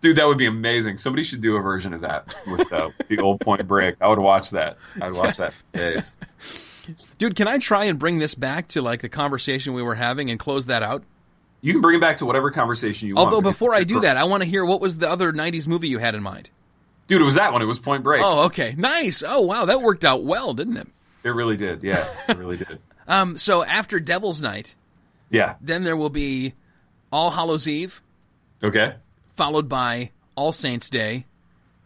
Dude, 0.00 0.16
that 0.16 0.26
would 0.26 0.38
be 0.38 0.46
amazing. 0.46 0.96
Somebody 0.96 1.24
should 1.24 1.40
do 1.40 1.56
a 1.56 1.60
version 1.60 1.92
of 1.92 2.02
that 2.02 2.32
with 2.46 2.72
uh, 2.72 2.90
the 3.08 3.18
old 3.18 3.40
Point 3.40 3.66
Break. 3.66 3.96
I 4.00 4.08
would 4.08 4.18
watch 4.18 4.50
that. 4.50 4.78
I'd 5.02 5.12
watch 5.12 5.38
that 5.38 5.52
for 5.52 5.62
days. 5.72 6.12
Dude, 7.18 7.34
can 7.34 7.48
I 7.48 7.58
try 7.58 7.84
and 7.84 7.98
bring 7.98 8.18
this 8.18 8.34
back 8.34 8.68
to 8.68 8.80
like 8.80 9.02
the 9.02 9.08
conversation 9.08 9.74
we 9.74 9.82
were 9.82 9.96
having 9.96 10.30
and 10.30 10.38
close 10.38 10.66
that 10.66 10.82
out? 10.82 11.02
You 11.60 11.72
can 11.72 11.82
bring 11.82 11.96
it 11.96 12.00
back 12.00 12.18
to 12.18 12.26
whatever 12.26 12.50
conversation 12.50 13.08
you 13.08 13.16
Although 13.16 13.24
want. 13.24 13.34
Although 13.34 13.50
before 13.50 13.74
I 13.74 13.84
do 13.84 14.00
that, 14.00 14.16
I 14.16 14.24
want 14.24 14.42
to 14.42 14.48
hear 14.48 14.64
what 14.64 14.80
was 14.80 14.98
the 14.98 15.10
other 15.10 15.32
'90s 15.32 15.66
movie 15.66 15.88
you 15.88 15.98
had 15.98 16.14
in 16.14 16.22
mind. 16.22 16.50
Dude, 17.08 17.22
it 17.22 17.24
was 17.24 17.34
that 17.34 17.52
one. 17.52 17.62
It 17.62 17.66
was 17.66 17.78
Point 17.78 18.04
Break. 18.04 18.22
Oh, 18.22 18.44
okay, 18.46 18.74
nice. 18.76 19.24
Oh, 19.26 19.40
wow, 19.40 19.64
that 19.64 19.80
worked 19.80 20.04
out 20.04 20.24
well, 20.24 20.52
didn't 20.52 20.76
it? 20.76 20.88
It 21.24 21.30
really 21.30 21.56
did. 21.56 21.82
Yeah, 21.82 22.06
it 22.28 22.36
really 22.36 22.56
did. 22.58 22.78
um, 23.08 23.38
so 23.38 23.64
after 23.64 23.98
Devil's 23.98 24.42
Night, 24.42 24.74
yeah, 25.30 25.56
then 25.60 25.84
there 25.84 25.96
will 25.96 26.10
be 26.10 26.54
All 27.10 27.30
Hallows 27.30 27.66
Eve. 27.66 28.02
Okay. 28.62 28.94
Followed 29.36 29.68
by 29.68 30.10
All 30.36 30.52
Saints 30.52 30.90
Day, 30.90 31.24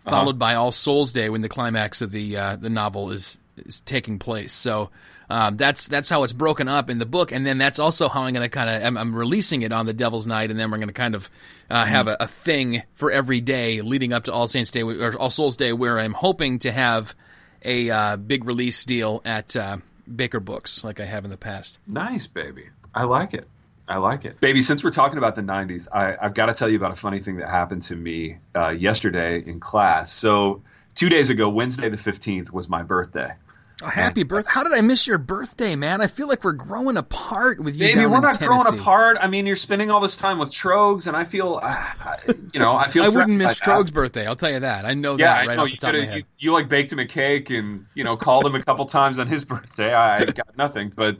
uh-huh. 0.05 0.11
followed 0.11 0.31
uh-huh. 0.31 0.39
by 0.39 0.55
All 0.57 0.73
Souls 0.73 1.13
Day 1.13 1.29
when 1.29 1.41
the 1.41 1.49
climax 1.49 2.03
of 2.03 2.11
the 2.11 2.37
uh, 2.37 2.57
the 2.57 2.71
novel 2.71 3.11
is 3.13 3.39
is 3.57 3.81
taking 3.81 4.19
place. 4.19 4.53
So 4.53 4.91
um, 5.33 5.57
that's 5.57 5.89
that's 5.89 6.11
how 6.11 6.25
it's 6.25 6.35
broken 6.35 6.69
up 6.69 6.91
in 6.91 6.99
the 6.99 7.07
book, 7.07 7.33
and 7.33 7.47
then 7.47 7.57
that's 7.57 7.79
also 7.79 8.11
how 8.11 8.25
I'm 8.25 8.35
going 8.35 8.45
to 8.45 8.51
kind 8.51 8.69
of 8.69 8.85
I'm, 8.85 8.99
I'm, 8.99 9.17
releasing 9.17 9.63
it 9.63 9.73
on 9.73 9.87
the 9.87 9.95
Devil's 9.95 10.27
Night, 10.27 10.51
and 10.51 10.61
then 10.61 10.71
we're 10.71 10.77
going 10.77 10.89
to 10.89 10.95
kind 10.95 11.15
of 11.15 11.31
uh, 11.71 11.87
have 11.87 12.07
a, 12.07 12.19
a, 12.21 12.27
thing 12.27 12.83
for 12.97 13.11
every 13.11 13.41
day 13.41 13.81
leading 13.81 14.13
up 14.13 14.25
to 14.25 14.33
All 14.33 14.47
Saints 14.47 14.71
Day 14.71 14.83
or 14.83 15.17
All 15.17 15.31
Souls 15.31 15.57
Day, 15.57 15.73
where 15.73 15.99
I'm 15.99 16.13
hoping 16.13 16.59
to 16.61 16.71
have 16.71 17.15
a 17.63 17.89
uh, 17.89 18.17
big 18.17 18.45
release 18.45 18.85
deal 18.85 19.23
at 19.25 19.57
uh, 19.57 19.79
Baker 20.15 20.39
Books, 20.39 20.85
like 20.85 21.01
I 21.01 21.07
have 21.07 21.25
in 21.25 21.31
the 21.31 21.39
past. 21.39 21.79
Nice, 21.87 22.27
baby. 22.27 22.69
I 22.95 23.05
like 23.05 23.33
it. 23.33 23.49
I 23.89 23.97
like 23.97 24.27
it, 24.27 24.39
baby. 24.39 24.61
Since 24.61 24.85
we're 24.85 24.91
talking 24.91 25.17
about 25.17 25.35
the 25.35 25.41
'90s, 25.43 25.89
I, 25.91 26.15
have 26.21 26.35
got 26.35 26.47
to 26.47 26.53
tell 26.53 26.69
you 26.69 26.77
about 26.77 26.93
a 26.93 26.97
funny 26.97 27.21
thing 27.21 27.39
that 27.39 27.49
happened 27.49 27.81
to 27.83 27.97
me 27.97 28.37
uh, 28.55 28.69
yesterday 28.69 29.43
in 29.43 29.61
class. 29.61 30.13
So 30.13 30.61
two 30.95 31.09
days 31.09 31.31
ago, 31.31 31.49
Wednesday 31.49 31.89
the 31.89 31.97
15th, 31.97 32.51
was 32.51 32.69
my 32.69 32.83
birthday. 32.83 33.33
Oh, 33.81 33.89
happy 33.89 34.23
birthday! 34.23 34.51
How 34.53 34.63
did 34.63 34.73
I 34.73 34.81
miss 34.81 35.07
your 35.07 35.19
birthday, 35.19 35.77
man? 35.77 36.01
I 36.01 36.07
feel 36.07 36.29
like 36.29 36.45
we're 36.45 36.53
growing 36.53 36.97
apart 36.97 37.61
with 37.61 37.77
you. 37.77 37.87
Maybe 37.87 38.07
we're 38.07 38.21
not 38.21 38.35
Tennessee. 38.35 38.47
growing 38.47 38.81
apart. 38.81 39.17
I 39.21 39.27
mean, 39.27 39.47
you're 39.47 39.57
spending 39.57 39.91
all 39.91 40.01
this 40.01 40.17
time 40.17 40.39
with 40.39 40.51
Trogs, 40.51 41.07
and 41.07 41.17
I 41.17 41.25
feel, 41.25 41.59
uh, 41.63 42.17
you 42.53 42.61
know, 42.61 42.77
I 42.77 42.89
feel. 42.89 43.05
I 43.05 43.09
wouldn't 43.09 43.37
miss 43.37 43.61
Trogs' 43.61 43.93
birthday. 43.93 44.27
I'll 44.27 44.37
tell 44.37 44.51
you 44.51 44.61
that. 44.61 44.85
I 44.85 44.95
know 44.95 45.17
yeah, 45.17 45.35
that 45.35 45.47
right 45.49 45.57
know. 45.57 45.65
off 45.65 45.71
the 45.71 45.77
top 45.77 45.95
of 45.95 46.01
my 46.01 46.07
head. 46.07 46.17
You, 46.17 46.25
you, 46.39 46.53
like 46.53 46.69
baked 46.69 46.93
him 46.93 46.99
a 46.99 47.07
cake 47.07 47.51
and 47.51 47.87
you 47.95 48.05
know 48.05 48.17
called 48.17 48.47
him 48.47 48.55
a 48.55 48.63
couple 48.63 48.85
times 48.87 49.19
on 49.19 49.27
his 49.27 49.45
birthday. 49.47 49.93
I 49.93 50.25
got 50.27 50.57
nothing, 50.57 50.93
but 50.95 51.19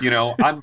you 0.00 0.10
know, 0.10 0.34
I'm 0.42 0.62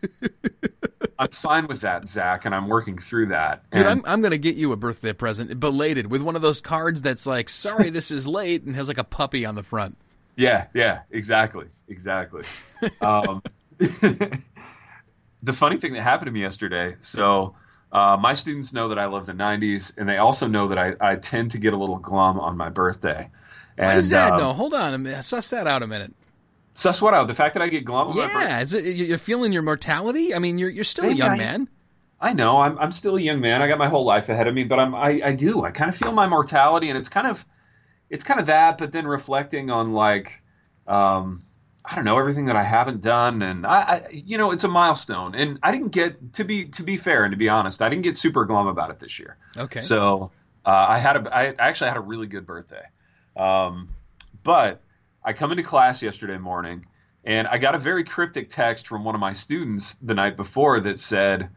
I'm 1.18 1.30
fine 1.30 1.68
with 1.68 1.82
that, 1.82 2.08
Zach, 2.08 2.46
and 2.46 2.54
I'm 2.54 2.68
working 2.68 2.98
through 2.98 3.28
that. 3.28 3.70
Dude, 3.72 3.86
I'm 3.86 4.02
I'm 4.06 4.22
gonna 4.22 4.38
get 4.38 4.56
you 4.56 4.72
a 4.72 4.76
birthday 4.76 5.14
present, 5.14 5.60
belated, 5.60 6.10
with 6.10 6.22
one 6.22 6.36
of 6.36 6.42
those 6.42 6.62
cards 6.62 7.02
that's 7.02 7.26
like, 7.26 7.50
"Sorry, 7.50 7.90
this 7.90 8.12
is 8.12 8.28
late," 8.28 8.64
and 8.64 8.76
has 8.76 8.88
like 8.88 8.98
a 8.98 9.04
puppy 9.04 9.46
on 9.46 9.56
the 9.56 9.64
front. 9.64 9.98
Yeah, 10.36 10.68
yeah, 10.74 11.02
exactly, 11.12 11.68
exactly. 11.88 12.44
um, 13.02 13.44
the 13.78 15.54
funny 15.54 15.78
thing 15.78 15.94
that 15.94 16.02
happened 16.02 16.28
to 16.28 16.32
me 16.32 16.42
yesterday. 16.42 16.96
So, 17.00 17.56
uh, 17.92 18.18
my 18.20 18.34
students 18.34 18.74
know 18.74 18.90
that 18.90 19.00
I 19.00 19.06
love 19.06 19.26
the 19.26 19.34
'90s, 19.34 19.98
and 19.98 20.08
they 20.08 20.18
also 20.18 20.48
know 20.48 20.70
that 20.70 20.78
I, 20.78 20.94
I 21.02 21.16
tend 21.16 21.52
to 21.52 21.58
get 21.58 21.74
a 21.74 21.78
little 21.78 21.98
glum 21.98 22.40
on 22.40 22.58
my 22.58 22.70
birthday. 22.70 23.30
And, 23.78 23.88
Why 23.88 23.96
is 23.96 24.10
that? 24.12 24.34
Um, 24.34 24.40
no, 24.40 24.54
hold 24.54 24.74
on 24.74 24.94
a 24.94 24.98
minute. 24.98 25.24
Suss 25.24 25.50
that 25.50 25.68
out 25.68 25.84
a 25.84 25.88
minute. 25.88 26.14
Suss 26.74 27.02
what 27.02 27.14
out? 27.14 27.28
The 27.28 27.34
fact 27.34 27.54
that 27.56 27.62
I 27.62 27.68
get 27.68 27.84
glum. 27.84 28.16
yeah, 28.16 28.62
is 28.62 28.74
it 28.74 28.86
you're 28.86 29.18
feeling 29.18 29.52
your 29.52 29.62
mortality? 29.62 30.34
I 30.34 30.40
mean, 30.40 30.58
you're 30.58 30.70
you're 30.70 30.84
still 30.84 31.06
a 31.06 31.14
young 31.14 31.38
man. 31.38 31.68
I 32.20 32.34
know 32.34 32.60
I'm 32.60 32.78
I'm 32.78 32.92
still 32.92 33.18
a 33.18 33.22
young 33.22 33.42
man. 33.42 33.62
I 33.62 33.68
got 33.68 33.78
my 33.78 33.90
whole 33.90 34.06
life 34.06 34.30
ahead 34.30 34.48
of 34.48 34.54
me, 34.54 34.64
but 34.64 34.80
I'm 34.80 34.96
I, 34.96 35.22
I 35.24 35.32
do. 35.34 35.64
I 35.64 35.72
kind 35.72 35.90
of 35.90 35.98
feel 35.98 36.14
my 36.14 36.28
mortality, 36.28 36.90
and 36.90 36.98
it's 36.98 37.10
kind 37.10 37.28
of 37.28 37.44
it's 38.12 38.24
kind 38.24 38.40
of 38.40 38.46
that, 38.46 38.78
but 38.78 38.92
then 38.92 39.08
reflecting 39.08 39.72
on 39.72 39.94
like, 39.94 40.44
um, 40.86 41.44
I 41.84 41.96
don't 41.96 42.06
know 42.06 42.20
everything 42.20 42.46
that 42.46 42.56
I 42.56 42.64
haven't 42.64 43.02
done, 43.02 43.42
and 43.42 43.66
I, 43.66 43.80
I, 43.82 44.08
you 44.12 44.38
know, 44.38 44.52
it's 44.52 44.64
a 44.64 44.68
milestone, 44.68 45.34
and 45.34 45.58
I 45.64 45.72
didn't 45.72 45.90
get 45.90 46.34
to 46.34 46.44
be 46.44 46.66
to 46.66 46.84
be 46.84 46.98
fair 46.98 47.24
and 47.24 47.32
to 47.32 47.38
be 47.38 47.50
honest, 47.50 47.82
I 47.82 47.90
didn't 47.90 48.04
get 48.04 48.16
super 48.16 48.46
glum 48.46 48.68
about 48.68 48.92
it 48.92 49.00
this 49.00 49.18
year. 49.18 49.38
Okay. 49.58 49.82
So 49.82 50.32
Uh, 50.64 50.70
I 50.90 51.00
had 51.00 51.16
a, 51.18 51.36
I 51.36 51.56
actually 51.58 51.88
had 51.88 51.98
a 51.98 52.02
really 52.02 52.28
good 52.28 52.46
birthday, 52.46 52.86
um, 53.36 53.90
but 54.44 54.82
I 55.26 55.34
come 55.34 55.52
into 55.52 55.64
class 55.64 56.04
yesterday 56.04 56.38
morning 56.38 56.86
and 57.24 57.48
I 57.48 57.58
got 57.58 57.74
a 57.76 57.80
very 57.80 58.04
cryptic 58.04 58.50
text 58.50 58.88
from 58.88 59.04
one 59.04 59.16
of 59.16 59.22
my 59.22 59.34
students 59.34 59.96
the 60.02 60.14
night 60.14 60.38
before 60.38 60.80
that 60.82 61.00
said, 61.00 61.50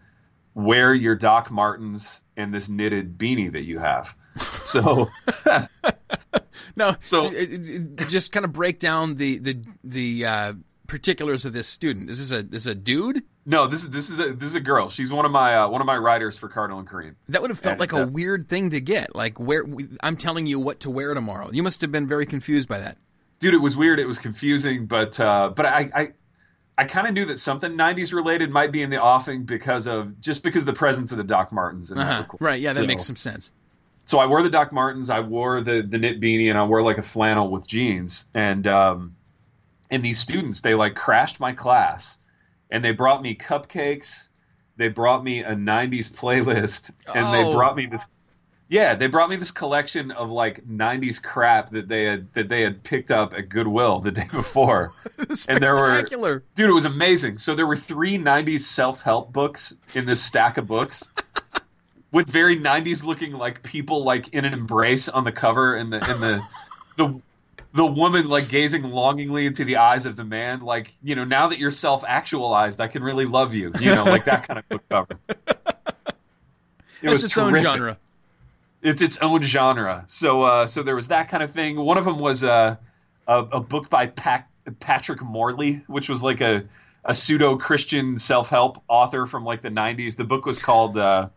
"Wear 0.55 0.94
your 0.94 1.16
Doc 1.16 1.50
Martens 1.50 2.22
and 2.36 2.52
this 2.55 2.68
knitted 2.68 3.18
beanie 3.18 3.52
that 3.52 3.64
you 3.64 3.78
have." 3.78 4.14
So, 4.64 5.11
No, 6.77 6.97
So- 7.01 7.27
uh, 7.27 7.29
uh, 7.29 8.05
just 8.09 8.33
kind 8.33 8.45
of 8.45 8.53
break 8.53 8.79
down 8.79 9.14
the 9.16 9.39
the 9.39 9.59
the 9.85 10.27
uh, 10.27 10.53
particulars 10.87 11.45
of 11.45 11.53
this 11.53 11.66
student. 11.68 12.11
Is 12.11 12.18
this 12.18 12.33
a 12.33 12.47
is 12.55 12.66
a 12.66 12.75
dude? 12.75 13.22
no, 13.47 13.66
this 13.66 13.85
is 13.85 13.91
this 13.91 14.11
is 14.11 14.18
a 14.20 14.33
this 14.33 14.49
is 14.49 14.55
a 14.55 14.61
girl. 14.61 14.91
She's 14.91 15.12
one 15.12 15.25
of 15.25 15.31
my 15.33 15.57
uh, 15.57 15.68
one 15.68 15.81
of 15.81 15.87
my 15.87 15.97
writers 15.97 16.37
for 16.37 16.49
Cardinal 16.49 16.79
and 16.81 16.89
Cream. 16.89 17.16
That 17.29 17.43
would 17.43 17.51
have 17.51 17.59
felt 17.59 17.75
And, 17.75 17.81
like 17.81 17.93
a 17.93 18.03
uh, 18.03 18.07
weird 18.07 18.49
thing 18.49 18.70
to 18.70 18.81
get. 18.81 19.14
Like 19.14 19.39
where 19.39 19.64
I'm 20.03 20.16
telling 20.16 20.47
you 20.47 20.59
what 20.59 20.81
to 20.81 20.91
wear 20.91 21.14
tomorrow. 21.14 21.51
You 21.53 21.62
must 21.62 21.81
have 21.83 21.93
been 21.93 22.07
very 22.09 22.27
confused 22.27 22.68
by 22.68 22.81
that. 22.81 22.97
dude, 23.41 23.55
it 23.55 23.59
was 23.59 23.77
weird. 23.77 23.99
It 24.01 24.07
was 24.07 24.18
confusing, 24.18 24.87
but 24.87 25.18
uh, 25.20 25.51
but 25.55 25.66
I 25.66 25.91
I, 25.95 26.09
I 26.77 26.85
kind 26.87 27.07
of 27.07 27.14
knew 27.14 27.27
that 27.27 27.39
something 27.39 27.72
'90s 27.72 28.12
related 28.12 28.51
might 28.51 28.72
be 28.72 28.83
in 28.83 28.91
the 28.91 29.01
offing 29.01 29.45
because 29.45 29.87
of 29.87 30.20
just 30.20 30.43
because 30.43 30.62
of 30.62 30.66
the 30.66 30.72
presence 30.72 31.12
of 31.12 31.18
the 31.18 31.25
Doc 31.25 31.53
Martens. 31.53 31.91
And 31.93 32.01
Uh-huh. 32.01 32.25
Right? 32.41 32.61
Yeah, 32.61 32.72
that 32.72 32.81
So- 32.81 32.87
makes 32.87 33.05
some 33.05 33.16
sense. 33.16 33.53
So 34.07 34.18
I 34.18 34.26
wore 34.26 34.42
the 34.42 34.50
Doc 34.50 34.70
Martens, 34.72 35.09
I 35.11 35.20
wore 35.20 35.62
the 35.62 35.82
the 35.86 35.98
knit 35.98 36.20
beanie, 36.20 36.50
and 36.50 36.59
I 36.59 36.64
wore 36.64 36.82
like 36.82 36.98
a 36.98 37.02
flannel 37.02 37.50
with 37.50 37.66
jeans. 37.66 38.26
And 38.34 38.66
um, 38.66 39.16
and 39.90 40.02
these 40.05 40.18
students, 40.18 40.61
they 40.61 40.74
like 40.74 40.94
crashed 40.94 41.40
my 41.40 41.52
class, 41.52 42.18
and 42.70 42.84
they 42.84 42.92
brought 42.92 43.22
me 43.22 43.34
cupcakes. 43.34 44.28
They 44.76 44.88
brought 44.88 45.22
me 45.24 45.40
a 45.40 45.55
'90s 45.55 46.11
playlist, 46.11 46.90
and 47.14 47.32
they 47.32 47.44
Oh. 47.44 47.52
brought 47.52 47.76
me 47.76 47.86
this. 47.86 48.07
Yeah, 48.66 48.94
they 48.94 49.09
brought 49.09 49.28
me 49.28 49.36
this 49.36 49.50
collection 49.52 50.11
of 50.11 50.30
like 50.30 50.66
'90s 50.66 51.22
crap 51.22 51.70
that 51.70 51.86
they 51.86 52.05
had 52.05 52.32
that 52.34 52.48
they 52.48 52.62
had 52.62 52.82
picked 52.82 53.11
up 53.11 53.32
at 53.34 53.48
Goodwill 53.48 54.00
the 54.00 54.11
day 54.11 54.28
before. 54.30 54.92
And 55.48 55.62
there 55.62 55.74
were-. 55.74 56.02
Dude, 56.55 56.70
it 56.70 56.72
was 56.72 56.84
amazing. 56.86 57.38
So 57.38 57.55
there 57.55 57.66
were 57.66 57.76
three 57.76 58.18
'90s 58.18 58.61
self-help 58.61 59.32
books 59.32 59.74
in 59.94 60.05
this 60.07 60.22
stack 60.22 60.57
of 60.59 60.66
books, 60.66 61.09
with 62.15 62.29
very 62.31 62.59
'90s 62.59 63.05
looking 63.05 63.33
like 63.33 63.62
people 63.65 64.05
like 64.05 64.29
in 64.29 64.45
an 64.45 64.55
embrace 64.55 65.09
on 65.09 65.25
the 65.25 65.33
cover, 65.33 65.75
and 65.75 65.93
the 65.93 65.97
and 65.97 66.23
the 66.23 66.43
the 66.97 67.21
the 67.75 67.85
woman 67.85 68.29
like 68.29 68.49
gazing 68.49 68.85
longingly 68.85 69.47
into 69.47 69.65
the 69.65 69.77
eyes 69.77 70.07
of 70.07 70.15
the 70.17 70.25
man. 70.25 70.61
Like 70.61 70.93
you 71.03 71.17
know, 71.17 71.25
now 71.25 71.49
that 71.49 71.59
you're 71.59 71.73
self-actualized, 71.73 72.81
I 72.81 72.87
can 72.87 73.03
really 73.03 73.27
love 73.27 73.53
you. 73.53 73.73
You 73.81 73.95
know, 73.97 74.05
like 74.05 74.25
that 74.25 74.47
kind 74.47 74.59
of 74.61 74.69
book 74.69 74.83
cover. 74.89 75.19
It 77.03 77.11
It's 77.11 77.12
was 77.12 77.25
its 77.25 77.37
own 77.37 77.57
genre. 77.57 77.99
it's 78.81 79.03
its 79.03 79.19
own 79.19 79.43
genre. 79.43 80.05
So 80.07 80.43
uh, 80.45 80.67
so 80.69 80.83
there 80.85 80.95
was 80.95 81.09
that 81.09 81.29
kind 81.29 81.43
of 81.43 81.51
thing. 81.51 81.77
One 81.77 81.99
of 81.99 82.05
them 82.05 82.19
was 82.21 82.45
uh, 82.45 82.77
a 83.27 83.39
a 83.39 83.61
book 83.61 83.91
by 83.91 84.07
Pac- 84.07 84.49
Patrick 84.79 85.21
Morley, 85.21 85.83
which 85.89 86.09
was 86.09 86.23
like 86.23 86.41
a 86.41 86.62
a 87.05 87.12
pseudo 87.12 87.57
Christian 87.59 88.17
self 88.17 88.49
help 88.49 88.83
author 88.89 89.27
from 89.27 89.45
like 89.45 89.62
the 89.62 89.69
'90s. 89.69 90.17
The 90.17 90.25
book 90.25 90.47
was 90.47 90.59
called 90.61 90.97
uh, 90.97 91.29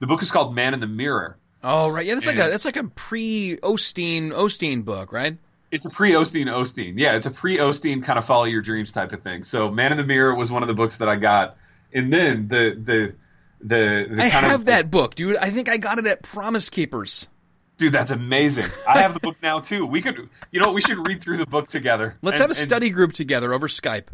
the 0.00 0.06
book 0.06 0.22
is 0.22 0.30
called 0.30 0.54
Man 0.54 0.74
in 0.74 0.80
the 0.80 0.86
Mirror. 0.86 1.36
Oh 1.62 1.90
right, 1.90 2.04
yeah. 2.06 2.14
That's 2.14 2.26
like 2.26 2.38
a 2.38 2.48
that's 2.50 2.64
like 2.64 2.76
a 2.76 2.84
pre 2.84 3.56
Osteen 3.62 4.32
Osteen 4.32 4.84
book, 4.84 5.12
right? 5.12 5.36
It's 5.70 5.86
a 5.86 5.90
pre 5.90 6.12
Osteen 6.12 6.46
Osteen. 6.46 6.94
Yeah, 6.96 7.14
it's 7.16 7.26
a 7.26 7.30
pre 7.30 7.58
Osteen 7.58 8.02
kind 8.02 8.18
of 8.18 8.24
follow 8.24 8.44
your 8.44 8.62
dreams 8.62 8.92
type 8.92 9.12
of 9.12 9.22
thing. 9.22 9.44
So 9.44 9.70
Man 9.70 9.92
in 9.92 9.98
the 9.98 10.04
Mirror 10.04 10.34
was 10.34 10.50
one 10.50 10.62
of 10.62 10.68
the 10.68 10.74
books 10.74 10.96
that 10.96 11.08
I 11.08 11.16
got, 11.16 11.56
and 11.92 12.12
then 12.12 12.48
the 12.48 12.74
the 12.82 13.14
the, 13.62 14.06
the 14.10 14.22
I 14.22 14.30
kind 14.30 14.46
have 14.46 14.60
of, 14.60 14.66
that 14.66 14.90
book, 14.90 15.14
dude. 15.14 15.36
I 15.36 15.50
think 15.50 15.68
I 15.68 15.76
got 15.76 15.98
it 15.98 16.06
at 16.06 16.22
Promise 16.22 16.70
Keepers. 16.70 17.28
Dude, 17.76 17.92
that's 17.92 18.10
amazing. 18.10 18.64
I 18.88 19.00
have 19.00 19.14
the 19.14 19.20
book 19.20 19.36
now 19.42 19.60
too. 19.60 19.84
We 19.86 20.00
could, 20.02 20.28
you 20.50 20.60
know, 20.60 20.66
what, 20.66 20.74
we 20.74 20.80
should 20.80 21.06
read 21.06 21.20
through 21.22 21.36
the 21.38 21.46
book 21.46 21.68
together. 21.68 22.16
Let's 22.22 22.36
And- 22.36 22.42
have 22.44 22.50
a 22.50 22.54
study 22.54 22.88
group 22.90 23.12
together 23.12 23.52
over 23.52 23.68
Skype. 23.68 24.06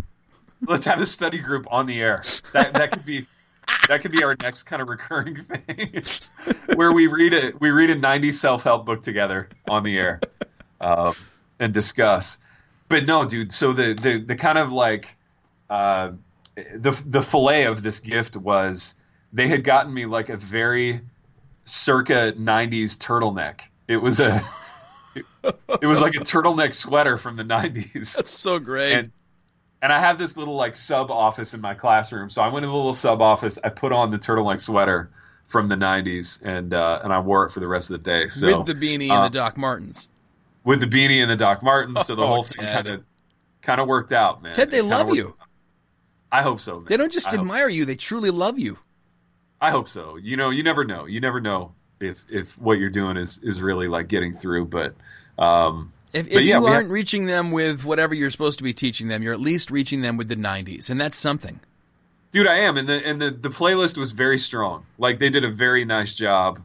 let's 0.67 0.87
have 0.87 1.01
a 1.01 1.07
study 1.07 1.39
group 1.39 1.67
on 1.71 1.87
the 1.87 2.01
air. 2.01 2.23
That 2.53 2.75
that 2.75 2.91
could 2.93 3.05
be 3.05 3.27
that 3.89 4.01
could 4.01 4.13
be 4.13 4.23
our 4.23 4.37
next 4.41 4.65
kind 4.65 4.83
of 4.83 4.89
recurring 4.89 5.37
thing, 5.43 6.03
where 6.75 6.93
we 6.93 7.07
read 7.07 7.33
it. 7.33 7.61
We 7.61 7.71
read 7.71 7.91
a 7.91 7.97
'90s 7.97 8.35
self 8.35 8.63
help 8.63 8.87
book 8.87 9.03
together 9.03 9.49
on 9.69 9.83
the 9.83 9.99
air, 9.99 10.21
um, 10.81 11.15
and 11.59 11.73
discuss. 11.73 12.39
But 12.89 13.07
no, 13.07 13.25
dude. 13.25 13.53
So 13.53 13.73
the 13.73 13.95
the 13.95 14.19
the 14.19 14.37
kind 14.37 14.59
of 14.59 14.73
like 14.73 15.17
uh, 15.71 16.13
the 16.55 16.91
the 17.07 17.23
fillet 17.23 17.65
of 17.65 17.83
this 17.83 18.01
gift 18.01 18.37
was 18.37 18.95
they 19.33 19.49
had 19.49 19.65
gotten 19.65 19.93
me 19.93 20.07
like 20.07 20.29
a 20.29 20.37
very 20.37 21.01
circa 21.65 22.33
'90s 22.39 22.97
turtleneck. 22.97 23.63
It 23.89 23.99
was 23.99 24.21
a 24.21 24.43
it 25.81 25.87
was 25.87 26.01
like 26.01 26.15
a 26.15 26.21
turtleneck 26.21 26.75
sweater 26.75 27.19
from 27.19 27.37
the 27.37 27.43
'90s 27.43 28.15
That's 28.17 28.31
so 28.31 28.59
great. 28.59 28.93
and 28.93 29.13
and 29.87 29.93
I 29.93 30.01
have 30.01 30.19
this 30.19 30.37
little 30.37 30.57
like 30.57 30.75
sub 30.75 31.13
office 31.13 31.55
in 31.55 31.61
my 31.61 31.73
classroom. 31.75 32.29
So 32.29 32.43
I 32.43 32.49
went 32.49 32.65
to 32.65 32.67
the 32.67 32.75
little 32.75 32.93
sub 32.93 33.23
office. 33.23 33.57
I 33.63 33.69
put 33.69 33.93
on 33.93 34.11
the 34.11 34.19
turtleneck 34.19 34.61
sweater 34.61 35.11
from 35.47 35.69
the 35.69 35.77
'90s, 35.77 36.41
and 36.43 36.75
uh, 36.75 37.03
and 37.05 37.13
I 37.13 37.21
wore 37.21 37.47
it 37.47 37.51
for 37.53 37.61
the 37.61 37.69
rest 37.69 37.93
of 37.93 38.03
the 38.03 38.11
day. 38.11 38.27
So 38.27 38.59
With 38.59 38.67
the 38.67 38.75
beanie 38.75 39.11
uh, 39.11 39.15
and 39.15 39.33
the 39.33 39.39
Doc 39.39 39.57
Martens. 39.57 40.09
with 40.65 40.81
the 40.81 40.87
beanie 40.89 41.23
and 41.23 41.31
the 41.31 41.37
Doc 41.37 41.63
Martens, 41.63 42.05
so 42.05 42.17
the 42.17 42.23
Oh, 42.23 42.27
whole 42.27 42.43
thing 42.43 42.65
kind 42.67 42.89
of 42.89 43.05
kind 43.63 43.81
of 43.81 43.87
worked 43.87 44.13
out, 44.13 44.43
man. 44.43 44.55
Ted, 44.55 44.73
they 44.73 44.83
love 44.83 45.15
you. 45.15 45.37
I 46.33 46.43
hope 46.43 46.61
so. 46.61 46.79
Man. 46.79 46.87
They 46.89 46.97
don't 46.97 47.13
just 47.13 47.33
I 47.33 47.37
admire 47.37 47.69
you; 47.69 47.85
they 47.85 47.95
truly 47.95 48.31
love 48.31 48.59
you. 48.59 48.79
I 49.61 49.71
hope 49.71 49.89
so. 49.89 50.17
You 50.17 50.37
know, 50.37 50.51
you 50.51 50.65
never 50.65 50.85
know. 50.85 51.07
You 51.07 51.21
never 51.21 51.41
know 51.41 51.75
if 52.01 52.19
if 52.29 52.59
what 52.59 52.81
you're 52.81 52.91
doing 52.91 53.17
is 53.17 53.39
is 53.39 53.63
really 53.63 53.87
like 53.87 54.09
getting 54.09 54.35
through. 54.35 54.65
But 54.67 54.97
um, 55.39 55.93
If, 56.17 56.29
if 56.29 56.43
yeah, 56.43 56.59
you 56.59 56.67
aren't 56.67 56.91
reaching 56.91 57.27
them 57.27 57.51
with 57.51 57.85
whatever 57.85 58.15
you're 58.15 58.31
supposed 58.31 58.59
to 58.59 58.65
be 58.65 58.73
teaching 58.73 59.09
them, 59.09 59.23
you're 59.23 59.35
at 59.35 59.41
least 59.41 59.71
reaching 59.71 60.01
them 60.01 60.17
with 60.17 60.29
the 60.29 60.37
'90s, 60.37 60.89
and 60.91 61.01
that's 61.01 61.17
something. 61.17 61.61
Dude, 62.33 62.47
I 62.47 62.61
am, 62.61 62.77
and 62.77 62.89
the 62.89 63.07
and 63.07 63.21
the, 63.21 63.31
the 63.31 63.49
playlist 63.51 63.97
was 63.97 64.11
very 64.11 64.39
strong. 64.39 64.87
Like 64.99 65.19
they 65.19 65.31
did 65.31 65.45
a 65.45 65.51
very 65.51 65.85
nice 65.85 66.15
job 66.15 66.61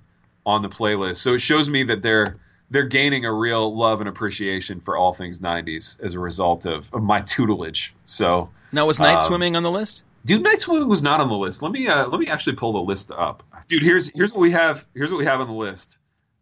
on 0.46 0.62
the 0.62 0.70
playlist, 0.70 1.18
so 1.18 1.34
it 1.34 1.40
shows 1.42 1.70
me 1.70 1.84
that 1.84 2.02
they're 2.02 2.38
they're 2.70 2.88
gaining 2.88 3.26
a 3.26 3.34
real 3.34 3.76
love 3.76 4.00
and 4.00 4.08
appreciation 4.10 4.80
for 4.80 4.96
all 4.98 5.14
things 5.14 5.40
'90s 5.40 6.00
as 6.02 6.14
a 6.16 6.20
result 6.20 6.66
of, 6.66 6.92
of 6.94 7.04
my 7.04 7.22
tutelage. 7.22 7.94
So, 8.06 8.50
Now, 8.72 8.86
was 8.86 9.00
night 9.00 9.20
Um, 9.20 9.28
swimming 9.28 9.56
on 9.58 9.64
the 9.64 9.72
list? 9.72 10.04
dude, 10.24 10.42
Night 10.44 10.62
Swimming 10.62 10.88
was 10.88 11.02
not 11.04 11.20
on 11.20 11.28
the 11.30 11.36
list. 11.36 11.62
Let 11.62 11.72
me 11.72 11.88
uh, 11.88 12.08
let 12.08 12.20
me 12.20 12.28
actually 12.28 12.56
pull 12.56 12.74
the 12.74 12.80
list 12.80 13.12
up. 13.12 13.44
Dude, 13.68 13.84
here's 13.84 14.08
here's 14.10 14.32
what 14.32 14.40
we 14.40 14.52
have. 14.52 14.86
Here's 14.96 15.12
what 15.12 15.18
we 15.18 15.26
have 15.26 15.42
on 15.42 15.48
the 15.48 15.54
list. 15.54 15.98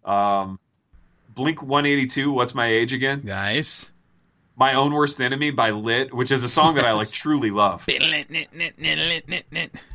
Um, 0.06 0.60
Blink 1.40 1.64
182. 1.64 2.32
What's 2.34 2.54
my 2.54 2.68
age 2.68 2.92
again? 2.94 3.22
Nice. 3.24 3.90
My 4.58 4.74
own 4.74 4.94
worst 4.94 5.22
enemy 5.22 5.52
by 5.52 5.72
Lit, 5.72 6.14
which 6.14 6.32
is 6.32 6.44
a 6.44 6.50
song 6.50 6.76
that 6.76 6.84
I 6.84 6.92
like 6.92 7.10
truly 7.10 7.50
love. 7.50 7.88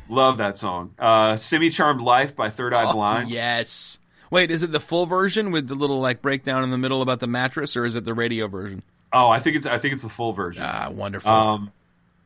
Love 0.09 0.37
that 0.37 0.57
song. 0.57 0.95
Uh, 0.97 1.35
Semi 1.35 1.69
Charmed 1.69 2.01
Life 2.01 2.35
by 2.35 2.49
Third 2.49 2.73
Eye 2.73 2.85
Oh, 2.89 2.93
Blind. 2.93 3.29
yes. 3.29 3.99
Wait, 4.31 4.49
is 4.49 4.63
it 4.63 4.71
the 4.71 4.79
full 4.79 5.05
version 5.05 5.51
with 5.51 5.67
the 5.67 5.75
little 5.75 5.99
like 5.99 6.23
breakdown 6.23 6.63
in 6.63 6.71
the 6.71 6.79
middle 6.79 7.03
about 7.03 7.19
the 7.19 7.27
mattress, 7.27 7.77
or 7.77 7.85
is 7.85 7.95
it 7.95 8.05
the 8.05 8.13
radio 8.15 8.47
version? 8.47 8.81
Oh, 9.13 9.29
I 9.29 9.37
think 9.37 9.55
it's 9.55 9.67
I 9.67 9.77
think 9.77 9.93
it's 9.93 10.03
the 10.03 10.09
full 10.09 10.33
version. 10.33 10.63
Ah, 10.65 10.89
wonderful. 10.91 11.31
Um, 11.31 11.71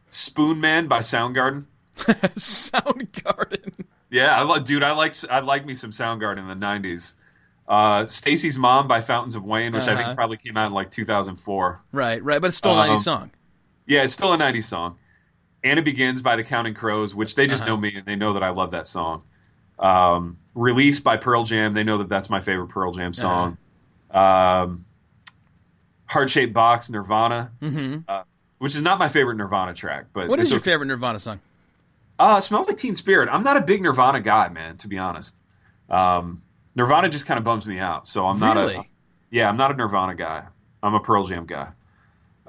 Spoon 0.09 0.61
Man 0.61 0.88
by 0.88 0.99
Soundgarden. 0.99 1.65
Soundgarden. 1.97 3.74
Yeah, 4.09 4.39
I 4.39 4.43
like, 4.43 4.63
dude. 4.63 4.82
I 4.82 4.93
like 4.93 5.13
I 5.30 5.41
like 5.41 5.65
me 5.65 5.76
some 5.76 5.91
Soundgarden 5.91 6.39
in 6.39 6.47
the 6.47 6.65
'90s. 6.65 7.15
Uh, 7.70 8.05
Stacy's 8.07 8.57
Mom 8.57 8.88
by 8.88 8.99
Fountains 8.99 9.36
of 9.36 9.43
Wayne, 9.43 9.74
which 9.74 9.88
I 9.88 9.93
Uh-huh. 9.93 10.03
think 10.03 10.15
probably 10.15 10.38
came 10.38 10.57
out 10.57 10.67
in 10.67 10.74
like 10.74 10.89
2004. 10.89 11.80
Right, 11.91 12.24
right, 12.24 12.41
but 12.41 12.47
it's 12.47 12.57
still 12.57 12.72
a 12.72 12.76
90s 12.88 12.91
Um, 12.91 12.97
song. 13.03 13.32
Yeah, 13.86 14.03
it's 14.03 14.13
still 14.13 14.34
a 14.34 14.38
'90s 14.38 14.67
song. 14.67 14.97
Anna 15.63 15.82
Begins 15.84 16.22
by 16.22 16.36
the 16.36 16.43
Counting 16.43 16.74
Crows, 16.74 17.13
which 17.13 17.36
they 17.36 17.45
just 17.47 17.61
Uh-huh. 17.63 17.72
know 17.74 17.78
me 17.78 17.93
and 17.95 18.05
they 18.05 18.15
know 18.15 18.34
that 18.34 18.43
I 18.43 18.49
love 18.49 18.72
that 18.72 18.88
song. 18.88 19.24
Um, 19.78 20.38
Release 20.55 20.99
by 20.99 21.17
Pearl 21.17 21.43
Jam, 21.43 21.74
they 21.74 21.84
know 21.84 21.99
that 21.99 22.09
that's 22.09 22.30
my 22.30 22.41
favorite 22.41 22.67
Pearl 22.70 22.91
Jam 22.91 23.13
song. 23.13 23.57
Um, 24.11 24.86
Heart 26.07 26.30
Shaped 26.32 26.53
Box, 26.53 26.89
Nirvana, 26.89 27.51
hmm 27.59 27.97
uh, 28.07 28.24
which 28.57 28.76
is 28.76 28.82
not 28.82 28.97
my 28.99 29.09
favorite 29.09 29.36
Nirvana 29.36 29.74
track, 29.74 30.07
but 30.11 30.28
What 30.28 30.39
is 30.39 30.49
your 30.49 30.59
okay. 30.59 30.72
favorite 30.72 30.88
Nirvana 30.88 31.20
song? 31.20 31.39
Uh, 32.17 32.39
smells 32.41 32.67
like 32.67 32.78
Teen 32.78 32.95
Spirit. 32.95 33.30
I'm 33.32 33.43
not 33.43 33.57
a 33.57 33.61
big 33.61 33.82
Nirvana 33.82 34.20
guy, 34.22 34.49
man. 34.49 34.76
To 34.78 34.88
be 34.88 34.97
honest, 34.97 35.39
um, 35.89 36.41
Nirvana 36.76 37.09
just 37.09 37.26
kind 37.26 37.38
of 37.38 37.43
bums 37.43 37.65
me 37.65 37.80
out. 37.80 38.07
So 38.07 38.26
I'm 38.26 38.39
not 38.39 38.55
really? 38.57 38.76
a 38.76 38.84
yeah, 39.32 39.49
I'm 39.49 39.57
not 39.57 39.72
a 39.72 39.76
Nirvana 39.76 40.15
guy. 40.15 40.45
I'm 40.82 40.93
a 40.93 40.99
Pearl 40.99 41.24
Jam 41.24 41.45
guy. 41.45 41.70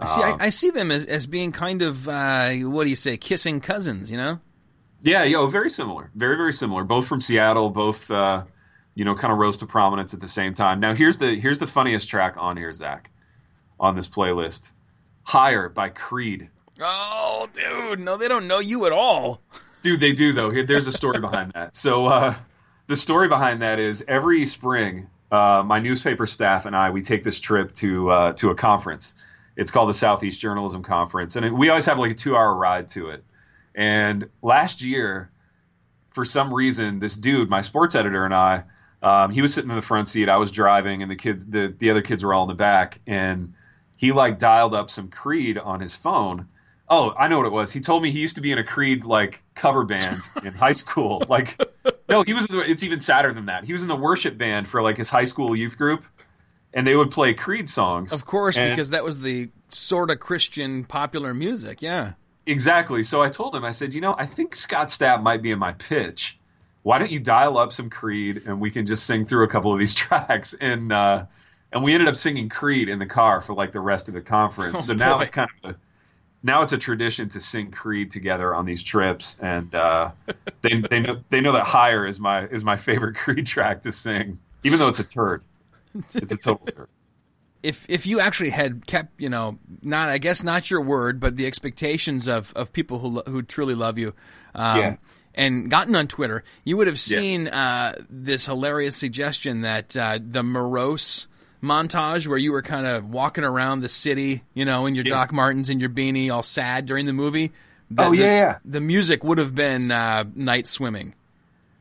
see, 0.06 0.22
I, 0.22 0.32
Um, 0.32 0.38
I 0.40 0.50
see 0.50 0.70
them 0.70 0.90
as, 0.90 1.06
as 1.06 1.26
being 1.26 1.52
kind 1.52 1.82
of 1.82 2.08
uh, 2.08 2.50
what 2.54 2.84
do 2.84 2.90
you 2.90 2.96
say, 2.96 3.16
kissing 3.16 3.60
cousins? 3.60 4.10
You 4.10 4.16
know? 4.16 4.40
Yeah, 5.02 5.24
yo, 5.24 5.46
very 5.46 5.70
similar, 5.70 6.10
very 6.14 6.36
very 6.36 6.52
similar. 6.52 6.84
Both 6.84 7.06
from 7.06 7.20
Seattle, 7.20 7.70
both 7.70 8.10
uh, 8.10 8.44
you 8.94 9.04
know, 9.04 9.14
kind 9.14 9.32
of 9.32 9.38
rose 9.38 9.58
to 9.58 9.66
prominence 9.66 10.14
at 10.14 10.20
the 10.20 10.28
same 10.28 10.54
time. 10.54 10.80
Now 10.80 10.94
here's 10.94 11.18
the 11.18 11.34
here's 11.38 11.58
the 11.58 11.66
funniest 11.66 12.08
track 12.08 12.36
on 12.36 12.56
here, 12.56 12.72
Zach, 12.72 13.10
on 13.78 13.96
this 13.96 14.08
playlist. 14.08 14.72
Higher 15.22 15.68
by 15.68 15.90
Creed. 15.90 16.48
Oh, 16.80 17.48
dude, 17.52 18.00
no, 18.00 18.16
they 18.16 18.26
don't 18.28 18.46
know 18.46 18.58
you 18.58 18.86
at 18.86 18.92
all. 18.92 19.40
Dude, 19.82 20.00
they 20.00 20.12
do 20.12 20.32
though. 20.32 20.50
There's 20.50 20.86
a 20.86 20.92
story 20.92 21.20
behind 21.20 21.52
that. 21.54 21.76
So 21.76 22.06
uh, 22.06 22.34
the 22.90 22.96
story 22.96 23.28
behind 23.28 23.62
that 23.62 23.78
is 23.78 24.04
every 24.08 24.44
spring, 24.46 25.06
uh, 25.30 25.62
my 25.64 25.78
newspaper 25.78 26.26
staff 26.26 26.66
and 26.66 26.74
I 26.74 26.90
we 26.90 27.02
take 27.02 27.22
this 27.22 27.38
trip 27.38 27.72
to 27.74 28.10
uh, 28.10 28.32
to 28.34 28.50
a 28.50 28.56
conference. 28.56 29.14
It's 29.54 29.70
called 29.70 29.90
the 29.90 29.94
Southeast 29.94 30.40
Journalism 30.40 30.82
Conference, 30.82 31.36
and 31.36 31.46
it, 31.46 31.52
we 31.52 31.68
always 31.68 31.86
have 31.86 32.00
like 32.00 32.10
a 32.10 32.14
two 32.14 32.36
hour 32.36 32.52
ride 32.52 32.88
to 32.88 33.10
it. 33.10 33.22
And 33.76 34.28
last 34.42 34.82
year, 34.82 35.30
for 36.10 36.24
some 36.24 36.52
reason, 36.52 36.98
this 36.98 37.16
dude, 37.16 37.48
my 37.48 37.60
sports 37.60 37.94
editor, 37.94 38.24
and 38.24 38.34
I, 38.34 38.64
um, 39.04 39.30
he 39.30 39.40
was 39.40 39.54
sitting 39.54 39.70
in 39.70 39.76
the 39.76 39.82
front 39.82 40.08
seat. 40.08 40.28
I 40.28 40.38
was 40.38 40.50
driving, 40.50 41.02
and 41.02 41.10
the 41.10 41.16
kids, 41.16 41.46
the 41.46 41.72
the 41.78 41.90
other 41.90 42.02
kids 42.02 42.24
were 42.24 42.34
all 42.34 42.42
in 42.42 42.48
the 42.48 42.56
back, 42.56 43.00
and 43.06 43.54
he 43.98 44.10
like 44.10 44.40
dialed 44.40 44.74
up 44.74 44.90
some 44.90 45.10
Creed 45.10 45.58
on 45.58 45.78
his 45.78 45.94
phone. 45.94 46.48
Oh, 46.88 47.14
I 47.16 47.28
know 47.28 47.38
what 47.38 47.46
it 47.46 47.52
was. 47.52 47.70
He 47.70 47.78
told 47.78 48.02
me 48.02 48.10
he 48.10 48.18
used 48.18 48.34
to 48.34 48.42
be 48.42 48.50
in 48.50 48.58
a 48.58 48.64
Creed 48.64 49.04
like 49.04 49.44
cover 49.54 49.84
band 49.84 50.22
in 50.42 50.54
high 50.54 50.72
school. 50.72 51.22
Like, 51.28 51.56
no, 52.10 52.22
he 52.22 52.32
was. 52.34 52.46
In 52.50 52.56
the, 52.56 52.70
it's 52.70 52.82
even 52.82 53.00
sadder 53.00 53.32
than 53.32 53.46
that. 53.46 53.64
He 53.64 53.72
was 53.72 53.82
in 53.82 53.88
the 53.88 53.96
worship 53.96 54.36
band 54.36 54.68
for 54.68 54.82
like 54.82 54.96
his 54.96 55.08
high 55.08 55.24
school 55.24 55.54
youth 55.56 55.78
group, 55.78 56.04
and 56.74 56.86
they 56.86 56.94
would 56.96 57.10
play 57.10 57.34
Creed 57.34 57.68
songs. 57.68 58.12
Of 58.12 58.24
course, 58.26 58.56
And- 58.58 58.70
because 58.70 58.90
that 58.90 59.04
was 59.04 59.20
the 59.20 59.50
sort 59.70 60.10
of 60.10 60.18
Christian 60.20 60.84
popular 60.84 61.32
music. 61.32 61.80
Yeah. 61.82 62.12
Exactly. 62.46 63.02
So 63.04 63.22
I 63.22 63.28
told 63.28 63.54
him, 63.54 63.64
I 63.64 63.70
said, 63.70 63.94
you 63.94 64.00
know, 64.00 64.14
I 64.18 64.26
think 64.26 64.56
Scott 64.56 64.88
Stapp 64.88 65.22
might 65.22 65.42
be 65.42 65.52
in 65.52 65.58
my 65.58 65.72
pitch. 65.72 66.38
Why 66.82 66.98
don't 66.98 67.10
you 67.10 67.20
dial 67.20 67.58
up 67.58 67.72
some 67.72 67.90
Creed 67.90 68.42
and 68.46 68.60
we 68.60 68.70
can 68.70 68.86
just 68.86 69.04
sing 69.04 69.26
through 69.26 69.44
a 69.44 69.48
couple 69.48 69.72
of 69.72 69.78
these 69.78 69.94
tracks? 70.02 70.54
And 70.60 70.90
uh, 70.92 71.26
and 71.72 71.84
we 71.84 71.92
ended 71.92 72.08
up 72.08 72.16
singing 72.16 72.48
Creed 72.48 72.88
in 72.88 72.98
the 72.98 73.06
car 73.06 73.40
for 73.40 73.54
like 73.54 73.70
the 73.72 73.80
rest 73.80 74.08
of 74.08 74.14
the 74.14 74.20
conference. 74.22 74.74
Oh, 74.76 74.80
so 74.80 74.94
now 74.94 75.16
boy. 75.16 75.22
it's 75.22 75.30
kind 75.30 75.50
of 75.62 75.70
a, 75.72 75.76
now 76.42 76.62
it's 76.62 76.72
a 76.72 76.78
tradition 76.78 77.28
to 77.30 77.40
sing 77.40 77.70
Creed 77.70 78.10
together 78.10 78.54
on 78.54 78.64
these 78.64 78.82
trips, 78.82 79.38
and 79.40 79.74
uh, 79.74 80.10
they 80.62 80.80
they 80.80 81.00
know 81.00 81.20
they 81.28 81.40
know 81.40 81.52
that 81.52 81.66
Higher 81.66 82.06
is 82.06 82.18
my 82.20 82.46
is 82.46 82.64
my 82.64 82.76
favorite 82.76 83.16
Creed 83.16 83.46
track 83.46 83.82
to 83.82 83.92
sing, 83.92 84.38
even 84.64 84.78
though 84.78 84.88
it's 84.88 85.00
a 85.00 85.04
turd. 85.04 85.42
It's 86.14 86.32
a 86.32 86.36
total 86.36 86.66
turd. 86.66 86.88
if 87.62 87.84
if 87.88 88.06
you 88.06 88.20
actually 88.20 88.50
had 88.50 88.86
kept 88.86 89.20
you 89.20 89.28
know 89.28 89.58
not 89.82 90.08
I 90.08 90.18
guess 90.18 90.42
not 90.42 90.70
your 90.70 90.80
word 90.80 91.20
but 91.20 91.36
the 91.36 91.46
expectations 91.46 92.26
of, 92.26 92.52
of 92.56 92.72
people 92.72 92.98
who 93.00 93.22
who 93.26 93.42
truly 93.42 93.74
love 93.74 93.98
you, 93.98 94.14
um, 94.54 94.78
Yeah. 94.78 94.96
and 95.34 95.70
gotten 95.70 95.94
on 95.94 96.06
Twitter, 96.06 96.42
you 96.64 96.76
would 96.78 96.86
have 96.86 96.98
seen 96.98 97.48
uh, 97.48 97.94
this 98.08 98.46
hilarious 98.46 98.96
suggestion 98.96 99.60
that 99.60 99.96
uh, 99.96 100.18
the 100.22 100.42
morose 100.42 101.28
montage 101.62 102.26
where 102.26 102.38
you 102.38 102.52
were 102.52 102.62
kind 102.62 102.86
of 102.86 103.10
walking 103.10 103.44
around 103.44 103.80
the 103.80 103.88
city, 103.88 104.42
you 104.54 104.64
know, 104.64 104.86
in 104.86 104.94
your 104.94 105.04
Yeah. 105.04 105.10
Doc 105.14 105.32
Martens 105.32 105.68
and 105.70 105.80
your 105.80 105.90
beanie, 105.90 106.32
all 106.32 106.42
sad 106.42 106.86
during 106.86 107.06
the 107.06 107.12
movie. 107.12 107.52
The, 107.90 108.02
Oh, 108.04 108.10
the- 108.10 108.16
yeah, 108.18 108.36
yeah. 108.36 108.58
The 108.64 108.80
music 108.80 109.24
would 109.24 109.38
have 109.38 109.54
been 109.54 109.90
uh, 109.90 110.24
night 110.34 110.66
swimming. 110.66 111.14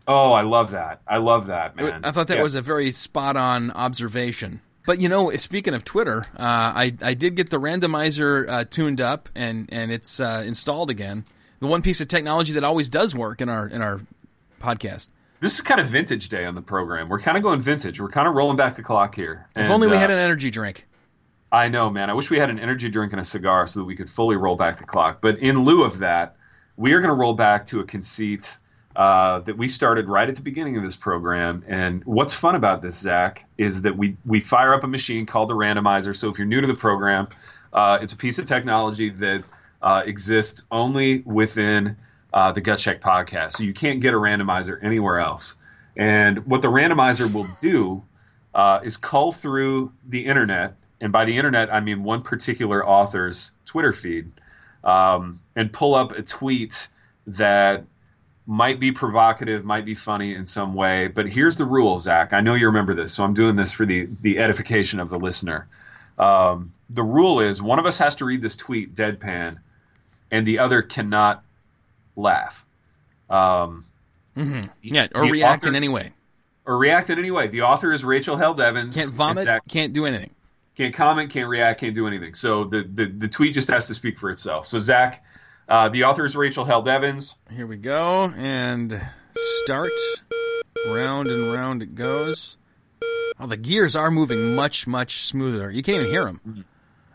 Oh, 0.08 0.32
I 0.34 0.42
love 0.42 0.72
that. 0.72 1.02
I 1.08 1.18
love 1.18 1.46
that, 1.48 1.76
man. 1.76 2.02
I 2.04 2.12
thought 2.12 2.28
that 2.30 2.38
Yeah. 2.38 2.44
was 2.44 2.56
a 2.56 2.62
very 2.64 2.90
spot 2.92 3.38
on 3.38 3.70
observation. 3.72 4.62
But 4.88 5.00
you 5.00 5.08
know, 5.08 5.30
speaking 5.38 5.76
of 5.76 5.86
Twitter, 5.86 6.24
uh, 6.36 6.74
I 6.76 6.96
I 7.04 7.14
did 7.14 7.36
get 7.36 7.52
the 7.52 7.60
randomizer 7.60 8.50
uh, 8.50 8.64
tuned 8.64 9.00
up 9.00 9.30
and 9.36 9.70
and 9.72 9.92
it's 9.92 10.20
uh, 10.20 10.42
installed 10.46 10.90
again. 10.90 11.26
The 11.60 11.68
one 11.68 11.84
piece 11.84 12.02
of 12.02 12.08
technology 12.08 12.54
that 12.54 12.64
always 12.64 12.90
does 12.90 13.14
work 13.14 13.40
in 13.40 13.50
our 13.50 13.68
in 13.68 13.84
our 13.84 14.02
podcast. 14.60 15.10
This 15.42 15.56
is 15.56 15.62
kind 15.62 15.80
of 15.80 15.88
vintage 15.88 16.30
day 16.30 16.46
on 16.46 16.56
the 16.56 16.62
program. 16.62 17.08
We're 17.08 17.20
kind 17.20 17.38
of 17.38 17.44
going 17.44 17.62
vintage. 17.62 18.00
We're 18.00 18.10
kind 18.10 18.28
of 18.28 18.36
rolling 18.36 18.58
back 18.58 18.76
the 18.76 18.84
clock 18.84 19.16
here. 19.16 19.48
If 19.56 19.64
And, 19.64 19.72
only 19.72 19.88
we 19.88 19.96
uh, 19.96 20.00
had 20.00 20.12
an 20.12 20.18
energy 20.18 20.52
drink. 20.52 20.86
I 21.52 21.70
know, 21.70 21.90
man. 21.90 22.10
I 22.10 22.14
wish 22.14 22.30
we 22.30 22.38
had 22.38 22.50
an 22.50 22.60
energy 22.60 22.90
drink 22.90 23.14
and 23.14 23.22
a 23.22 23.26
cigar 23.26 23.66
so 23.66 23.80
that 23.80 23.86
we 23.86 23.96
could 23.96 24.10
fully 24.10 24.36
roll 24.36 24.56
back 24.56 24.78
the 24.78 24.84
clock. 24.84 25.20
But 25.22 25.40
in 25.40 25.64
lieu 25.64 25.84
of 25.84 26.00
that, 26.00 26.36
we 26.76 26.94
are 26.94 27.00
going 27.00 27.10
to 27.10 27.16
roll 27.16 27.34
back 27.34 27.66
to 27.68 27.80
a 27.80 27.86
conceit 27.86 28.58
uh, 28.96 29.40
that 29.40 29.58
we 29.58 29.68
started 29.68 30.08
right 30.08 30.28
at 30.28 30.36
the 30.36 30.42
beginning 30.42 30.78
of 30.78 30.84
this 30.84 30.96
program. 30.96 31.64
And 31.68 32.04
what's 32.04 32.34
fun 32.34 32.56
about 32.56 32.82
this, 32.82 32.98
Zach, 32.98 33.46
is 33.58 33.84
that 33.84 33.98
we 33.98 34.18
we 34.26 34.42
fire 34.42 34.74
up 34.74 34.84
a 34.84 34.88
machine 34.88 35.26
called 35.26 35.50
the 35.50 35.54
randomizer. 35.54 36.16
So 36.16 36.30
if 36.30 36.38
you're 36.38 36.48
new 36.48 36.62
to 36.62 36.68
the 36.68 36.76
program, 36.76 37.30
uh, 37.72 38.00
it's 38.02 38.14
a 38.14 38.18
piece 38.18 38.40
of 38.40 38.46
technology 38.46 39.10
that 39.10 39.44
uh, 39.82 40.04
exists 40.06 40.66
only 40.70 41.20
within 41.22 41.98
uh, 42.34 42.52
the 42.52 42.62
Gut 42.62 42.80
Check 42.80 43.02
podcast. 43.02 43.54
So 43.54 43.64
you 43.64 43.74
can't 43.74 44.00
get 44.00 44.14
a 44.14 44.18
randomizer 44.18 44.84
anywhere 44.84 45.20
else. 45.20 45.56
And 45.98 46.46
what 46.46 46.62
the 46.62 46.68
randomizer 46.68 47.32
will 47.32 47.48
do 47.60 48.04
uh, 48.54 48.80
is 48.84 48.98
cull 48.98 49.32
through 49.32 49.92
the 50.08 50.26
internet, 50.26 50.76
and 51.02 51.12
by 51.12 51.26
the 51.26 51.36
internet 51.36 51.74
I 51.74 51.80
mean 51.80 52.04
one 52.04 52.22
particular 52.22 52.86
author's 52.86 53.52
Twitter 53.66 53.94
feed, 53.94 54.32
um, 54.84 55.40
and 55.56 55.72
pull 55.72 55.96
up 55.96 56.12
a 56.12 56.22
tweet 56.22 56.88
that 57.28 57.84
might 58.48 58.80
be 58.80 58.92
provocative, 58.92 59.64
might 59.64 59.86
be 59.86 59.94
funny 59.94 60.34
in 60.34 60.46
some 60.46 60.74
way. 60.74 61.08
But 61.08 61.28
here's 61.28 61.58
the 61.58 61.66
rule, 61.66 62.00
Zach. 62.00 62.34
I 62.34 62.42
know 62.42 62.56
you 62.56 62.68
remember 62.68 62.96
this, 62.96 63.14
so 63.14 63.24
I'm 63.24 63.34
doing 63.34 63.56
this 63.56 63.72
for 63.72 63.86
the 63.86 64.08
the 64.22 64.40
edification 64.40 65.00
of 65.00 65.10
the 65.10 65.20
listener. 65.20 65.68
Um, 66.18 66.74
the 66.90 67.04
rule 67.04 67.40
is 67.40 67.62
one 67.62 67.80
of 67.80 67.86
us 67.86 67.98
has 68.00 68.16
to 68.16 68.26
read 68.26 68.42
this 68.42 68.56
tweet 68.56 68.96
deadpan, 68.96 69.58
and 70.32 70.48
the 70.48 70.60
other 70.60 70.82
cannot 70.82 71.44
laugh. 72.16 72.66
Um, 73.30 73.86
Yeah, 74.82 75.08
or 75.14 75.24
react 75.24 75.64
author- 75.64 75.68
in 75.70 75.76
any 75.76 75.90
way. 75.90 76.12
or 76.66 76.78
react 76.78 77.10
in 77.10 77.20
any 77.20 77.32
way. 77.32 77.48
The 77.48 77.62
author 77.64 77.92
is 77.92 78.04
Rachel 78.04 78.38
Held 78.38 78.60
Evans. 78.62 78.96
Can't 78.96 79.12
vomit. 79.12 79.48
Can't 79.70 79.92
do 79.94 80.06
anything. 80.06 80.30
can't 80.76 80.94
comment, 80.94 81.30
can't 81.30 81.50
react, 81.50 81.82
can't 81.82 81.94
do 81.96 82.08
anything. 82.08 82.34
So 82.36 82.64
the, 82.64 82.84
the, 82.84 83.06
the 83.08 83.28
tweet 83.28 83.54
just 83.54 83.68
has 83.70 83.88
to 83.88 83.94
speak 83.94 84.18
for 84.18 84.30
itself. 84.30 84.68
So 84.68 84.80
Zach, 84.80 85.24
uh, 85.68 85.90
the 85.90 86.04
author 86.06 86.24
is 86.26 86.36
Rachel 86.38 86.64
Held 86.64 86.88
Evans. 86.88 87.36
Here 87.52 87.68
we 87.68 87.76
go 87.76 88.26
and 88.38 89.00
start. 89.66 89.92
Round 90.88 91.28
and 91.28 91.54
round 91.54 91.82
it 91.84 91.96
goes. 91.96 92.56
Oh, 93.42 93.48
the 93.48 93.58
gears 93.58 93.96
are 93.96 94.10
moving 94.12 94.56
much 94.56 94.88
much 94.88 95.24
smoother. 95.24 95.70
You 95.72 95.84
can't 95.84 95.98
even 96.02 96.10
hear 96.12 96.24
them. 96.26 96.66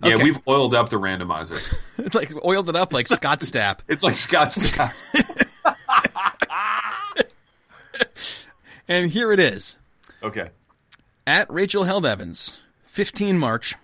Yeah, 0.05 0.15
Okay. 0.15 0.23
we've 0.25 0.39
oiled 0.47 0.75
up 0.75 0.91
the 0.91 0.97
randomizer. 0.99 1.59
It's 1.99 2.15
like 2.15 2.33
oiled 2.45 2.69
it 2.69 2.77
up 2.77 2.93
like 2.93 3.07
Scott 3.07 3.41
Stapp. 3.41 3.79
It's 3.89 4.03
like 4.05 4.17
Scott's. 4.17 4.73
And 8.87 9.11
here 9.11 9.33
it 9.33 9.41
is. 9.41 9.79
okay. 10.23 10.51
At 11.27 11.51
Rachel 11.51 11.85
Held 11.85 12.05
Evans, 12.05 12.59
15 12.87 13.39
March. 13.39 13.77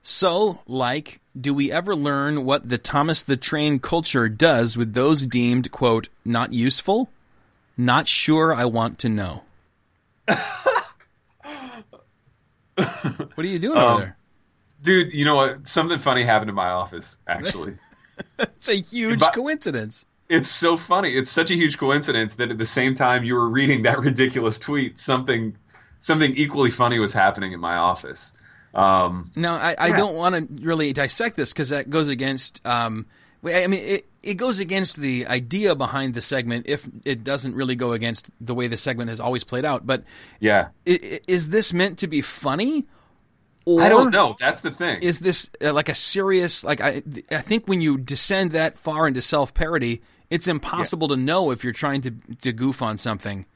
So, 0.00 0.60
like, 0.68 1.20
do 1.38 1.52
we 1.52 1.72
ever 1.72 1.96
learn 1.96 2.44
what 2.44 2.68
the 2.68 2.78
Thomas 2.78 3.24
the 3.24 3.36
Train 3.36 3.80
culture 3.80 4.28
does 4.28 4.76
with 4.76 4.94
those 4.94 5.26
deemed, 5.26 5.72
quote, 5.72 6.08
not 6.24 6.52
useful? 6.52 7.10
Not 7.76 8.06
sure 8.06 8.54
I 8.54 8.64
want 8.64 9.00
to 9.00 9.08
know. 9.08 9.42
what 12.74 13.38
are 13.38 13.44
you 13.44 13.58
doing 13.58 13.76
Um, 13.78 13.84
over 13.84 14.00
there? 14.00 14.16
Dude, 14.82 15.12
you 15.12 15.24
know 15.24 15.36
what? 15.36 15.66
Something 15.68 15.98
funny 15.98 16.22
happened 16.24 16.48
in 16.50 16.54
my 16.56 16.68
office, 16.68 17.16
actually. 17.26 17.74
It's 18.38 18.68
a 18.68 18.74
huge 18.74 19.20
but- 19.20 19.32
coincidence. 19.32 20.04
it's 20.28 20.48
so 20.48 20.76
funny. 20.76 21.14
It's 21.16 21.30
such 21.30 21.50
a 21.50 21.54
huge 21.54 21.78
coincidence 21.78 22.34
that 22.36 22.50
at 22.50 22.58
the 22.58 22.64
same 22.64 22.94
time 22.94 23.24
you 23.24 23.34
were 23.34 23.48
reading 23.48 23.82
that 23.82 23.98
ridiculous 24.10 24.58
tweet, 24.58 24.98
something 24.98 25.56
something 25.98 26.36
equally 26.36 26.70
funny 26.70 26.98
was 26.98 27.12
happening 27.12 27.52
in 27.52 27.60
my 27.60 27.76
office. 27.76 28.32
Um, 28.74 29.30
Now, 29.36 29.54
I, 29.56 29.74
I 29.78 29.92
don't 29.92 30.14
want 30.16 30.34
to 30.58 30.64
really 30.64 30.92
dissect 30.92 31.36
this 31.36 31.52
because 31.52 31.68
that 31.70 31.90
goes 31.90 32.08
against. 32.08 32.64
Um, 32.66 33.06
I 33.44 33.66
mean, 33.66 33.80
it, 33.80 34.06
it 34.22 34.34
goes 34.34 34.60
against 34.60 34.96
the 35.00 35.26
idea 35.26 35.74
behind 35.74 36.14
the 36.14 36.20
segment 36.22 36.66
if 36.68 36.88
it 37.04 37.22
doesn't 37.24 37.54
really 37.54 37.76
go 37.76 37.92
against 37.92 38.30
the 38.40 38.54
way 38.54 38.66
the 38.68 38.76
segment 38.76 39.10
has 39.10 39.20
always 39.20 39.42
played 39.44 39.64
out. 39.64 39.86
But 39.86 40.04
yeah. 40.40 40.68
i- 40.86 40.98
i- 41.02 41.20
is 41.28 41.48
this 41.50 41.72
meant 41.72 41.98
to 41.98 42.06
be 42.08 42.20
funny? 42.20 42.86
Or 43.64 43.80
I 43.80 43.88
don't 43.88 44.10
know. 44.10 44.36
That's 44.38 44.60
the 44.60 44.70
thing. 44.70 45.02
Is 45.02 45.20
this 45.20 45.50
uh, 45.62 45.72
like 45.72 45.88
a 45.88 45.94
serious? 45.94 46.64
Like 46.64 46.80
I, 46.80 47.02
I 47.30 47.40
think 47.40 47.68
when 47.68 47.80
you 47.80 47.98
descend 47.98 48.52
that 48.52 48.76
far 48.76 49.06
into 49.06 49.22
self 49.22 49.54
parody, 49.54 50.02
it's 50.30 50.48
impossible 50.48 51.08
to 51.08 51.16
know 51.16 51.50
if 51.50 51.62
you're 51.62 51.72
trying 51.72 52.02
to 52.02 52.10
to 52.40 52.52
goof 52.52 52.82
on 52.82 52.96
something. 52.96 53.46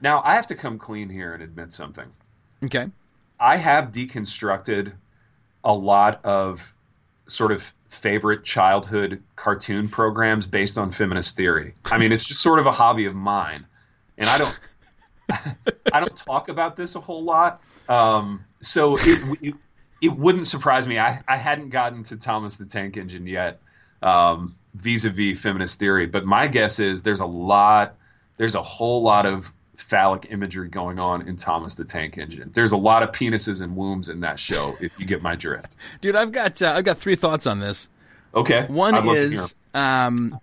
now, 0.00 0.22
I 0.24 0.34
have 0.34 0.46
to 0.48 0.54
come 0.54 0.78
clean 0.78 1.08
here 1.08 1.34
and 1.34 1.42
admit 1.42 1.72
something. 1.72 2.06
Okay. 2.64 2.90
I 3.38 3.56
have 3.56 3.92
deconstructed 3.92 4.92
a 5.64 5.72
lot 5.72 6.24
of 6.24 6.74
sort 7.26 7.52
of 7.52 7.72
favorite 7.88 8.44
childhood 8.44 9.22
cartoon 9.36 9.88
programs 9.88 10.46
based 10.46 10.78
on 10.78 10.92
feminist 10.92 11.36
theory. 11.36 11.74
I 11.86 11.98
mean, 11.98 12.12
it's 12.12 12.26
just 12.26 12.42
sort 12.42 12.58
of 12.58 12.66
a 12.66 12.72
hobby 12.72 13.06
of 13.06 13.14
mine, 13.14 13.66
and 14.16 14.28
I 14.28 14.38
don't 14.38 14.60
I 15.92 16.00
don't 16.00 16.16
talk 16.16 16.48
about 16.48 16.76
this 16.76 16.94
a 16.94 17.00
whole 17.00 17.24
lot. 17.24 17.62
Um, 17.88 18.44
so 18.60 18.96
it, 18.96 19.38
it 19.42 19.54
it 20.00 20.16
wouldn't 20.16 20.46
surprise 20.46 20.86
me. 20.86 20.98
I 20.98 21.22
I 21.28 21.36
hadn't 21.36 21.70
gotten 21.70 22.02
to 22.04 22.16
Thomas 22.16 22.56
the 22.56 22.64
Tank 22.64 22.96
Engine 22.96 23.26
yet, 23.26 23.60
um, 24.02 24.54
vis-a-vis 24.74 25.40
feminist 25.40 25.78
theory, 25.78 26.06
but 26.06 26.24
my 26.24 26.46
guess 26.46 26.78
is 26.78 27.02
there's 27.02 27.20
a 27.20 27.26
lot, 27.26 27.96
there's 28.36 28.54
a 28.54 28.62
whole 28.62 29.02
lot 29.02 29.26
of 29.26 29.52
phallic 29.76 30.26
imagery 30.30 30.68
going 30.68 30.98
on 30.98 31.26
in 31.26 31.36
Thomas 31.36 31.74
the 31.74 31.84
Tank 31.84 32.18
Engine. 32.18 32.50
There's 32.52 32.72
a 32.72 32.76
lot 32.76 33.02
of 33.02 33.12
penises 33.12 33.62
and 33.62 33.74
wombs 33.74 34.08
in 34.08 34.20
that 34.20 34.38
show, 34.38 34.74
if 34.80 34.98
you 35.00 35.06
get 35.06 35.22
my 35.22 35.34
drift. 35.34 35.76
Dude, 36.00 36.16
I've 36.16 36.32
got 36.32 36.60
uh, 36.62 36.72
I've 36.72 36.84
got 36.84 36.98
three 36.98 37.16
thoughts 37.16 37.46
on 37.46 37.60
this. 37.60 37.88
Okay. 38.34 38.66
One 38.68 38.94
I'd 38.94 39.04
love 39.04 39.16
to 39.16 39.20
hear 39.20 39.32
is 39.32 39.54
um, 39.74 40.38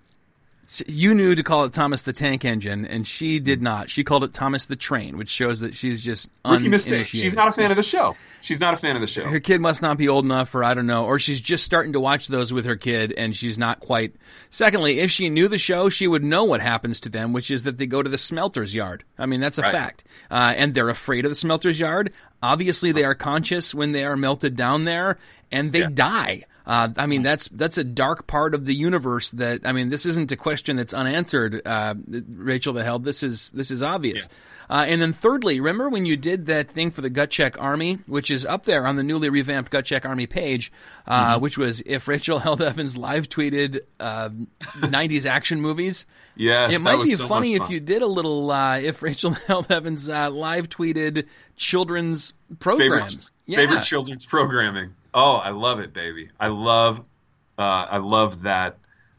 You 0.86 1.13
knew 1.13 1.34
to 1.34 1.43
call 1.43 1.63
it 1.63 1.72
Thomas 1.72 2.01
the 2.01 2.11
Tank 2.11 2.43
Engine, 2.43 2.86
and 2.86 3.07
she 3.07 3.39
did 3.39 3.61
not. 3.61 3.89
She 3.89 4.03
called 4.03 4.26
it 4.26 4.34
Thomas 4.34 4.65
the 4.65 4.76
Train, 4.76 5.18
which 5.18 5.30
shows 5.30 5.61
that 5.61 5.76
she's 5.76 6.01
just 6.01 6.30
Rookie 6.43 6.68
mistake. 6.68 6.91
uninitiated. 6.91 7.22
She's 7.24 7.36
not 7.36 7.47
a 7.47 7.51
fan 7.53 7.72
of 7.72 7.78
the 7.78 7.84
show. 7.84 8.18
She's 8.41 8.59
not 8.59 8.74
a 8.74 8.78
fan 8.78 8.95
of 8.95 9.01
the 9.01 9.07
show. 9.07 9.24
her 9.26 9.39
kid 9.39 9.61
must 9.61 9.82
not 9.82 9.97
be 9.97 10.09
old 10.09 10.26
enough 10.26 10.53
or 10.53 10.65
I 10.65 10.74
don't 10.74 10.86
know, 10.86 11.05
or 11.05 11.20
she's 11.20 11.39
just 11.39 11.63
starting 11.63 11.93
to 11.93 11.99
watch 12.01 12.28
those 12.28 12.51
with 12.53 12.65
her 12.65 12.76
kid 12.76 13.13
and 13.18 13.34
she's 13.36 13.57
not 13.57 13.80
quite. 13.80 14.13
Secondly, 14.49 14.99
if 14.99 15.09
she 15.09 15.30
knew 15.30 15.47
the 15.47 15.57
show, 15.57 15.88
she 15.89 16.05
would 16.07 16.24
know 16.24 16.43
what 16.43 16.59
happens 16.61 16.99
to 17.01 17.09
them, 17.09 17.32
which 17.34 17.49
is 17.49 17.63
that 17.63 17.78
they 17.78 17.88
go 17.88 18.03
to 18.03 18.09
the 18.09 18.18
smelter's 18.18 18.76
yard. 18.76 19.03
I 19.18 19.26
mean, 19.26 19.39
that's 19.39 19.57
a 19.57 19.61
Right. 19.61 19.72
fact. 19.72 20.03
Uh, 20.30 20.53
and 20.57 20.74
they're 20.74 20.89
afraid 20.89 21.24
of 21.26 21.32
the 21.32 21.36
smelter's 21.36 21.80
yard. 21.80 22.11
Obviously, 22.43 22.91
they 22.91 23.03
are 23.05 23.15
conscious 23.15 23.74
when 23.74 23.93
they 23.93 24.03
are 24.03 24.18
melted 24.18 24.55
down 24.57 24.84
there 24.84 25.18
and 25.51 25.72
they 25.72 25.80
Yeah. 25.80 25.89
die. 25.93 26.43
Uh, 26.68 26.89
I 26.97 27.05
mean, 27.07 27.24
that's 27.24 27.47
that's 27.47 27.78
a 27.78 27.84
dark 27.86 28.28
part 28.28 28.53
of 28.53 28.65
the 28.65 28.76
universe. 28.76 29.32
That 29.32 29.61
I 29.65 29.72
mean, 29.72 29.89
this 29.89 30.05
isn't 30.05 30.32
a 30.34 30.36
question 30.36 30.76
that's 30.76 30.93
unanswered, 30.93 31.61
uh, 31.65 31.95
Rachel 32.28 32.74
the 32.74 32.84
Held. 32.84 33.05
This 33.05 33.24
is 33.24 33.51
this 33.51 33.72
is 33.72 33.82
obvious. 33.82 34.28
Uh, 34.70 34.84
and 34.86 35.01
then 35.01 35.13
thirdly, 35.13 35.61
remember 35.61 35.88
when 35.88 36.05
you 36.05 36.18
did 36.18 36.47
that 36.47 36.70
thing 36.70 36.91
for 36.91 36.99
the 36.99 37.09
Gut 37.09 37.30
Check 37.30 37.55
Army, 37.57 37.99
which 38.05 38.30
is 38.30 38.45
up 38.45 38.65
there 38.65 38.86
on 38.86 38.97
the 38.97 39.03
newly 39.03 39.30
revamped 39.30 39.72
Gut 39.72 39.86
Check 39.86 40.05
Army 40.05 40.28
page, 40.28 40.70
uh, 41.07 41.36
Mm-hmm. 41.36 41.41
which 41.41 41.57
was 41.57 41.80
if 41.86 42.05
Rachel 42.05 42.39
Held 42.45 42.61
Evans 42.61 42.97
live 42.97 43.30
tweeted 43.30 43.80
uh, 44.01 44.28
'90s 44.61 45.26
action 45.26 45.61
movies. 45.61 46.05
Yes, 46.36 46.74
It 46.74 46.82
might 46.82 47.01
be 47.01 47.15
so 47.15 47.28
funny 47.30 47.53
if 47.55 47.63
fun. 47.63 47.72
you 47.72 47.80
did 47.80 48.01
a 48.01 48.07
little 48.07 48.51
uh, 48.51 48.78
if 48.78 49.01
Rachel 49.01 49.32
Held 49.47 49.72
Evans 49.72 50.09
uh, 50.09 50.30
live 50.32 50.68
tweeted 50.68 51.28
children's 51.55 52.34
programs. 52.59 53.13
favorite, 53.13 53.32
yeah. 53.45 53.57
favorite 53.57 53.84
children's 53.86 54.26
programming. 54.26 54.93
Oh, 55.18 55.34
I 55.38 55.49
love 55.49 55.80
it, 55.80 55.93
baby. 55.93 56.30
I 56.39 56.49
love, 56.49 56.99
uh, 57.57 57.61
I 57.61 57.97
love 57.97 58.43
that 58.43 58.78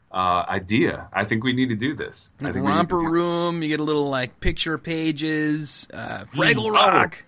uh, 0.09 0.45
idea. 0.47 1.09
I 1.11 1.25
think 1.25 1.43
we 1.43 1.51
need 1.51 1.69
to 1.69 1.75
do 1.75 1.93
this. 1.93 2.31
I 2.39 2.45
Like 2.45 2.53
think 2.53 2.65
we 2.65 2.71
to 2.71 2.77
romper 2.77 2.99
room, 2.99 3.61
you 3.61 3.67
get 3.67 3.81
a 3.81 3.83
little 3.83 4.09
like 4.09 4.39
picture 4.39 4.77
pages, 4.77 5.89
uh, 5.93 6.23
Fraggle 6.33 6.71
Rock. 6.71 7.25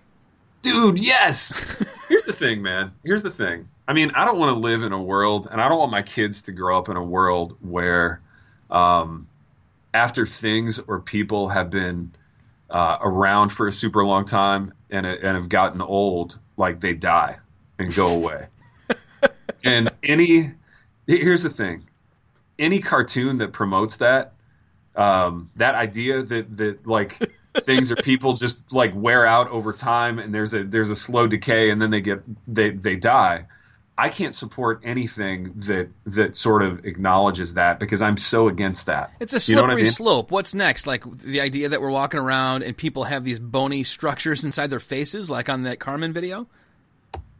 Dude, 0.61 0.99
yes. 0.99 1.83
Here's 2.07 2.23
the 2.23 2.31
thing, 2.31 2.61
man. 2.61 2.93
Here's 3.03 3.23
the 3.23 3.29
thing. 3.29 3.67
I 3.89 3.93
mean, 3.93 4.11
I 4.11 4.23
don't 4.23 4.39
want 4.39 4.55
to 4.55 4.59
live 4.61 4.83
in 4.83 4.93
a 4.93 5.01
world, 5.01 5.49
and 5.51 5.59
I 5.59 5.67
don't 5.67 5.77
want 5.77 5.91
my 5.91 6.03
kids 6.03 6.43
to 6.43 6.53
grow 6.53 6.79
up 6.79 6.87
in 6.87 6.95
a 6.95 7.03
world 7.03 7.57
where, 7.59 8.21
um, 8.69 9.27
after 9.93 10.25
things 10.25 10.79
or 10.79 11.01
people 11.01 11.49
have 11.49 11.71
been 11.71 12.13
uh, 12.69 12.99
around 13.01 13.49
for 13.49 13.67
a 13.67 13.71
super 13.73 14.05
long 14.05 14.23
time 14.23 14.73
and 14.89 15.05
and 15.05 15.35
have 15.35 15.49
gotten 15.49 15.81
old, 15.81 16.39
like 16.55 16.79
they 16.79 16.93
die 16.93 17.39
and 17.77 17.93
go 17.93 18.07
away. 18.07 18.47
And 19.63 19.91
any, 20.03 20.51
here's 21.07 21.43
the 21.43 21.49
thing, 21.49 21.87
any 22.59 22.79
cartoon 22.79 23.37
that 23.37 23.53
promotes 23.53 23.97
that, 23.97 24.33
um, 24.95 25.49
that 25.55 25.75
idea 25.75 26.21
that 26.23 26.57
that 26.57 26.85
like 26.85 27.17
things 27.61 27.91
or 27.91 27.95
people 27.97 28.33
just 28.33 28.59
like 28.71 28.91
wear 28.95 29.25
out 29.25 29.49
over 29.49 29.73
time 29.73 30.19
and 30.19 30.33
there's 30.33 30.53
a 30.53 30.63
there's 30.63 30.89
a 30.89 30.95
slow 30.95 31.27
decay 31.27 31.69
and 31.69 31.81
then 31.81 31.89
they 31.91 32.01
get 32.01 32.21
they 32.47 32.71
they 32.71 32.95
die. 32.95 33.45
I 33.97 34.09
can't 34.09 34.33
support 34.33 34.81
anything 34.83 35.53
that 35.67 35.89
that 36.07 36.35
sort 36.35 36.63
of 36.63 36.85
acknowledges 36.85 37.53
that 37.53 37.77
because 37.79 38.01
I'm 38.01 38.17
so 38.17 38.47
against 38.47 38.87
that. 38.87 39.11
It's 39.19 39.33
a 39.33 39.35
You 39.51 39.55
know 39.57 39.61
slippery 39.61 39.67
what 39.67 39.71
I 39.71 39.83
mean? 39.83 39.91
slope. 39.91 40.31
What's 40.31 40.55
next? 40.55 40.87
Like 40.87 41.03
the 41.17 41.41
idea 41.41 41.69
that 41.69 41.81
we're 41.81 41.91
walking 41.91 42.19
around 42.19 42.63
and 42.63 42.75
people 42.75 43.03
have 43.03 43.23
these 43.23 43.39
bony 43.39 43.83
structures 43.83 44.43
inside 44.43 44.69
their 44.71 44.79
faces, 44.79 45.29
like 45.29 45.49
on 45.49 45.63
that 45.63 45.79
Carmen 45.79 46.13
video. 46.13 46.47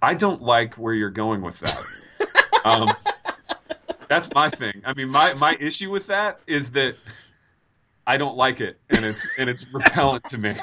I 0.01 0.13
don't 0.13 0.41
like 0.41 0.76
where 0.76 0.93
you're 0.93 1.09
going 1.09 1.41
with 1.41 1.59
that. 1.59 1.84
um, 2.64 2.89
that's 4.07 4.34
my 4.34 4.49
thing. 4.49 4.82
I 4.86 4.93
mean, 4.93 5.09
my 5.09 5.34
my 5.36 5.55
issue 5.59 5.91
with 5.91 6.07
that 6.07 6.39
is 6.47 6.72
that 6.72 6.95
I 8.05 8.18
don't 8.18 8.36
like 8.38 8.62
it, 8.62 8.80
and 8.89 9.05
it's 9.05 9.28
and 9.38 9.49
it's 9.49 9.66
repellent 9.74 10.26
to 10.30 10.38
me. 10.38 10.55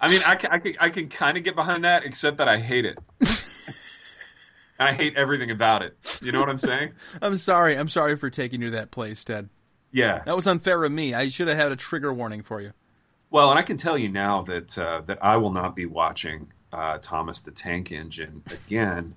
I 0.00 0.10
mean, 0.10 0.20
I 0.26 0.34
can, 0.34 0.50
I 0.50 0.58
can, 0.58 0.74
I 0.80 0.88
can 0.90 1.08
kind 1.08 1.38
of 1.38 1.44
get 1.44 1.54
behind 1.54 1.84
that, 1.84 2.04
except 2.04 2.36
that 2.36 2.48
I 2.48 2.58
hate 2.58 2.84
it. 2.84 2.98
I 4.78 4.92
hate 4.92 5.16
everything 5.16 5.50
about 5.50 5.82
it. 5.82 5.96
You 6.20 6.30
know 6.32 6.40
what 6.40 6.50
I'm 6.50 6.58
saying? 6.58 6.92
I'm 7.22 7.38
sorry. 7.38 7.78
I'm 7.78 7.88
sorry 7.88 8.16
for 8.16 8.28
taking 8.28 8.60
you 8.60 8.68
to 8.68 8.76
that 8.76 8.90
place, 8.90 9.24
Ted. 9.24 9.48
Yeah. 9.92 10.22
That 10.26 10.36
was 10.36 10.46
unfair 10.46 10.82
of 10.84 10.92
me. 10.92 11.14
I 11.14 11.28
should 11.28 11.48
have 11.48 11.56
had 11.56 11.72
a 11.72 11.76
trigger 11.76 12.12
warning 12.12 12.42
for 12.42 12.60
you. 12.60 12.72
Well, 13.30 13.50
and 13.50 13.58
I 13.58 13.62
can 13.62 13.78
tell 13.78 13.96
you 13.96 14.08
now 14.08 14.42
that 14.42 14.76
uh, 14.76 15.02
that 15.06 15.24
I 15.24 15.36
will 15.38 15.52
not 15.52 15.74
be 15.74 15.86
watching 15.86 16.52
uh, 16.72 16.98
Thomas 17.00 17.42
the 17.42 17.52
Tank 17.52 17.90
Engine 17.90 18.42
again. 18.50 19.14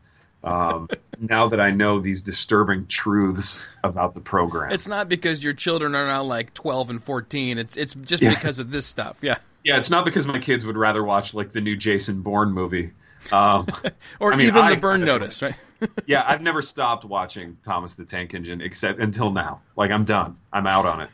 Um, 0.47 0.87
now 1.19 1.47
that 1.49 1.59
I 1.59 1.71
know 1.71 1.99
these 1.99 2.21
disturbing 2.21 2.85
truths 2.87 3.59
about 3.83 4.13
the 4.13 4.19
program, 4.21 4.71
It's 4.71 4.87
not 4.87 5.09
because 5.09 5.43
your 5.43 5.53
children 5.53 5.95
are 5.95 6.05
now 6.05 6.23
like 6.23 6.53
12 6.53 6.89
and 6.91 7.03
14. 7.03 7.57
It's 7.57 7.75
it's 7.77 7.93
just 7.95 8.21
Yeah. 8.23 8.29
because 8.29 8.59
of 8.59 8.71
this 8.71 8.85
stuff. 8.85 9.17
Yeah. 9.21 9.37
yeah, 9.63 9.77
it's 9.77 9.89
not 9.89 10.05
because 10.05 10.25
my 10.27 10.39
kids 10.39 10.65
would 10.65 10.77
rather 10.77 11.03
watch 11.03 11.33
like 11.33 11.51
the 11.51 11.61
new 11.61 11.75
Jason 11.75 12.21
Bourne 12.21 12.51
movie. 12.51 12.91
Um, 13.31 13.67
Or 14.19 14.31
I 14.31 14.35
mean, 14.37 14.47
even 14.47 14.61
I- 14.63 14.75
the 14.75 14.79
burn 14.81 15.03
notice, 15.03 15.41
right? 15.41 15.59
yeah, 16.05 16.23
I've 16.25 16.41
never 16.41 16.61
stopped 16.61 17.03
watching 17.03 17.57
Thomas 17.63 17.95
the 17.95 18.05
Tank 18.05 18.33
Engine 18.33 18.61
except 18.61 18.99
until 18.99 19.31
now. 19.31 19.61
Like 19.75 19.91
I'm 19.91 20.05
done. 20.05 20.37
I'm 20.53 20.65
out 20.67 20.85
on 20.85 21.01
it. 21.01 21.09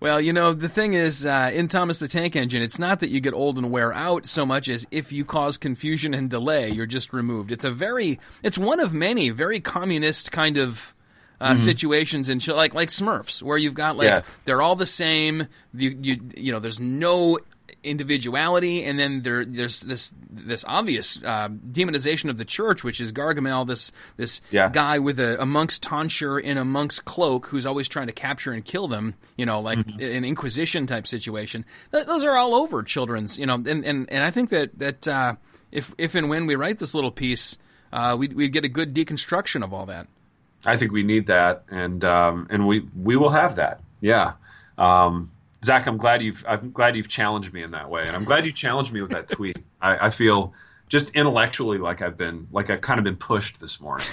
Well, 0.00 0.20
you 0.20 0.32
know, 0.32 0.52
the 0.52 0.68
thing 0.68 0.94
is, 0.94 1.26
uh, 1.26 1.50
in 1.52 1.66
Thomas 1.68 1.98
the 1.98 2.06
Tank 2.08 2.36
Engine, 2.36 2.62
it's 2.62 2.78
not 2.78 3.00
that 3.00 3.08
you 3.10 3.20
get 3.20 3.34
old 3.34 3.58
and 3.58 3.70
wear 3.70 3.92
out 3.92 4.26
so 4.26 4.46
much 4.46 4.68
as 4.68 4.86
if 4.92 5.10
you 5.12 5.24
cause 5.24 5.56
confusion 5.56 6.14
and 6.14 6.30
delay, 6.30 6.70
you're 6.70 6.86
just 6.86 7.12
removed. 7.12 7.50
It's 7.50 7.64
a 7.64 7.70
very, 7.72 8.20
it's 8.44 8.56
one 8.56 8.78
of 8.78 8.94
many 8.94 9.30
very 9.30 9.58
communist 9.60 10.30
kind 10.30 10.56
of 10.56 10.94
uh, 11.40 11.54
situations 11.56 12.28
in 12.28 12.38
sh- 12.40 12.48
like 12.48 12.74
like 12.74 12.88
Smurfs, 12.88 13.42
where 13.42 13.56
you've 13.56 13.74
got 13.74 13.96
like 13.96 14.08
Yeah. 14.08 14.22
they're 14.44 14.62
all 14.62 14.74
the 14.76 14.86
same. 14.86 15.46
You 15.74 15.96
you 16.00 16.20
you 16.36 16.52
know, 16.52 16.58
there's 16.58 16.80
no 16.80 17.38
individuality, 17.84 18.84
and 18.84 18.98
then 18.98 19.22
there 19.22 19.44
there's 19.44 19.80
this 19.80 20.14
this 20.30 20.64
obvious 20.66 21.22
uh, 21.22 21.48
demonization 21.48 22.30
of 22.30 22.38
the 22.38 22.44
church, 22.44 22.84
which 22.84 23.00
is 23.00 23.12
Gargamel, 23.12 23.66
this 23.66 23.92
this 24.16 24.40
Yeah. 24.50 24.68
guy 24.70 24.98
with 24.98 25.18
a, 25.20 25.40
a 25.42 25.46
monk's 25.46 25.78
tonsure 25.78 26.38
in 26.38 26.58
a 26.58 26.64
monk's 26.64 27.00
cloak 27.00 27.46
who's 27.46 27.66
always 27.66 27.88
trying 27.88 28.06
to 28.08 28.12
capture 28.12 28.52
and 28.52 28.64
kill 28.64 28.88
them, 28.88 29.14
you 29.36 29.46
know, 29.46 29.60
like 29.60 29.78
an 29.78 30.24
Inquisition 30.24 30.86
type 30.86 31.06
situation. 31.06 31.64
Th- 31.92 32.06
those 32.06 32.24
are 32.24 32.36
all 32.36 32.54
over 32.54 32.82
children's, 32.82 33.38
you 33.38 33.46
know, 33.46 33.54
and, 33.54 33.84
and, 33.84 34.10
and 34.10 34.24
I 34.24 34.30
think 34.30 34.50
that, 34.50 34.78
that 34.78 35.08
uh, 35.08 35.34
if, 35.72 35.94
if 35.98 36.14
and 36.14 36.28
when 36.28 36.46
we 36.46 36.54
write 36.56 36.78
this 36.78 36.94
little 36.94 37.10
piece, 37.12 37.58
uh, 37.92 38.16
we'd, 38.18 38.32
we'd 38.32 38.52
get 38.52 38.64
a 38.64 38.68
good 38.68 38.94
deconstruction 38.94 39.62
of 39.64 39.72
all 39.72 39.86
that. 39.86 40.06
I 40.66 40.76
think 40.76 40.90
we 40.92 41.04
need 41.04 41.28
that, 41.28 41.62
and 41.70 42.02
um, 42.04 42.48
and 42.50 42.66
we 42.66 42.84
we 42.96 43.16
will 43.16 43.30
have 43.30 43.56
that. 43.56 43.80
Yeah, 44.00 44.32
um, 44.76 45.30
Zach, 45.68 45.86
I'm 45.86 45.98
glad 45.98 46.22
you've 46.22 46.42
I'm 46.48 46.70
glad 46.70 46.96
you've 46.96 47.08
challenged 47.08 47.52
me 47.52 47.62
in 47.62 47.72
that 47.72 47.90
way, 47.90 48.06
and 48.06 48.16
I'm 48.16 48.24
glad 48.24 48.46
you 48.46 48.52
challenged 48.52 48.90
me 48.90 49.02
with 49.02 49.10
that 49.10 49.28
tweet. 49.28 49.58
I, 49.82 50.06
I 50.06 50.10
feel 50.10 50.54
just 50.88 51.10
intellectually 51.10 51.76
like 51.76 52.00
I've 52.00 52.16
been 52.16 52.48
like 52.50 52.70
I've 52.70 52.80
kind 52.80 52.98
of 52.98 53.04
been 53.04 53.18
pushed 53.18 53.60
this 53.60 53.78
morning, 53.78 54.06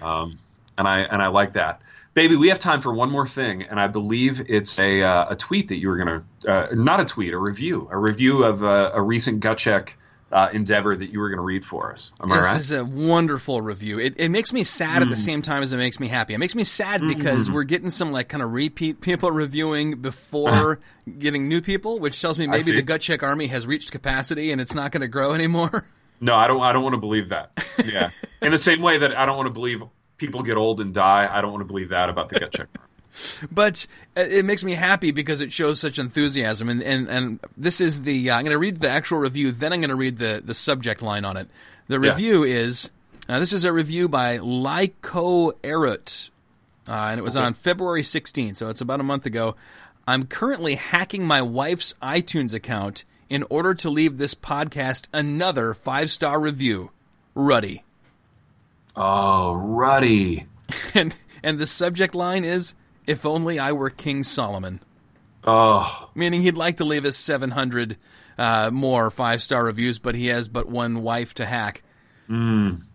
um, 0.00 0.38
and 0.78 0.86
I 0.86 1.00
and 1.00 1.20
I 1.20 1.26
like 1.26 1.54
that. 1.54 1.80
Baby, 2.14 2.36
we 2.36 2.48
have 2.50 2.60
time 2.60 2.80
for 2.80 2.94
one 2.94 3.10
more 3.10 3.26
thing, 3.26 3.64
and 3.64 3.80
I 3.80 3.88
believe 3.88 4.48
it's 4.48 4.78
a 4.78 5.02
uh, 5.02 5.30
a 5.30 5.34
tweet 5.34 5.66
that 5.70 5.78
you 5.78 5.88
were 5.88 5.96
gonna 5.96 6.24
uh, 6.46 6.68
not 6.74 7.00
a 7.00 7.04
tweet, 7.04 7.32
a 7.32 7.38
review, 7.38 7.88
a 7.90 7.98
review 7.98 8.44
of 8.44 8.62
uh, 8.62 8.92
a 8.94 9.02
recent 9.02 9.40
gut 9.40 9.58
check 9.58 9.96
uh, 10.34 10.48
endeavor 10.52 10.96
that 10.96 11.10
you 11.10 11.20
were 11.20 11.30
gonna 11.30 11.42
read 11.42 11.64
for 11.64 11.92
us. 11.92 12.12
Am 12.20 12.28
This 12.28 12.38
right? 12.38 12.56
is 12.58 12.72
a 12.72 12.84
wonderful 12.84 13.62
review. 13.62 14.00
It, 14.00 14.14
it 14.16 14.30
makes 14.30 14.52
me 14.52 14.64
sad 14.64 15.00
at 15.00 15.08
the 15.08 15.14
mm. 15.14 15.18
same 15.18 15.42
time 15.42 15.62
as 15.62 15.72
it 15.72 15.76
makes 15.76 16.00
me 16.00 16.08
happy. 16.08 16.34
It 16.34 16.38
makes 16.38 16.56
me 16.56 16.64
sad 16.64 17.02
mm. 17.02 17.08
because 17.08 17.52
we're 17.52 17.62
getting 17.62 17.88
some 17.88 18.10
like 18.10 18.28
kind 18.28 18.42
of 18.42 18.52
repeat 18.52 19.00
people 19.00 19.30
reviewing 19.30 20.02
before 20.02 20.50
uh-huh. 20.50 21.12
getting 21.18 21.48
new 21.48 21.62
people, 21.62 22.00
which 22.00 22.20
tells 22.20 22.36
me 22.36 22.48
maybe 22.48 22.72
the 22.72 22.82
gut 22.82 23.00
check 23.00 23.22
army 23.22 23.46
has 23.46 23.64
reached 23.64 23.92
capacity 23.92 24.50
and 24.50 24.60
it's 24.60 24.74
not 24.74 24.90
going 24.90 25.02
to 25.02 25.08
grow 25.08 25.32
anymore. 25.32 25.86
No, 26.20 26.34
I 26.34 26.46
don't. 26.46 26.62
I 26.62 26.72
don't 26.72 26.82
want 26.82 26.94
to 26.94 27.00
believe 27.00 27.30
that. 27.30 27.50
Yeah. 27.84 28.08
In 28.40 28.52
the 28.52 28.56
same 28.56 28.80
way 28.80 28.96
that 28.96 29.14
I 29.14 29.26
don't 29.26 29.36
want 29.36 29.48
to 29.48 29.52
believe 29.52 29.82
people 30.16 30.42
get 30.42 30.56
old 30.56 30.80
and 30.80 30.94
die, 30.94 31.28
I 31.30 31.42
don't 31.42 31.50
want 31.50 31.60
to 31.62 31.66
believe 31.66 31.90
that 31.90 32.08
about 32.08 32.30
the 32.30 32.40
gut 32.40 32.52
check. 32.52 32.68
But 33.50 33.86
it 34.16 34.44
makes 34.44 34.64
me 34.64 34.72
happy 34.72 35.10
because 35.10 35.40
it 35.40 35.52
shows 35.52 35.80
such 35.80 35.98
enthusiasm. 35.98 36.68
And 36.68 36.82
and, 36.82 37.08
and 37.08 37.40
this 37.56 37.80
is 37.80 38.02
the 38.02 38.30
uh, 38.30 38.36
I'm 38.36 38.42
going 38.44 38.52
to 38.52 38.58
read 38.58 38.80
the 38.80 38.88
actual 38.90 39.18
review, 39.18 39.52
then 39.52 39.72
I'm 39.72 39.80
going 39.80 39.90
to 39.90 39.94
read 39.96 40.18
the 40.18 40.42
the 40.44 40.54
subject 40.54 41.02
line 41.02 41.24
on 41.24 41.36
it. 41.36 41.48
The 41.88 42.00
Yeah. 42.00 42.10
review 42.10 42.44
is 42.44 42.90
uh, 43.28 43.38
this 43.38 43.52
is 43.52 43.64
a 43.64 43.72
review 43.72 44.08
by 44.08 44.38
Lyco 44.38 45.52
Erut, 45.62 46.30
uh, 46.88 46.92
and 46.92 47.18
it 47.18 47.22
was 47.22 47.36
on 47.36 47.54
February 47.54 48.02
16th, 48.02 48.56
so 48.56 48.68
it's 48.68 48.80
about 48.80 49.00
a 49.00 49.04
month 49.04 49.24
ago. 49.26 49.56
I'm 50.06 50.26
currently 50.26 50.74
hacking 50.74 51.26
my 51.26 51.40
wife's 51.40 51.94
iTunes 52.02 52.52
account 52.52 53.04
in 53.30 53.42
order 53.48 53.72
to 53.74 53.88
leave 53.88 54.18
this 54.18 54.34
podcast 54.34 55.06
another 55.14 55.72
five 55.72 56.10
star 56.10 56.38
review. 56.38 56.90
Ruddy. 57.34 57.82
Oh, 58.96 59.54
Ruddy. 59.54 60.46
And 60.94 61.14
and 61.42 61.58
the 61.58 61.66
subject 61.66 62.14
line 62.14 62.44
is 62.44 62.74
if 63.06 63.26
only 63.26 63.58
I 63.58 63.72
were 63.72 63.90
King 63.90 64.22
Solomon. 64.22 64.80
Oh, 65.44 66.10
meaning 66.14 66.42
he'd 66.42 66.56
like 66.56 66.78
to 66.78 66.84
leave 66.84 67.04
us 67.04 67.16
700 67.16 67.98
uh, 68.38 68.70
more 68.72 69.10
five 69.10 69.42
star 69.42 69.64
reviews, 69.64 69.98
but 69.98 70.14
he 70.14 70.26
has 70.28 70.48
but 70.48 70.68
one 70.68 71.02
wife 71.02 71.34
to 71.34 71.44
hack. 71.44 71.82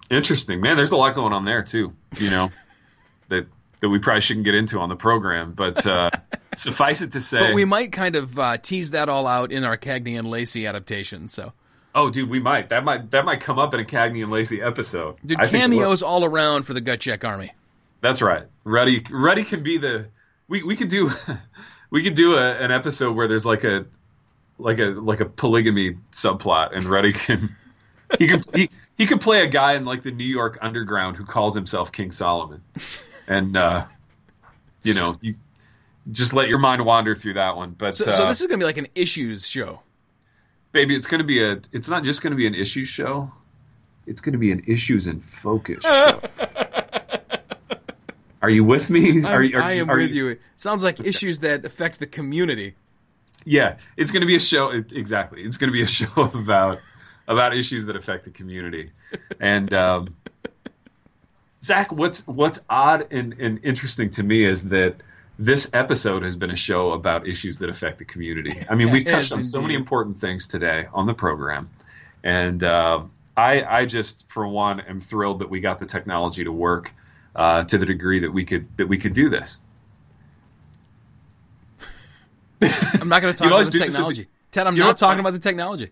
interesting, 0.09 0.61
man. 0.61 0.75
There's 0.75 0.91
a 0.91 0.97
lot 0.97 1.15
going 1.15 1.33
on 1.33 1.45
there 1.45 1.63
too. 1.63 1.93
You 2.17 2.29
know, 2.29 2.51
that 3.29 3.47
that 3.81 3.89
we 3.89 3.99
probably 3.99 4.21
shouldn't 4.21 4.45
get 4.45 4.55
into 4.55 4.79
on 4.79 4.89
the 4.89 4.95
program. 4.95 5.53
But 5.53 5.85
uh, 5.85 6.09
suffice 6.55 7.01
it 7.01 7.13
to 7.13 7.21
say, 7.21 7.39
But 7.39 7.53
we 7.53 7.65
might 7.65 7.91
kind 7.91 8.15
of 8.15 8.37
uh, 8.37 8.57
tease 8.57 8.91
that 8.91 9.09
all 9.09 9.27
out 9.27 9.51
in 9.51 9.63
our 9.63 9.77
Cagney 9.77 10.17
and 10.17 10.29
Lacey 10.29 10.67
adaptation. 10.67 11.27
So, 11.27 11.53
oh, 11.95 12.09
dude, 12.09 12.29
we 12.29 12.39
might 12.39 12.69
that 12.69 12.83
might 12.83 13.11
that 13.11 13.25
might 13.25 13.41
come 13.41 13.59
up 13.59 13.73
in 13.73 13.79
a 13.79 13.85
Cagney 13.85 14.23
and 14.23 14.31
Lacey 14.31 14.61
episode. 14.61 15.17
dude, 15.25 15.39
I 15.39 15.47
think 15.47 15.63
it 15.63 15.69
will. 15.69 15.77
cameos 15.77 16.03
all 16.03 16.25
around 16.25 16.63
for 16.63 16.73
the 16.73 16.81
Gut 16.81 16.99
Check 16.99 17.23
Army. 17.23 17.51
That's 18.01 18.21
right. 18.21 18.45
Ready, 18.63 19.03
ready 19.09 19.43
can 19.43 19.63
be 19.63 19.77
the. 19.77 20.07
We 20.47 20.63
we 20.63 20.75
could 20.75 20.89
do, 20.89 21.11
we 21.89 22.03
could 22.03 22.15
do 22.15 22.35
a, 22.35 22.51
an 22.53 22.71
episode 22.71 23.15
where 23.15 23.27
there's 23.27 23.45
like 23.45 23.63
a, 23.63 23.85
like 24.57 24.79
a 24.79 24.85
like 24.85 25.19
a 25.21 25.25
polygamy 25.25 25.97
subplot, 26.11 26.75
and 26.75 26.85
Ready 26.85 27.13
can, 27.13 27.49
he 28.17 28.27
can 28.27 28.41
he, 28.53 28.69
he 28.97 29.05
could 29.05 29.21
play 29.21 29.43
a 29.43 29.47
guy 29.47 29.73
in 29.73 29.85
like 29.85 30.03
the 30.03 30.11
New 30.11 30.25
York 30.25 30.57
underground 30.61 31.17
who 31.17 31.25
calls 31.25 31.55
himself 31.55 31.91
King 31.91 32.11
Solomon, 32.11 32.61
and 33.27 33.55
uh, 33.55 33.85
you 34.83 34.93
know 34.93 35.17
you 35.21 35.35
just 36.11 36.33
let 36.33 36.47
your 36.47 36.59
mind 36.59 36.83
wander 36.85 37.15
through 37.15 37.33
that 37.33 37.55
one. 37.55 37.71
But 37.71 37.95
So, 37.95 38.09
uh, 38.09 38.15
so 38.15 38.27
this 38.27 38.41
is 38.41 38.47
going 38.47 38.59
to 38.59 38.63
be 38.63 38.67
like 38.67 38.77
an 38.77 38.87
issues 38.95 39.47
show. 39.47 39.81
baby, 40.71 40.95
it's 40.95 41.07
going 41.07 41.19
to 41.19 41.27
be 41.27 41.43
a. 41.43 41.61
It's 41.71 41.89
not 41.89 42.03
just 42.03 42.21
going 42.21 42.31
to 42.31 42.37
be 42.37 42.47
an 42.47 42.55
issues 42.55 42.87
show. 42.87 43.31
It's 44.07 44.21
going 44.21 44.33
to 44.33 44.39
be 44.39 44.51
an 44.51 44.63
issues 44.67 45.07
and 45.07 45.23
focus 45.23 45.83
show. 45.83 46.21
Are 48.41 48.49
you 48.49 48.63
with 48.63 48.89
me? 48.89 49.23
Are, 49.25 49.43
are, 49.43 49.61
I 49.61 49.73
am 49.73 49.89
are 49.89 49.97
with 49.97 50.11
you. 50.13 50.29
It 50.29 50.41
sounds 50.55 50.83
like 50.83 50.99
issues 51.01 51.39
that 51.39 51.65
affect 51.65 51.99
the 51.99 52.07
community. 52.07 52.75
Yeah, 53.45 53.77
it's 53.97 54.11
going 54.11 54.21
to 54.21 54.27
be 54.27 54.35
a 54.35 54.39
show. 54.39 54.69
it- 54.69 54.91
Exactly, 54.93 55.41
it's 55.43 55.57
going 55.57 55.69
to 55.69 55.73
be 55.73 55.81
a 55.81 55.87
show 55.99 56.09
about 56.15 56.79
about 57.27 57.55
issues 57.55 57.85
that 57.85 57.95
affect 57.95 58.25
the 58.25 58.31
community. 58.31 58.91
And 59.39 59.71
um, 59.73 60.15
Zach, 61.61 61.91
what's 61.91 62.25
what's 62.27 62.59
odd 62.69 63.07
and, 63.11 63.33
and 63.33 63.59
interesting 63.63 64.09
to 64.11 64.23
me 64.23 64.43
is 64.45 64.69
that 64.69 64.95
this 65.37 65.69
episode 65.73 66.23
has 66.23 66.35
been 66.35 66.51
a 66.51 66.55
show 66.55 66.91
about 66.91 67.27
issues 67.27 67.57
that 67.59 67.69
affect 67.69 67.97
the 67.99 68.05
community. 68.05 68.61
I 68.69 68.75
mean, 68.75 68.91
we 68.91 68.99
Yes, 68.99 69.11
touched 69.11 69.31
on 69.33 69.43
so 69.43 69.61
many 69.61 69.73
important 69.75 70.19
things 70.19 70.47
today 70.47 70.87
on 70.93 71.05
the 71.05 71.13
program, 71.13 71.69
and 72.23 72.61
uh, 72.63 73.03
I, 73.37 73.63
I 73.63 73.85
just, 73.85 74.27
for 74.27 74.45
one, 74.47 74.81
am 74.81 74.99
thrilled 74.99 75.39
that 75.39 75.49
we 75.49 75.61
got 75.61 75.79
the 75.79 75.85
technology 75.85 76.43
to 76.43 76.51
work 76.51 76.91
uh, 77.35 77.63
to 77.65 77.77
the 77.77 77.85
degree 77.85 78.19
that 78.21 78.31
we 78.31 78.45
could 78.45 78.67
that 78.77 78.87
we 78.87 78.97
could 78.97 79.13
do 79.13 79.29
this. 79.29 79.59
I'm 82.61 83.09
not 83.09 83.21
going 83.21 83.33
to 83.35 83.37
talk 83.37 83.47
about 83.47 83.59
the 83.59 83.67
at 83.67 83.71
the- 83.73 83.79
technology. 83.79 84.27
Ted, 84.51 84.65
I'm 84.67 84.75
not 84.75 84.97
talking 84.97 85.11
funny? 85.11 85.19
about 85.21 85.33
the 85.33 85.39
technology. 85.39 85.91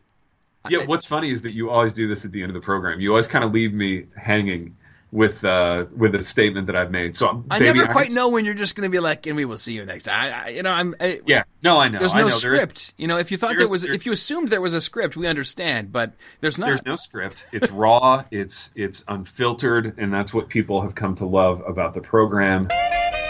Yeah, 0.70 0.86
what's 0.86 1.06
funny 1.06 1.32
is 1.32 1.44
that 1.44 1.52
you 1.52 1.70
always 1.70 1.94
do 1.94 2.08
this 2.08 2.26
at 2.26 2.32
the 2.32 2.42
end 2.42 2.50
of 2.50 2.54
the 2.54 2.60
program. 2.66 3.00
You 3.00 3.12
always 3.12 3.28
kind 3.28 3.46
of 3.46 3.54
leave 3.54 3.74
me 3.74 4.06
hanging 4.18 4.76
with 5.12 5.46
uh, 5.46 5.86
with 5.96 6.14
a 6.16 6.22
statement 6.22 6.68
that 6.68 6.76
I've 6.76 6.92
made. 6.92 7.16
So 7.16 7.44
I 7.50 7.60
baby, 7.60 7.80
never 7.80 7.92
quite 7.92 8.08
can- 8.08 8.16
know 8.16 8.30
when 8.30 8.44
you're 8.46 8.54
just 8.54 8.76
going 8.76 8.90
to 8.90 8.92
be 8.94 9.00
like, 9.00 9.26
and 9.26 9.36
we 9.38 9.46
will 9.46 9.58
see 9.58 9.74
you 9.74 9.86
next 9.86 10.04
time. 10.04 10.34
I, 10.34 10.46
I, 10.46 10.50
you 10.50 10.64
know, 10.64 10.72
I'm. 10.72 10.96
I, 11.00 11.22
Yeah, 11.26 11.44
no, 11.64 11.78
I 11.80 11.88
know. 11.88 12.00
There's 12.00 12.14
I 12.14 12.20
no 12.22 12.28
know. 12.28 12.38
There 12.38 12.56
is- 12.56 12.62
script. 12.64 12.94
you 12.98 13.08
know, 13.08 13.18
if 13.18 13.32
you 13.32 13.38
thought 13.38 13.56
there 13.58 13.70
was, 13.70 13.84
there- 13.84 13.94
if 13.94 14.06
you 14.06 14.12
assumed 14.12 14.50
there 14.50 14.60
was 14.62 14.74
a 14.74 14.82
script, 14.82 15.16
we 15.16 15.28
understand. 15.28 15.92
But 15.92 16.14
there's 16.42 16.60
not. 16.60 16.66
there's 16.68 16.86
no 16.86 16.96
script. 16.98 17.46
It's 17.54 17.70
raw. 17.72 18.24
It's 18.32 18.70
it's 18.76 19.04
unfiltered, 19.08 19.96
and 19.98 20.14
that's 20.14 20.34
what 20.34 20.50
people 20.50 20.82
have 20.82 20.96
come 20.96 21.16
to 21.16 21.26
love 21.26 21.62
about 21.66 21.94
the 21.94 22.02
program. 22.02 22.68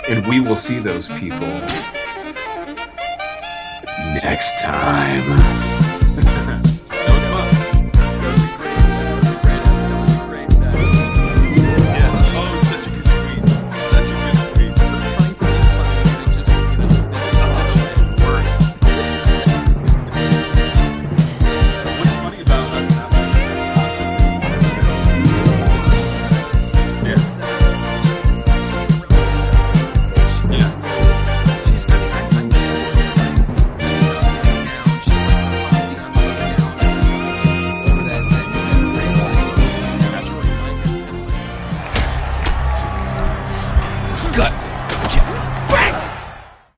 And 0.10 0.26
we 0.28 0.40
will 0.40 0.56
see 0.56 0.80
those 0.80 1.08
people 1.10 1.48
next 4.16 4.58
time. 4.60 5.67